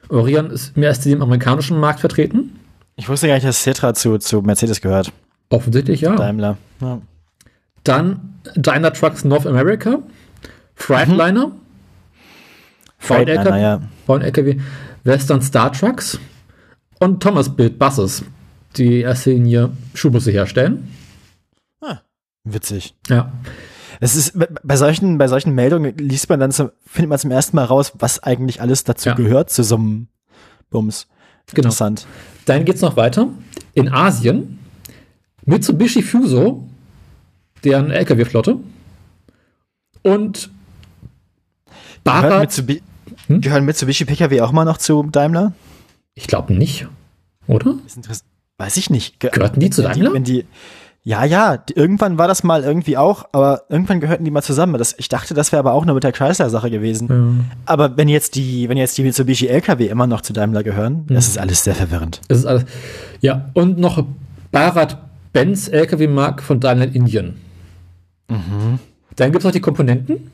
[0.09, 2.59] Orion ist im ersten im amerikanischen Markt vertreten.
[2.97, 5.13] Ich wusste gar nicht, dass Cetra zu, zu Mercedes gehört.
[5.51, 6.17] Offensichtlich, ja.
[6.17, 6.57] Daimler.
[6.81, 7.01] Ja.
[7.85, 9.99] Dann Daimler Trucks North America,
[10.75, 11.53] Freightliner,
[12.99, 14.61] Freightliner, LKW, ja.
[15.05, 16.19] Western Star Trucks
[16.99, 18.25] und Thomas Build Buses,
[18.77, 20.89] die erste Linie Schulbusse herstellen.
[22.45, 22.95] Witzig.
[23.11, 23.31] Ja.
[24.01, 24.33] Es ist,
[24.63, 27.93] bei- solchen, bei solchen Meldungen liest man dann zum, findet man zum ersten Mal raus,
[27.99, 29.15] was eigentlich alles dazu Ja.
[29.17, 30.09] gehört zu so einem
[30.71, 31.09] Bums.
[31.53, 31.67] Genau.
[31.67, 32.07] Interessant.
[32.47, 33.29] Dann geht es noch weiter.
[33.75, 34.59] In Asien
[35.45, 36.67] Mitsubishi Fuso,
[37.65, 38.57] deren LKW-Flotte.
[40.03, 40.51] Und
[41.67, 42.83] Gehört Barat, Mitsubi
[43.27, 43.41] Hm?
[43.43, 45.53] Gehören Mitsubishi Pkw auch mal noch zu Daimler?
[46.15, 46.87] ich glaube nicht,
[47.47, 47.75] oder?
[47.87, 48.25] Ist interess-
[48.59, 49.21] Weiß ich nicht.
[49.21, 50.13] Ge Gehörten die zu wenn Daimler?
[50.13, 50.45] wenn die,
[51.05, 54.77] ja, ja, die, irgendwann war das mal irgendwie auch, aber irgendwann gehörten die mal zusammen.
[54.79, 57.47] Das, ich dachte, das wäre aber auch nur mit der Chrysler-Sache gewesen.
[57.67, 61.27] Aber wenn jetzt die, wenn jetzt die Mitsubishi LKW immer noch zu Daimler gehören, das
[61.27, 61.31] Hm.
[61.31, 62.21] ist alles sehr verwirrend.
[62.29, 62.65] Das ist alles.
[63.21, 64.05] Ja, und noch
[64.51, 64.99] Bharat
[65.33, 67.35] Benz LKW-Mark von Daimler in Indien.
[68.29, 70.31] Dann gibt es noch die Komponenten.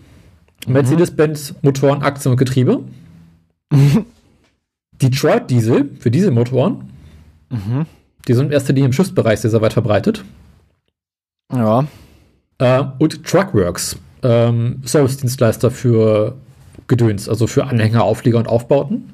[0.67, 2.81] Mercedes-Benz Motoren, Achsen und Getriebe.
[5.03, 6.91] Detroit Diesel für Dieselmotoren.
[8.27, 10.25] Die sind in erster Linie im Schiffsbereich sehr, sehr weit verbreitet.
[11.53, 11.87] Ja.
[12.59, 16.37] Äh, und Truckworks, ähm, Service-Dienstleister für
[16.87, 19.11] Gedöns, also für Anhänger, Auflieger und Aufbauten.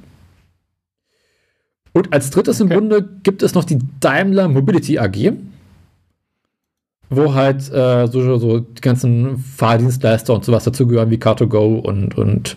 [1.93, 2.73] Und als drittes okay.
[2.73, 5.32] im Bunde gibt es noch die Daimler Mobility AG,
[7.09, 12.57] wo halt äh, so, so die ganzen Fahrdienstleister und sowas dazugehören, wie Car2Go und, und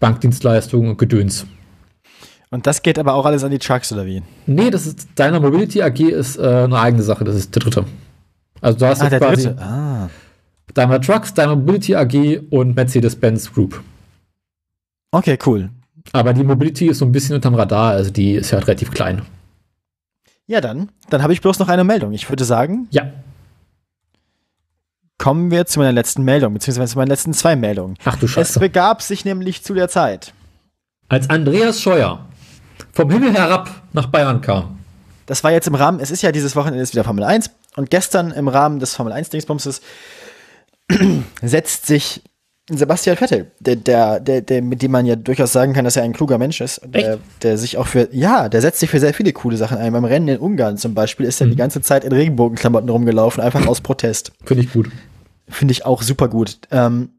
[0.00, 1.46] Bankdienstleistungen und Gedöns.
[2.54, 4.22] Und das geht aber auch alles an die Trucks, oder wie?
[4.46, 7.84] Nee, das ist Daimler Mobility AG ist äh, eine eigene Sache, das ist der dritte.
[8.60, 10.08] Also du hast ah, quasi ah.
[10.72, 13.82] Daimler Trucks, Daimler Mobility AG und Mercedes-Benz Group.
[15.10, 15.70] Okay, cool.
[16.12, 19.22] Aber die Mobility ist so ein bisschen unterm Radar, also die ist ja relativ klein.
[20.46, 20.90] Ja, dann.
[21.10, 22.12] Dann habe ich bloß noch eine Meldung.
[22.12, 22.86] Ich würde sagen.
[22.92, 23.10] Ja.
[25.18, 27.96] Kommen wir zu meiner letzten Meldung, beziehungsweise zu meinen letzten zwei Meldungen.
[28.04, 28.52] Ach du Scheiße.
[28.52, 30.32] Es begab sich nämlich zu der Zeit.
[31.08, 32.24] Als Andreas Scheuer
[32.92, 34.78] vom Himmel herab nach Bayern kam.
[35.26, 37.90] Das war jetzt im Rahmen, es ist ja dieses Wochenende ist wieder Formel 1 und
[37.90, 39.80] gestern im Rahmen des Formel 1 Dingsbumses
[41.42, 42.22] setzt sich
[42.70, 46.02] Sebastian Vettel, der, der, der, der, mit dem man ja durchaus sagen kann, dass er
[46.02, 49.12] ein kluger Mensch ist, der, der, sich auch für, ja, der setzt sich für sehr
[49.12, 49.92] viele coole Sachen ein.
[49.92, 51.50] Beim Rennen in Ungarn zum Beispiel ist er mhm.
[51.50, 54.32] die ganze Zeit in Regenbogenklamotten rumgelaufen, einfach aus Protest.
[54.44, 54.88] Finde ich gut.
[55.46, 56.56] Finde ich auch super gut.
[56.70, 57.10] Ähm,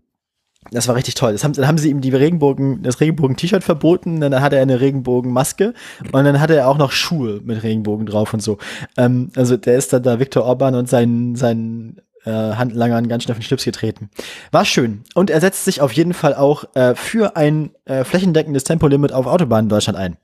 [0.71, 1.33] das war richtig toll.
[1.33, 4.81] Das haben, dann haben sie ihm die Regenbogen, das Regenbogen-T-Shirt verboten, dann hat er eine
[4.81, 5.73] Regenbogen-Maske
[6.11, 8.57] und dann hatte er auch noch Schuhe mit Regenbogen drauf und so.
[8.97, 13.33] Ähm, also der ist dann da Viktor Orban und sein, sein äh, Handlangern ganz schnell
[13.33, 14.09] auf den Schlips getreten.
[14.51, 15.03] War schön.
[15.13, 19.27] Und er setzt sich auf jeden Fall auch äh, für ein äh, flächendeckendes Tempolimit auf
[19.27, 20.17] Autobahnen in Deutschland ein.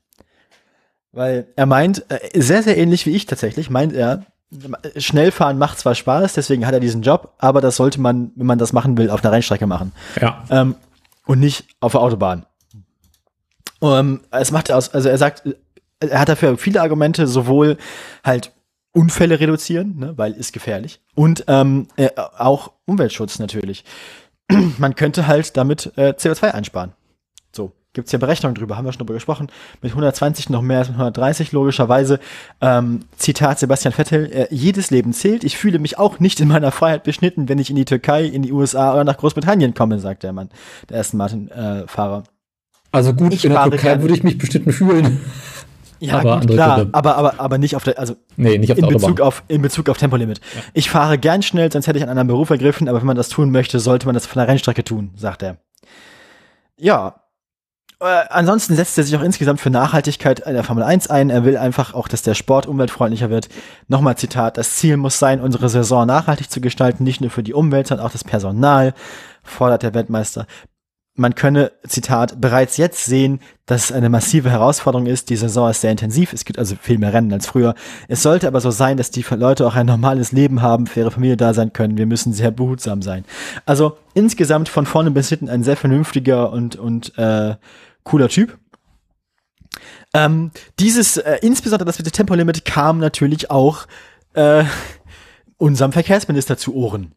[1.12, 4.26] Weil er meint, äh, sehr, sehr ähnlich wie ich tatsächlich, meint er,
[4.98, 8.58] Schnellfahren macht zwar Spaß, deswegen hat er diesen Job, aber das sollte man, wenn man
[8.58, 9.94] das machen will, auf einer Rennstrecke machen.
[10.20, 10.44] Ja.
[10.50, 10.76] Ähm,
[11.26, 12.46] und nicht auf der Autobahn.
[13.82, 15.44] Ähm, es macht er aus, also er sagt,
[16.00, 17.78] er hat dafür viele Argumente, sowohl
[18.24, 18.52] halt
[18.94, 21.00] Unfälle reduzieren, ne, weil ist gefährlich.
[21.16, 23.86] Und ähm, äh, auch Umweltschutz natürlich.
[24.78, 26.92] Man könnte halt damit äh, CO2 einsparen.
[27.92, 29.48] So, gibt's ja Berechnungen drüber, haben wir schon drüber gesprochen.
[29.82, 32.20] Mit 120 noch mehr als mit 130 logischerweise.
[32.62, 35.44] Ähm, Zitat Sebastian Vettel, äh, jedes Leben zählt.
[35.44, 38.44] Ich fühle mich auch nicht in meiner Freiheit beschnitten, wenn ich in die Türkei, in
[38.44, 40.50] die USA oder nach Großbritannien komme, sagt der Mann,
[40.90, 42.20] der ersten Martin-Fahrer.
[42.20, 42.30] Äh,
[42.94, 45.20] also gut, ich in der Türkei würde ich mich beschnitten fühlen.
[46.00, 48.88] Ja, aber gut, klar, aber, aber, aber nicht auf der, also nee, nicht auf in,
[48.88, 50.40] Bezug auf, in Bezug auf Tempolimit.
[50.56, 50.62] Ja.
[50.74, 53.30] Ich fahre gern schnell, sonst hätte ich einen anderen Beruf ergriffen, aber wenn man das
[53.30, 55.58] tun möchte, sollte man das von der Rennstrecke tun, sagt er.
[56.78, 57.22] Ja.
[58.02, 61.30] Äh, ansonsten setzt er sich auch insgesamt für Nachhaltigkeit in der Formel 1 ein.
[61.30, 63.48] Er will einfach auch, dass der Sport umweltfreundlicher wird.
[63.88, 67.54] Nochmal Zitat, das Ziel muss sein, unsere Saison nachhaltig zu gestalten, nicht nur für die
[67.54, 68.94] Umwelt, sondern auch das Personal,
[69.44, 70.48] fordert der Weltmeister
[71.16, 75.30] man könne, Zitat, bereits jetzt sehen, dass es eine massive Herausforderung ist.
[75.30, 76.32] Die Saison ist sehr intensiv.
[76.34, 77.76] Es gibt also viel mehr Rennen als früher.
[78.08, 81.12] Es sollte aber so sein, dass die Leute auch ein normales Leben haben, für ihre
[81.12, 81.98] Familie da sein können.
[81.98, 83.26] Wir müssen sehr behutsam sein.
[83.66, 87.56] Also insgesamt von vorne bis hinten ein sehr vernünftiger und, und äh,
[88.04, 88.58] cooler Typ.
[90.14, 93.88] Ähm, dieses, äh, insbesondere das mit dem Tempolimit kam natürlich auch
[94.34, 94.66] äh,
[95.58, 97.14] unserem Verkehrsminister zu Ohren.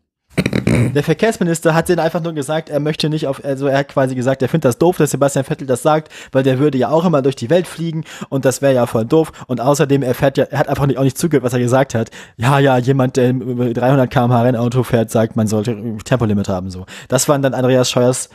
[0.94, 4.14] Der Verkehrsminister hat den einfach nur gesagt, er möchte nicht auf, also er hat quasi
[4.14, 7.04] gesagt, er findet das doof, dass Sebastian Vettel das sagt, weil der würde ja auch
[7.04, 9.30] immer durch die Welt fliegen und das wäre ja voll doof.
[9.46, 11.94] Und außerdem, er fährt ja, er hat einfach nicht, auch nicht zugehört, was er gesagt
[11.94, 12.10] hat.
[12.36, 16.86] Ja, ja, jemand, der über 300 km/h Rennauto fährt, sagt, man sollte Tempolimit haben, so.
[17.08, 18.28] Das waren dann Andreas Scheuers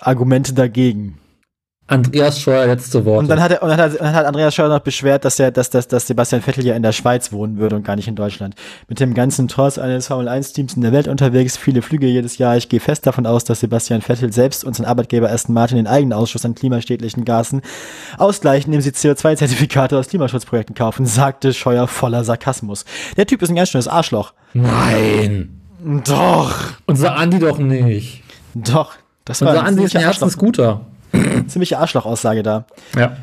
[0.00, 1.18] Argumente dagegen.
[1.88, 3.20] Andreas Scheuer letzte Worte.
[3.20, 5.50] Und dann hat, er, und dann hat, dann hat Andreas Scheuer noch beschwert, dass er,
[5.50, 8.14] dass, dass, dass Sebastian Vettel ja in der Schweiz wohnen würde und gar nicht in
[8.14, 8.54] Deutschland.
[8.88, 12.58] Mit dem ganzen Tross eines Formel-1-Teams in der Welt unterwegs, viele Flüge jedes Jahr.
[12.58, 15.86] Ich gehe fest davon aus, dass Sebastian Vettel selbst und sein Arbeitgeber Aston Martin den
[15.86, 17.62] eigenen Ausschuss an klimaschädlichen Gasen
[18.18, 22.84] ausgleichen, indem sie CO2-Zertifikate aus Klimaschutzprojekten kaufen, sagte Scheuer voller Sarkasmus.
[23.16, 24.34] Der Typ ist ein ganz schönes Arschloch.
[24.52, 25.58] Nein.
[26.04, 26.54] Doch.
[26.84, 28.22] Unser Andi doch nicht.
[28.52, 28.92] Doch.
[29.24, 30.82] Das Unser Andi ist ein Herzensguter.
[31.46, 32.66] Ziemliche Arschlochaussage da.
[32.96, 33.16] Ja.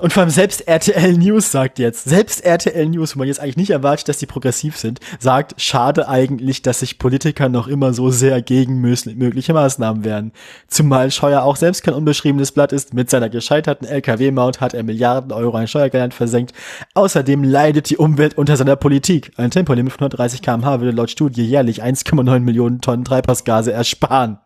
[0.00, 3.58] Und vor allem selbst RTL News sagt jetzt, selbst RTL News, wo man jetzt eigentlich
[3.58, 8.10] nicht erwartet, dass die progressiv sind, sagt, schade eigentlich, dass sich Politiker noch immer so
[8.10, 10.32] sehr gegen mögliche Maßnahmen wehren.
[10.68, 12.94] Zumal Scheuer auch selbst kein unbeschriebenes Blatt ist.
[12.94, 16.54] Mit seiner gescheiterten LKW-Maut hat er Milliarden Euro an Steuergeldern versenkt.
[16.94, 19.32] Außerdem leidet die Umwelt unter seiner Politik.
[19.36, 24.38] Ein Tempolimit von 130 kmh würde laut Studie jährlich 1,9 Millionen Tonnen Treibhausgase ersparen.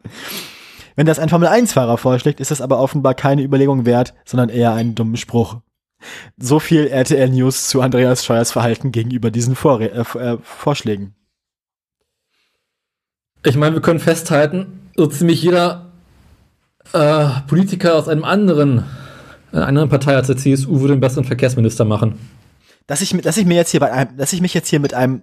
[0.96, 4.94] Wenn das ein Formel-1-Fahrer vorschlägt, ist das aber offenbar keine Überlegung wert, sondern eher einen
[4.94, 5.56] dummen Spruch.
[6.36, 11.14] So viel RTL News zu Andreas Scheuers Verhalten gegenüber diesen Vor äh, äh, Vorschlägen.
[13.44, 15.92] Ich meine, wir können festhalten, so ziemlich jeder
[16.92, 18.84] äh, Politiker aus einem anderen,
[19.52, 22.18] einer anderen Partei als der CSU würde einen besseren Verkehrsminister machen.
[22.86, 24.94] Dass ich, dass ich mir jetzt hier bei einem, dass ich mich jetzt hier mit
[24.94, 25.22] einem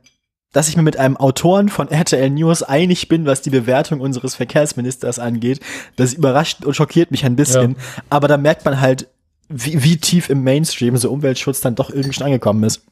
[0.52, 4.36] dass ich mir mit einem Autoren von RTL News einig bin, was die Bewertung unseres
[4.36, 5.60] Verkehrsministers angeht.
[5.96, 7.72] Das überrascht und schockiert mich ein bisschen.
[7.72, 8.04] Ja.
[8.10, 9.08] Aber da merkt man halt,
[9.48, 12.84] wie, wie tief im Mainstream so Umweltschutz dann doch irgendwie schon angekommen ist.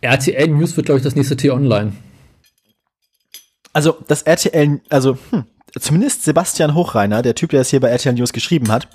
[0.00, 1.92] RTL News wird, glaube ich, das nächste T-Online.
[3.72, 5.44] Also, das RTL, also, hm,
[5.78, 8.88] zumindest Sebastian Hochreiner, der Typ, der es hier bei RTL News geschrieben hat,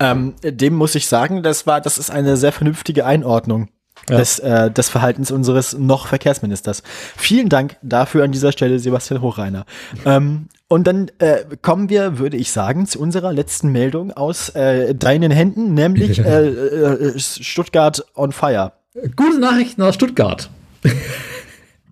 [0.00, 3.68] ähm, dem muss ich sagen, das war, das ist eine sehr vernünftige Einordnung
[4.08, 4.18] Ja.
[4.18, 6.82] des, äh, des Verhaltens unseres noch Verkehrsministers.
[7.16, 9.64] Vielen Dank dafür an dieser Stelle, Sebastian Hochreiner.
[10.04, 14.94] Ähm, und dann äh, kommen wir, würde ich sagen, zu unserer letzten Meldung aus äh,
[14.94, 18.72] deinen Händen, nämlich äh, äh, Stuttgart on Fire.
[19.16, 20.50] Gute Nachrichten aus Stuttgart.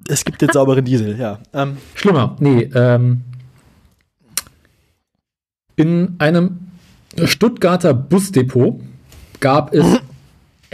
[0.06, 1.38] Es gibt jetzt sauberen Diesel, ja.
[1.54, 2.36] Ähm, Schlimmer.
[2.38, 3.22] Nee, ähm,
[5.76, 6.58] in einem
[7.24, 8.80] Stuttgarter Busdepot
[9.40, 9.86] gab es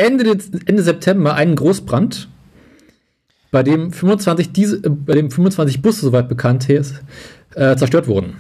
[0.01, 2.29] Ende, Ende September einen Großbrand,
[3.51, 7.03] bei dem 25, Diese, äh, bei dem 25 Busse, soweit bekannt ist,
[7.55, 8.37] äh, zerstört wurden.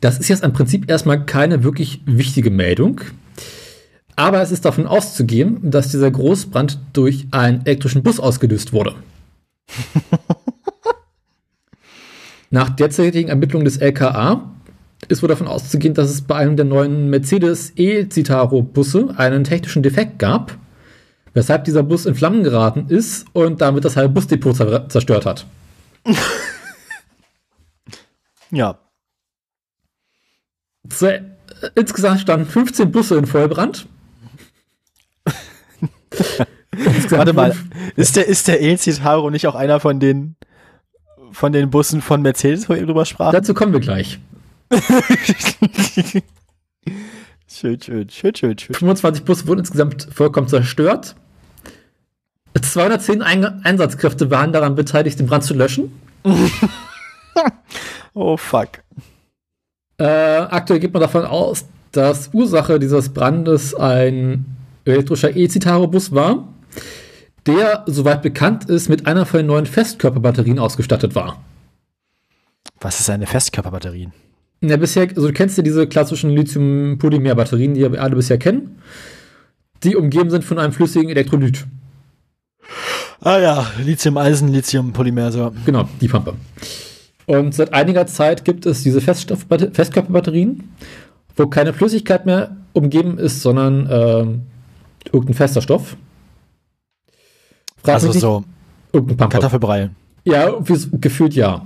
[0.00, 3.00] Das ist jetzt im Prinzip erstmal keine wirklich wichtige Meldung.
[4.16, 8.94] Aber es ist davon auszugehen, dass dieser Großbrand durch einen elektrischen Bus ausgelöst wurde.
[12.50, 14.50] Nach derzeitigen Ermittlungen des LKA
[15.06, 20.18] ist wohl davon auszugehen, dass es bei einem der neuen Mercedes E-Citaro-Busse einen technischen Defekt
[20.18, 20.58] gab,
[21.34, 25.46] weshalb dieser Bus in Flammen geraten ist und damit das halbe Busdepot zer zerstört hat.
[28.50, 28.78] ja.
[30.90, 31.22] So, äh,
[31.74, 33.86] insgesamt standen 15 Busse in Vollbrand.
[37.10, 37.54] Warte mal,
[37.96, 40.36] ist der, ist der El Citaro nicht auch einer von den,
[41.32, 43.32] von den Bussen von Mercedes, wo ihr drüber sprach?
[43.32, 44.18] Dazu kommen wir gleich.
[47.48, 48.74] schön, schön, schön, schön, schön.
[48.74, 51.14] 25 Busse wurden insgesamt vollkommen zerstört.
[52.60, 55.92] 210 Ein Einsatzkräfte waren daran beteiligt, den Brand zu löschen.
[58.14, 58.82] Oh, fuck.
[59.96, 64.44] Äh, aktuell geht man davon aus, dass Ursache dieses Brandes ein
[64.84, 66.48] elektrischer E-Citaro-Bus war,
[67.46, 71.40] der, soweit bekannt ist, mit einer von den neuen Festkörperbatterien ausgestattet war.
[72.80, 74.08] Was ist eine Festkörperbatterie?
[74.60, 78.80] Ja, bisher, also du kennst ja diese klassischen Lithium-Polymer-Batterien, die wir alle bisher kennen,
[79.84, 81.64] die umgeben sind von einem flüssigen Elektrolyt.
[83.20, 85.52] Ah ja, Lithium-Eisen, Lithium-Polymer, so.
[85.64, 86.34] Genau, die Pampe.
[87.26, 90.70] Und seit einiger Zeit gibt es diese Feststoffbat- Festkörperbatterien,
[91.36, 94.42] wo keine Flüssigkeit mehr umgeben ist, sondern ähm,
[95.12, 95.96] irgendein fester Stoff.
[97.82, 98.44] Frag Also nicht, so
[98.92, 99.32] irgendein Pampe.
[99.34, 99.90] Kartoffelbrei.
[100.24, 100.52] Ja,
[100.92, 101.64] gefühlt ja.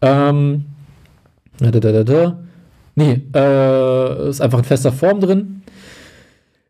[0.00, 0.64] Ähm,
[1.58, 2.38] da, da, da, da.
[2.94, 5.62] Nee, äh, ist einfach in fester Form drin.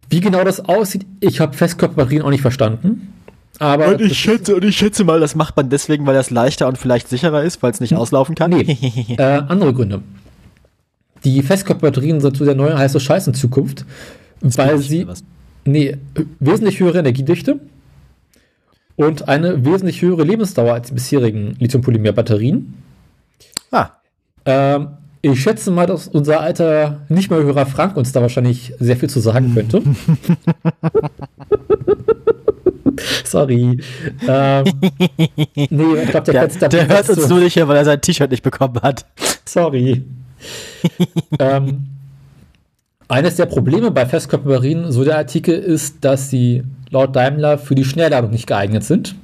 [0.08, 3.12] Wie genau das aussieht, ich habe Festkörperbatterien auch nicht verstanden.
[3.58, 6.30] Aber Und ich das- schätze, und ich schätze mal, das macht man deswegen, weil das
[6.30, 8.50] leichter und vielleicht sicherer ist, weil es nicht auslaufen kann.
[8.50, 8.76] Nee,
[9.18, 10.02] äh, andere Gründe.
[11.24, 13.84] Die Festkörperbatterien sind so der neue heiße Scheiß in Zukunft,
[14.40, 15.06] weil sie
[15.64, 15.96] nee,
[16.40, 17.60] wesentlich höhere Energiedichte
[18.96, 22.74] und eine wesentlich höhere Lebensdauer als die bisherigen Lithium-Polymer-Batterien.
[23.70, 23.90] Ah,
[24.44, 24.88] Ähm,
[25.22, 29.08] ich schätze mal, dass unser alter nicht mehr Hörer Frank uns da wahrscheinlich sehr viel
[29.08, 29.82] zu sagen könnte.
[33.24, 33.78] Sorry.
[34.28, 34.64] Ähm,
[35.56, 38.00] nee, ich glaube, der, der, Platz- der hört uns nur nicht hier, weil er sein
[38.00, 39.06] T-Shirt nicht bekommen hat.
[39.44, 40.02] Sorry.
[41.38, 41.86] ähm,
[43.08, 47.84] eines der Probleme bei Festkörperbatterien, so der Artikel, ist, dass sie laut Daimler für die
[47.84, 49.14] Schnellladung nicht geeignet sind.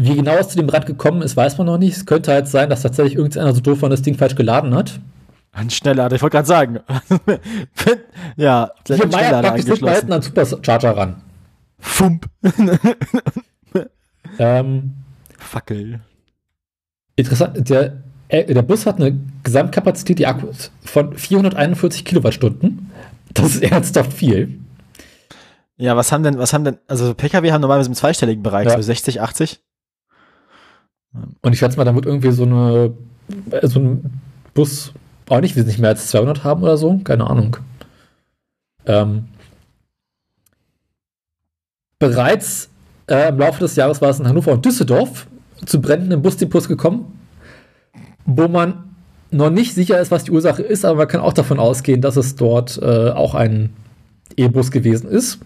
[0.00, 1.96] Wie genau es zu dem Brand gekommen ist, weiß man noch nicht.
[1.96, 4.72] Es könnte halt sein, dass tatsächlich irgendeiner so doof war und das Ding falsch geladen
[4.74, 5.00] hat.
[5.50, 6.78] Ein Schnelllader, ich wollte gerade sagen.
[8.36, 11.22] ja, Hier ein Meier praktisch nicht mal hinten an Supercharger ran.
[11.80, 12.26] Fump.
[14.38, 14.92] Ähm,
[15.38, 16.00] Fackel.
[17.16, 22.90] interessant, der, äh, der Bus hat eine Gesamtkapazität die Akkus von 441 Kilowattstunden.
[23.34, 24.58] Das ist ernsthaft viel.
[25.76, 28.76] Ja, was haben denn, was haben denn, also PKW haben normalerweise im zweistelligen Bereich, Ja.
[28.76, 29.60] so 60, 80.
[31.12, 32.92] Und ich schätze mal, da wird irgendwie so eine
[33.50, 34.20] äh, so ein
[34.54, 34.92] Bus
[35.28, 36.98] auch nicht wesentlich mehr als 200 haben oder so.
[37.04, 37.56] Keine Ahnung.
[38.86, 39.26] Ähm,
[41.98, 42.70] bereits
[43.08, 45.26] äh, im Laufe des Jahres war es in Hannover und Düsseldorf
[45.66, 47.18] zu brennenden Busdepots gekommen,
[48.24, 48.84] wo man
[49.30, 52.16] noch nicht sicher ist, was die Ursache ist, aber man kann auch davon ausgehen, dass
[52.16, 53.74] es dort äh, auch ein
[54.36, 55.40] E-Bus gewesen ist.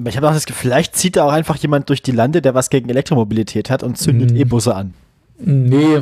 [0.00, 2.40] Aber ich habe auch das Gefühl, vielleicht zieht da auch einfach jemand durch die Lande,
[2.40, 4.36] der was gegen Elektromobilität hat und zündet Mhm.
[4.36, 4.94] E-Busse an.
[5.38, 6.00] Nee,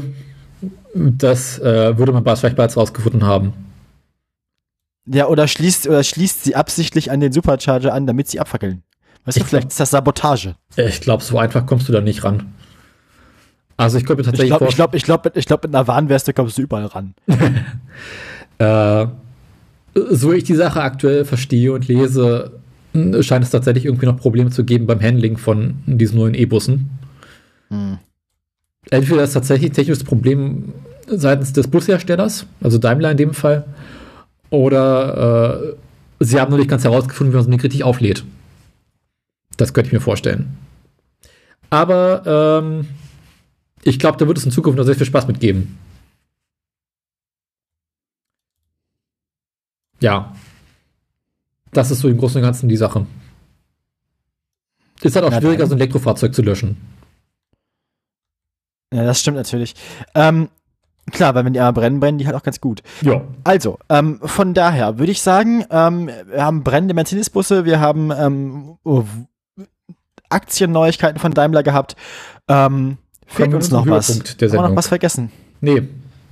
[0.94, 3.54] das äh, würde man vielleicht bereits rausgefunden haben.
[5.04, 8.84] Ja, oder schließt, oder schließt sie absichtlich an den Supercharger an, damit sie abfackeln.
[9.24, 10.54] Weißt du, Ich vielleicht ist das Sabotage.
[10.76, 12.52] Ich glaube, so einfach kommst du da nicht ran.
[13.76, 15.88] Also ich könnte mir Ich tatsächlich glaube, ich glaube, ich glaube, ich glaube, mit einer
[15.88, 17.14] Warnweste kommst du überall ran.
[18.60, 19.06] Äh,
[19.94, 22.58] so ich die Sache aktuell verstehe und lese,
[23.22, 26.90] scheint es tatsächlich irgendwie noch Probleme zu geben beim Handling von diesen neuen E-Bussen.
[27.68, 27.98] Hm.
[28.90, 30.72] Entweder ist tatsächlich ein technisches Problem
[31.06, 33.64] seitens des Busherstellers, also Daimler in dem Fall,
[34.50, 35.74] oder
[36.20, 38.24] äh, sie haben noch nicht ganz herausgefunden, wie man so eine richtig auflädt.
[39.56, 40.56] Das könnte ich mir vorstellen.
[41.70, 42.86] Aber ähm,
[43.82, 45.78] ich glaube, da wird es in Zukunft noch sehr viel Spaß mitgeben.
[50.00, 50.34] Ja.
[51.72, 53.06] Das ist so im Großen und Ganzen die Sache.
[55.02, 56.76] Ist halt auch ja, schwieriger, so ein Elektrofahrzeug zu löschen.
[58.92, 59.74] Ja, das stimmt natürlich.
[60.14, 60.48] Ähm,
[61.12, 62.82] klar, weil wenn die einmal brennen, brennen die halt auch ganz gut.
[63.02, 63.22] Ja.
[63.44, 68.78] Also, ähm, von daher würde ich sagen, ähm, wir haben brennende Mercedes-Busse, wir haben ähm,
[68.84, 69.04] oh,
[70.30, 71.96] Aktienneuigkeiten von Daimler gehabt.
[72.48, 74.08] Ähm, fehlt uns noch was?
[74.10, 75.30] Haben wir noch was vergessen?
[75.60, 75.82] Nee,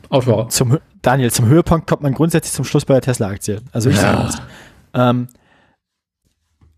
[0.08, 0.48] Autofahrer.
[0.48, 3.60] Zum, Daniel, zum Höhepunkt kommt man grundsätzlich zum Schluss bei der Tesla-Aktie.
[3.72, 4.28] Also ich ja.
[4.28, 4.42] sage
[4.96, 5.28] ähm,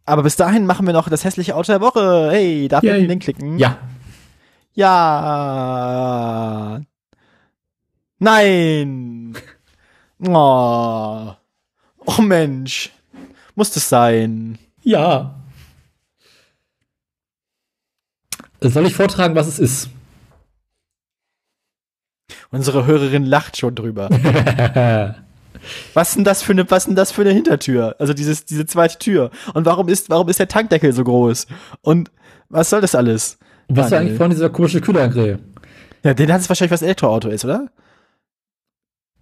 [0.05, 2.31] aber bis dahin machen wir noch das hässliche Auto der Woche.
[2.31, 3.59] Hey, darf ich den Link klicken?
[3.59, 3.79] Ja.
[4.75, 5.61] Ja.
[8.19, 9.37] Nein.
[10.21, 11.33] Oh.
[12.07, 12.91] Oh Mensch.
[13.55, 14.59] Muss das sein?
[14.83, 15.39] Ja.
[18.61, 19.91] Soll ich vortragen, was es ist?
[22.51, 24.09] Unsere Hörerin lacht schon drüber.
[25.95, 27.97] was denn das für eine, was denn das für eine Hintertür?
[27.99, 29.31] Also dieses, diese zweite Tür.
[29.55, 31.47] Und warum ist, warum ist der Tankdeckel so groß?
[31.83, 32.11] Und
[32.49, 33.39] was soll das alles?
[33.69, 35.39] Was war eigentlich vorhin dieser komische Kühlergrill?
[36.03, 37.69] Ja, den hat es wahrscheinlich, was Elektroauto ist, oder?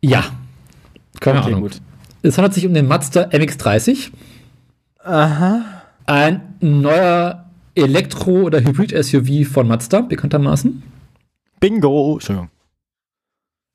[0.01, 0.25] Ja.
[1.21, 1.63] Keine okay, Ahnung.
[1.63, 1.81] Gut.
[2.23, 4.11] Es handelt sich um den Mazda MX-30.
[5.03, 5.65] Aha.
[6.07, 10.83] Ein neuer Elektro- oder Hybrid-SUV von Mazda, bekanntermaßen.
[11.61, 12.15] Bingo.
[12.15, 12.51] Entschuldigung.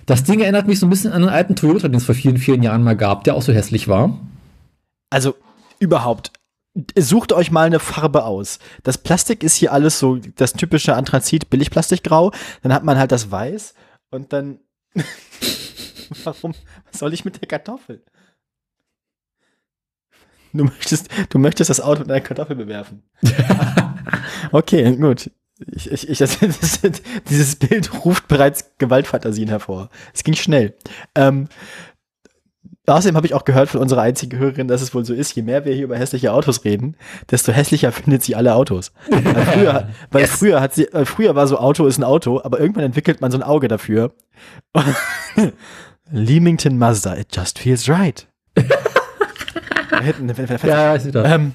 [0.06, 2.38] Das Ding erinnert mich so ein bisschen an einen alten Toyota, den es vor vielen,
[2.38, 4.18] vielen Jahren mal gab, der auch so hässlich war.
[5.10, 5.36] Also
[5.80, 6.32] überhaupt,
[6.98, 8.60] sucht euch mal eine Farbe aus.
[8.84, 12.32] Das Plastik ist hier alles so das typische Anthrazit Billigplastikgrau.
[12.62, 13.74] Dann hat man halt das Weiß
[14.10, 14.60] und dann.
[16.24, 16.54] Warum?
[16.90, 18.04] Was soll ich mit der Kartoffel?
[20.54, 23.04] Du möchtest, du möchtest das Auto mit einer Kartoffel bewerfen.
[24.52, 25.32] okay, gut.
[25.72, 26.82] Ich, ich, ich, das, das,
[27.30, 29.90] dieses Bild ruft bereits Gewaltfantasien hervor.
[30.14, 30.76] Es ging schnell.
[31.16, 31.48] Ähm,
[32.88, 35.44] außerdem habe ich auch gehört von unserer einzigen Hörerin, dass es wohl so ist, je
[35.44, 36.96] mehr wir hier über hässliche Autos reden,
[37.30, 38.92] desto hässlicher findet sie alle Autos.
[39.10, 40.32] Weil früher, weil yes.
[40.32, 43.38] früher hat sie, früher war so Auto ist ein Auto, aber irgendwann entwickelt man so
[43.38, 44.14] ein Auge dafür.
[46.12, 48.28] Leamington Mazda, it just feels right.
[50.64, 51.54] ja, ich ähm,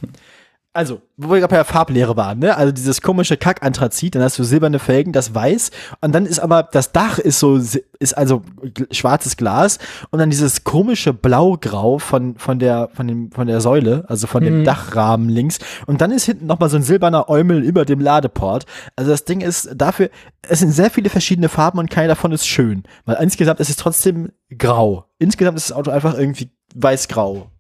[0.77, 2.57] also, wo wir gerade bei der Farblehre waren, ne?
[2.57, 5.71] Also dieses komische Kackanthrazit, dann hast du silberne Felgen, das weiß
[6.03, 8.43] und dann ist aber das Dach ist so ist also
[8.91, 9.79] schwarzes Glas
[10.11, 14.45] und dann dieses komische blaugrau von von der von dem von der Säule, also von
[14.45, 14.65] dem mhm.
[14.65, 18.67] Dachrahmen links und dann ist hinten noch mal so ein silberner Eumel über dem Ladeport.
[18.97, 20.11] Also das Ding ist dafür
[20.49, 23.77] es sind sehr viele verschiedene Farben und keine davon ist schön, weil insgesamt ist es
[23.77, 25.07] trotzdem grau.
[25.19, 27.51] Insgesamt ist das Auto einfach irgendwie weiß-grau.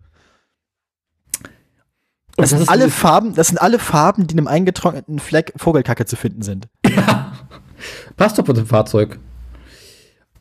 [2.36, 6.16] Das sind alle Farben, das sind alle Farben, die in einem eingetrockneten Fleck Vogelkacke zu
[6.16, 6.68] finden sind.
[6.86, 7.32] Ja.
[8.16, 9.18] Passt doch bei dem Fahrzeug.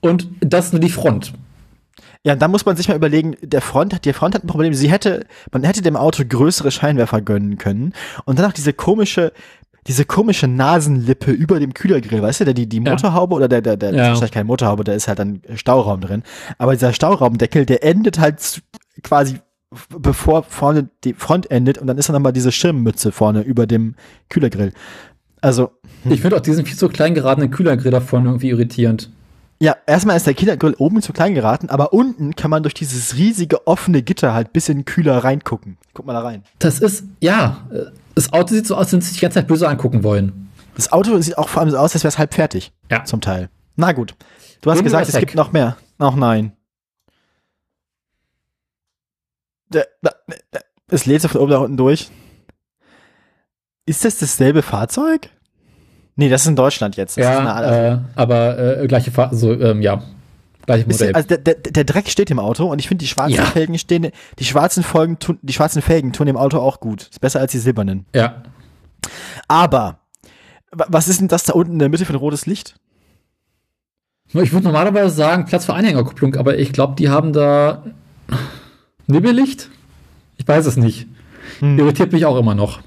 [0.01, 1.33] Und das ist nur die Front.
[2.23, 4.73] Ja, da muss man sich mal überlegen, der Front, die Front hat ein Problem.
[4.73, 7.93] Sie hätte, man hätte dem Auto größere Scheinwerfer gönnen können.
[8.25, 9.31] Und dann auch diese komische,
[9.87, 13.37] diese komische Nasenlippe über dem Kühlergrill, weißt du, der, die, die Motorhaube ja.
[13.37, 14.07] oder der, der, der, ja.
[14.07, 16.23] wahrscheinlich keine Motorhaube, da ist halt dann Stauraum drin.
[16.57, 18.61] Aber dieser Stauraumdeckel, der endet halt
[19.03, 19.39] quasi
[19.89, 23.95] bevor vorne die Front endet und dann ist da nochmal diese Schirmmütze vorne über dem
[24.29, 24.73] Kühlergrill.
[25.41, 25.71] Also.
[26.03, 26.11] Hm.
[26.11, 29.09] Ich finde auch diesen viel zu klein geratenen Kühlergrill da vorne irgendwie irritierend.
[29.59, 33.15] Ja, erstmal ist der Kühlergrill oben zu klein geraten, aber unten kann man durch dieses
[33.15, 35.77] riesige offene Gitter halt bis in den Kühler reingucken.
[35.93, 36.43] Guck mal da rein.
[36.59, 37.65] Das ist, ja,
[38.15, 40.49] das Auto sieht so aus, als wenn sie sich die ganze Zeit böse angucken wollen.
[40.75, 42.73] Das Auto sieht auch vor allem so aus, als wäre es halb fertig.
[42.91, 43.05] Ja.
[43.05, 43.49] Zum Teil.
[43.77, 44.15] Na gut.
[44.61, 45.77] Du hast gesagt, es gibt noch mehr.
[45.99, 46.51] Ach nein.
[50.87, 52.09] Es lädt sich von oben nach unten durch.
[53.85, 55.29] Ist das dasselbe Fahrzeug?
[56.15, 57.17] Nee, das ist in Deutschland jetzt.
[57.17, 60.01] Das ja, äh, aber äh, gleiche Fahrzeug, so, ähm, ja.
[60.65, 61.13] Gleiche Modell.
[61.13, 63.45] Also der, der, der, Dreck steht im Auto und ich finde die schwarzen ja.
[63.45, 64.09] Felgen stehen,
[64.39, 67.09] die schwarzen Folgen tun, die schwarzen Felgen tun dem Auto auch gut.
[67.11, 68.05] Ist besser als die silbernen.
[68.15, 68.43] Ja.
[69.47, 69.99] Aber,
[70.71, 72.75] was ist denn das da unten in der Mitte für ein rotes Licht?
[74.33, 77.83] Ich würde normalerweise sagen Platz für Anhängerkupplung, aber ich glaube, die haben da
[79.07, 79.69] Nebellicht?
[80.37, 81.07] Ich weiß es nicht.
[81.59, 81.79] Hm.
[81.79, 82.81] Irritiert mich auch immer noch.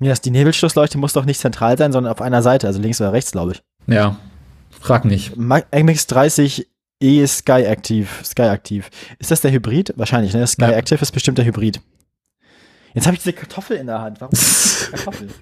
[0.00, 3.12] Ja, die Nebelschlussleuchte muss doch nicht zentral sein, sondern auf einer Seite, also links oder
[3.12, 3.62] rechts, glaube ich.
[3.86, 4.16] Ja,
[4.70, 5.34] frag nicht.
[5.36, 6.66] MX30
[7.00, 8.08] E-Sky Active.
[8.24, 8.86] Sky Active.
[9.18, 9.94] Ist das der Hybrid?
[9.96, 10.46] Wahrscheinlich, ne?
[10.46, 10.70] Sky Ja.
[10.72, 11.80] Active ist bestimmt der Hybrid.
[12.94, 14.20] Jetzt habe ich diese Kartoffel in der Hand.
[14.20, 14.32] Warum
[14.90, 15.28] Kartoffel?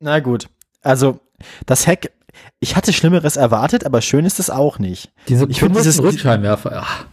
[0.00, 0.48] Na gut.
[0.82, 1.20] Also,
[1.66, 2.12] das Heck,
[2.60, 5.10] ich hatte Schlimmeres erwartet, aber schön ist es auch nicht.
[5.28, 6.82] Diese Ich find dieses- Rückscheinwerfer.
[6.84, 7.04] Ach,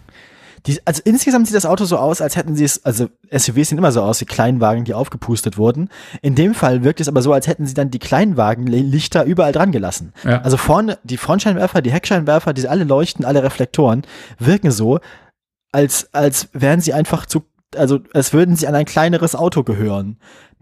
[0.65, 3.77] Die, also insgesamt sieht das Auto so aus, als hätten sie es, also SUVs sehen
[3.77, 5.89] immer so aus wie Kleinwagen, die aufgepustet wurden.
[6.23, 9.71] In dem Fall wirkt es aber so, als hätten sie dann die Kleinwagenlichter überall dran
[9.71, 10.13] gelassen.
[10.23, 10.41] Ja.
[10.41, 14.01] Also vorne, die Frontscheinwerfer, die Heckscheinwerfer, diese alle leuchten, alle Reflektoren,
[14.39, 14.99] wirken so,
[15.71, 17.43] als, als wären sie einfach zu,
[17.75, 20.17] also als würden sie an ein kleineres Auto gehören.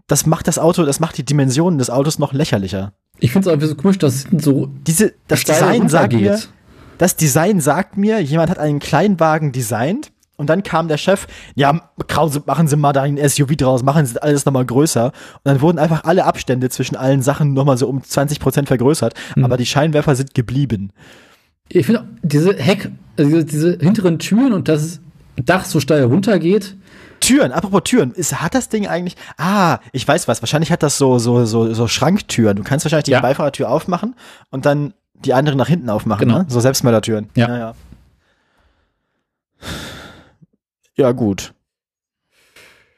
[0.06, 2.92] Das macht das Auto, das macht die Dimensionen des Autos noch lächerlicher.
[3.24, 6.38] Ich finde es irgendwie so komisch, dass hinten so Diese, das Design sagt mir,
[6.98, 11.88] das Design sagt mir, jemand hat einen Kleinwagen designt und dann kam der Chef, ja,
[12.44, 15.06] machen Sie mal da ein SUV draus, machen Sie alles nochmal größer.
[15.06, 19.14] Und dann wurden einfach alle Abstände zwischen allen Sachen nochmal so um 20 Prozent vergrößert,
[19.32, 19.44] Hm.
[19.44, 20.90] aber die Scheinwerfer sind geblieben.
[21.70, 25.00] Ich finde diese Heck, also diese, diese hinteren Türen und das
[25.42, 26.76] Dach so steil runtergeht.
[27.26, 30.98] Türen, apropos Türen, ist, hat das Ding eigentlich, ah, ich weiß was, wahrscheinlich hat das
[30.98, 32.56] so, so, so, so Schranktüren.
[32.56, 33.20] Du kannst wahrscheinlich die Ja.
[33.20, 34.14] Beifahrertür aufmachen
[34.50, 36.40] und dann die andere nach hinten aufmachen, Genau.
[36.40, 36.46] ne?
[36.48, 37.30] So Selbstmördertüren.
[37.34, 37.48] Ja.
[37.48, 37.74] ja, ja.
[40.96, 41.52] Ja, gut.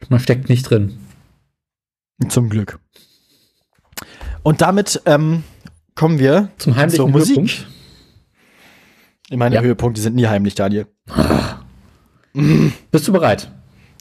[0.09, 0.99] Man steckt nicht drin.
[2.29, 2.79] Zum Glück.
[4.43, 5.43] Und damit ähm,
[5.95, 7.37] kommen wir Zum heimlichen zur Musik.
[7.37, 7.67] Höhepunkt.
[9.31, 9.61] Meine Ja.
[9.63, 10.87] Höhepunkte sind nie heimlich, Daniel.
[12.91, 13.51] Bist du bereit?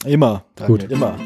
[0.04, 0.44] Immer.
[0.54, 0.90] Daniel, Gut.
[0.90, 1.16] Immer.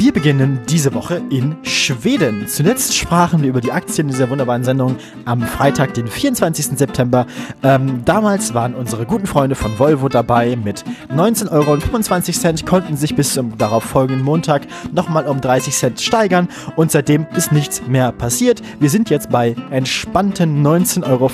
[0.00, 2.48] Wir beginnen diese Woche in Schweden.
[2.48, 4.96] Zuletzt sprachen wir über die Aktien dieser wunderbaren Sendung
[5.26, 6.78] am Freitag, den 24.
[6.78, 7.26] September.
[7.62, 13.34] Ähm, damals waren unsere guten Freunde von Volvo dabei mit 19,25 Euro, konnten sich bis
[13.34, 14.62] zum darauf folgenden Montag
[14.94, 18.62] nochmal um 30 Cent steigern und seitdem ist nichts mehr passiert.
[18.80, 21.30] Wir sind jetzt bei entspannten 19,75 Euro.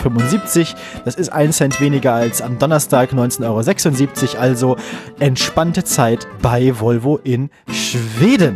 [1.05, 4.77] Das ist ein Cent weniger als am Donnerstag 19,76 Euro, also
[5.21, 8.56] entspannte Zeit bei Volvo in Schweden.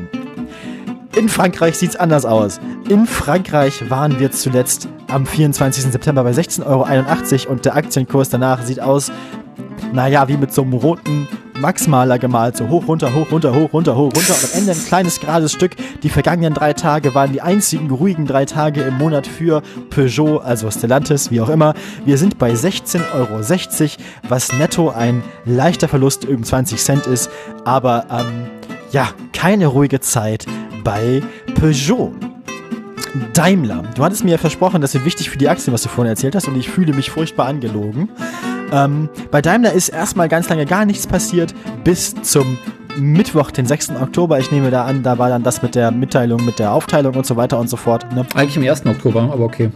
[1.16, 2.60] In Frankreich sieht es anders aus.
[2.88, 5.84] In Frankreich waren wir zuletzt am 24.
[5.84, 6.66] September bei 16,81
[7.46, 9.10] Euro und der Aktienkurs danach sieht aus,
[9.92, 11.26] naja, wie mit so einem roten
[11.60, 12.56] Max-Maler gemalt.
[12.56, 14.34] So hoch, runter, hoch, runter, hoch, runter, hoch, runter.
[14.34, 15.72] Und am Ende ein kleines, gerades Stück.
[16.02, 20.70] Die vergangenen drei Tage waren die einzigen ruhigen drei Tage im Monat für Peugeot, also
[20.70, 21.74] Stellantis, wie auch immer.
[22.04, 23.40] Wir sind bei 16,60 Euro,
[24.28, 27.30] was netto ein leichter Verlust um 20 Cent ist.
[27.64, 28.48] Aber ähm,
[28.90, 30.46] ja, keine ruhige Zeit
[30.84, 31.22] bei
[31.54, 32.12] Peugeot.
[33.32, 33.82] Daimler.
[33.96, 36.34] Du hattest mir ja versprochen, das wird wichtig für die Aktien, was du vorhin erzählt
[36.36, 38.08] hast, und ich fühle mich furchtbar angelogen.
[38.72, 41.52] Ähm, bei Daimler ist erstmal ganz lange gar nichts passiert,
[41.82, 42.56] bis zum
[42.96, 43.90] Mittwoch, den 6.
[44.00, 44.38] Oktober.
[44.38, 47.26] Ich nehme da an, da war dann das mit der Mitteilung, mit der Aufteilung und
[47.26, 48.12] so weiter und so fort.
[48.12, 48.24] Ne?
[48.34, 48.86] Eigentlich am 1.
[48.86, 49.70] Oktober, aber okay.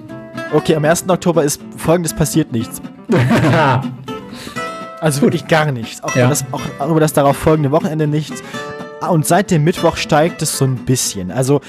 [0.53, 1.09] Okay, am 1.
[1.09, 2.81] Oktober ist folgendes passiert nichts.
[5.01, 6.03] Also wirklich gar nichts.
[6.03, 6.23] Auch, Ja.
[6.23, 6.45] über das,
[6.79, 8.43] auch über das darauf folgende Wochenende nichts.
[9.11, 11.31] Und seit dem Mittwoch steigt es so ein bisschen.
[11.31, 11.61] Also,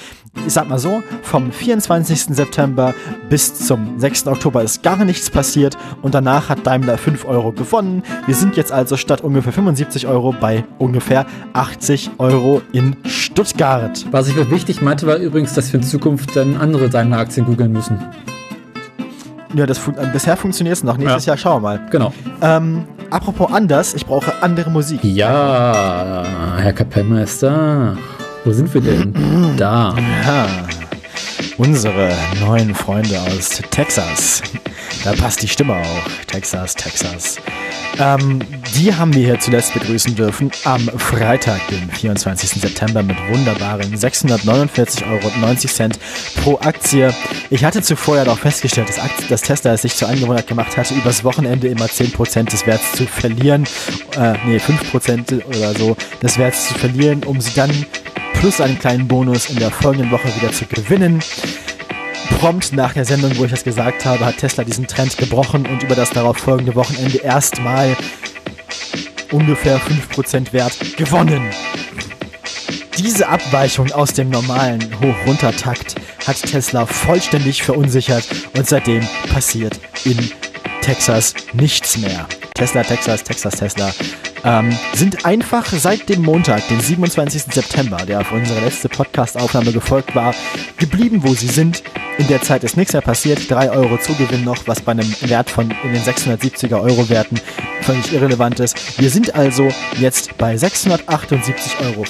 [0.45, 2.35] ich sag mal so, vom 24.
[2.35, 2.93] September
[3.29, 4.27] bis zum 6.
[4.27, 8.03] Oktober ist gar nichts passiert und danach hat Daimler 5 Euro gewonnen.
[8.25, 14.05] Wir sind jetzt also statt ungefähr 75 Euro bei ungefähr 80 Euro in Stuttgart.
[14.11, 17.99] Was ich wichtig meinte, war übrigens, dass wir in Zukunft dann andere Daimler-Aktien googeln müssen.
[19.55, 20.97] Ja, das fun äh, bisher funktioniert es noch.
[20.97, 21.31] Nächstes Ja.
[21.33, 21.79] Jahr schauen wir mal.
[21.89, 22.13] Genau.
[22.41, 24.99] Ähm, apropos anders, ich brauche andere Musik.
[25.03, 26.23] Ja,
[26.57, 27.95] Herr Kapellmeister.
[28.43, 29.13] Wo sind wir denn?
[29.57, 29.95] Da.
[30.25, 30.45] Ja,
[31.57, 34.41] unsere neuen Freunde aus Texas.
[35.03, 36.25] Da passt die Stimme auch.
[36.27, 37.37] Texas, Texas.
[37.99, 38.39] Ähm,
[38.75, 42.61] die haben wir hier zuletzt begrüßen dürfen am Freitag, den 24.
[42.61, 45.89] September mit wunderbaren 649,90 Euro
[46.43, 47.13] pro Aktie.
[47.49, 50.75] Ich hatte zuvor ja noch festgestellt, dass, Akt- dass Tesla es sich zur Angewohnheit gemacht
[50.75, 53.63] hatte, übers Wochenende immer 10% des Werts zu verlieren.
[54.17, 57.71] Äh, nee, 5% oder so des Werts zu verlieren, um sie dann
[58.39, 61.21] plus einen kleinen Bonus in der folgenden Woche wieder zu gewinnen.
[62.39, 65.83] Prompt nach der Sendung, wo ich das gesagt habe, hat Tesla diesen Trend gebrochen und
[65.83, 67.95] über das darauf folgende Wochenende erstmal
[69.31, 71.49] ungefähr 5% Wert gewonnen.
[72.97, 75.95] Diese Abweichung aus dem normalen Hoch-Runter-Takt
[76.25, 78.25] hat Tesla vollständig verunsichert
[78.57, 80.17] und seitdem passiert in
[80.81, 82.27] Texas nichts mehr.
[82.55, 83.91] Tesla, Texas, Texas, Tesla
[84.45, 87.53] ähm, sind einfach seit dem Montag, den 27.
[87.53, 90.33] September, der auf unsere letzte Podcast-Aufnahme gefolgt war,
[90.77, 91.83] geblieben, wo sie sind.
[92.17, 93.51] In der Zeit ist nichts mehr passiert.
[93.51, 97.41] 3 Euro Zugewinn noch, was bei einem Wert von in den 670er Euro Werten
[97.81, 98.99] völlig irrelevant ist.
[98.99, 99.67] Wir sind also
[99.99, 102.05] jetzt bei 678,50 Euro.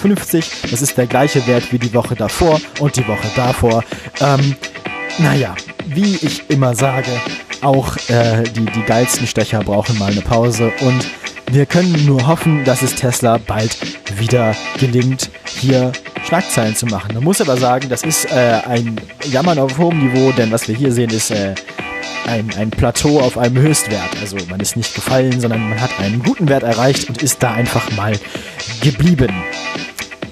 [0.70, 3.84] Das ist der gleiche Wert wie die Woche davor und die Woche davor.
[4.20, 4.56] Ähm,
[5.18, 5.56] naja,
[5.88, 7.10] wie ich immer sage,
[7.66, 11.08] auch äh, die, die geilsten Stecher brauchen mal eine Pause und
[11.52, 13.78] wir können nur hoffen, dass es Tesla bald
[14.20, 15.92] wieder gelingt, hier
[16.26, 17.14] Schlagzeilen zu machen.
[17.14, 19.00] Man muss aber sagen, das ist äh, ein
[19.32, 21.56] Jammern auf hohem Niveau, denn was wir hier sehen, ist äh,
[22.28, 24.10] ein, ein Plateau auf einem Höchstwert.
[24.22, 27.54] Also man ist nicht gefallen, sondern man hat einen guten Wert erreicht und ist da
[27.54, 28.14] einfach mal
[28.82, 29.34] geblieben.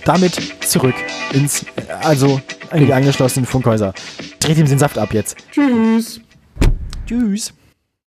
[0.06, 0.36] Damit
[0.68, 0.96] zurück
[1.32, 1.66] ins,
[2.02, 2.42] also
[2.74, 3.94] in die angeschlossenen Funkhäuser.
[4.40, 5.38] Dreht ihm den Saft ab jetzt.
[5.52, 6.20] Tschüss.
[7.06, 7.54] Tschüss.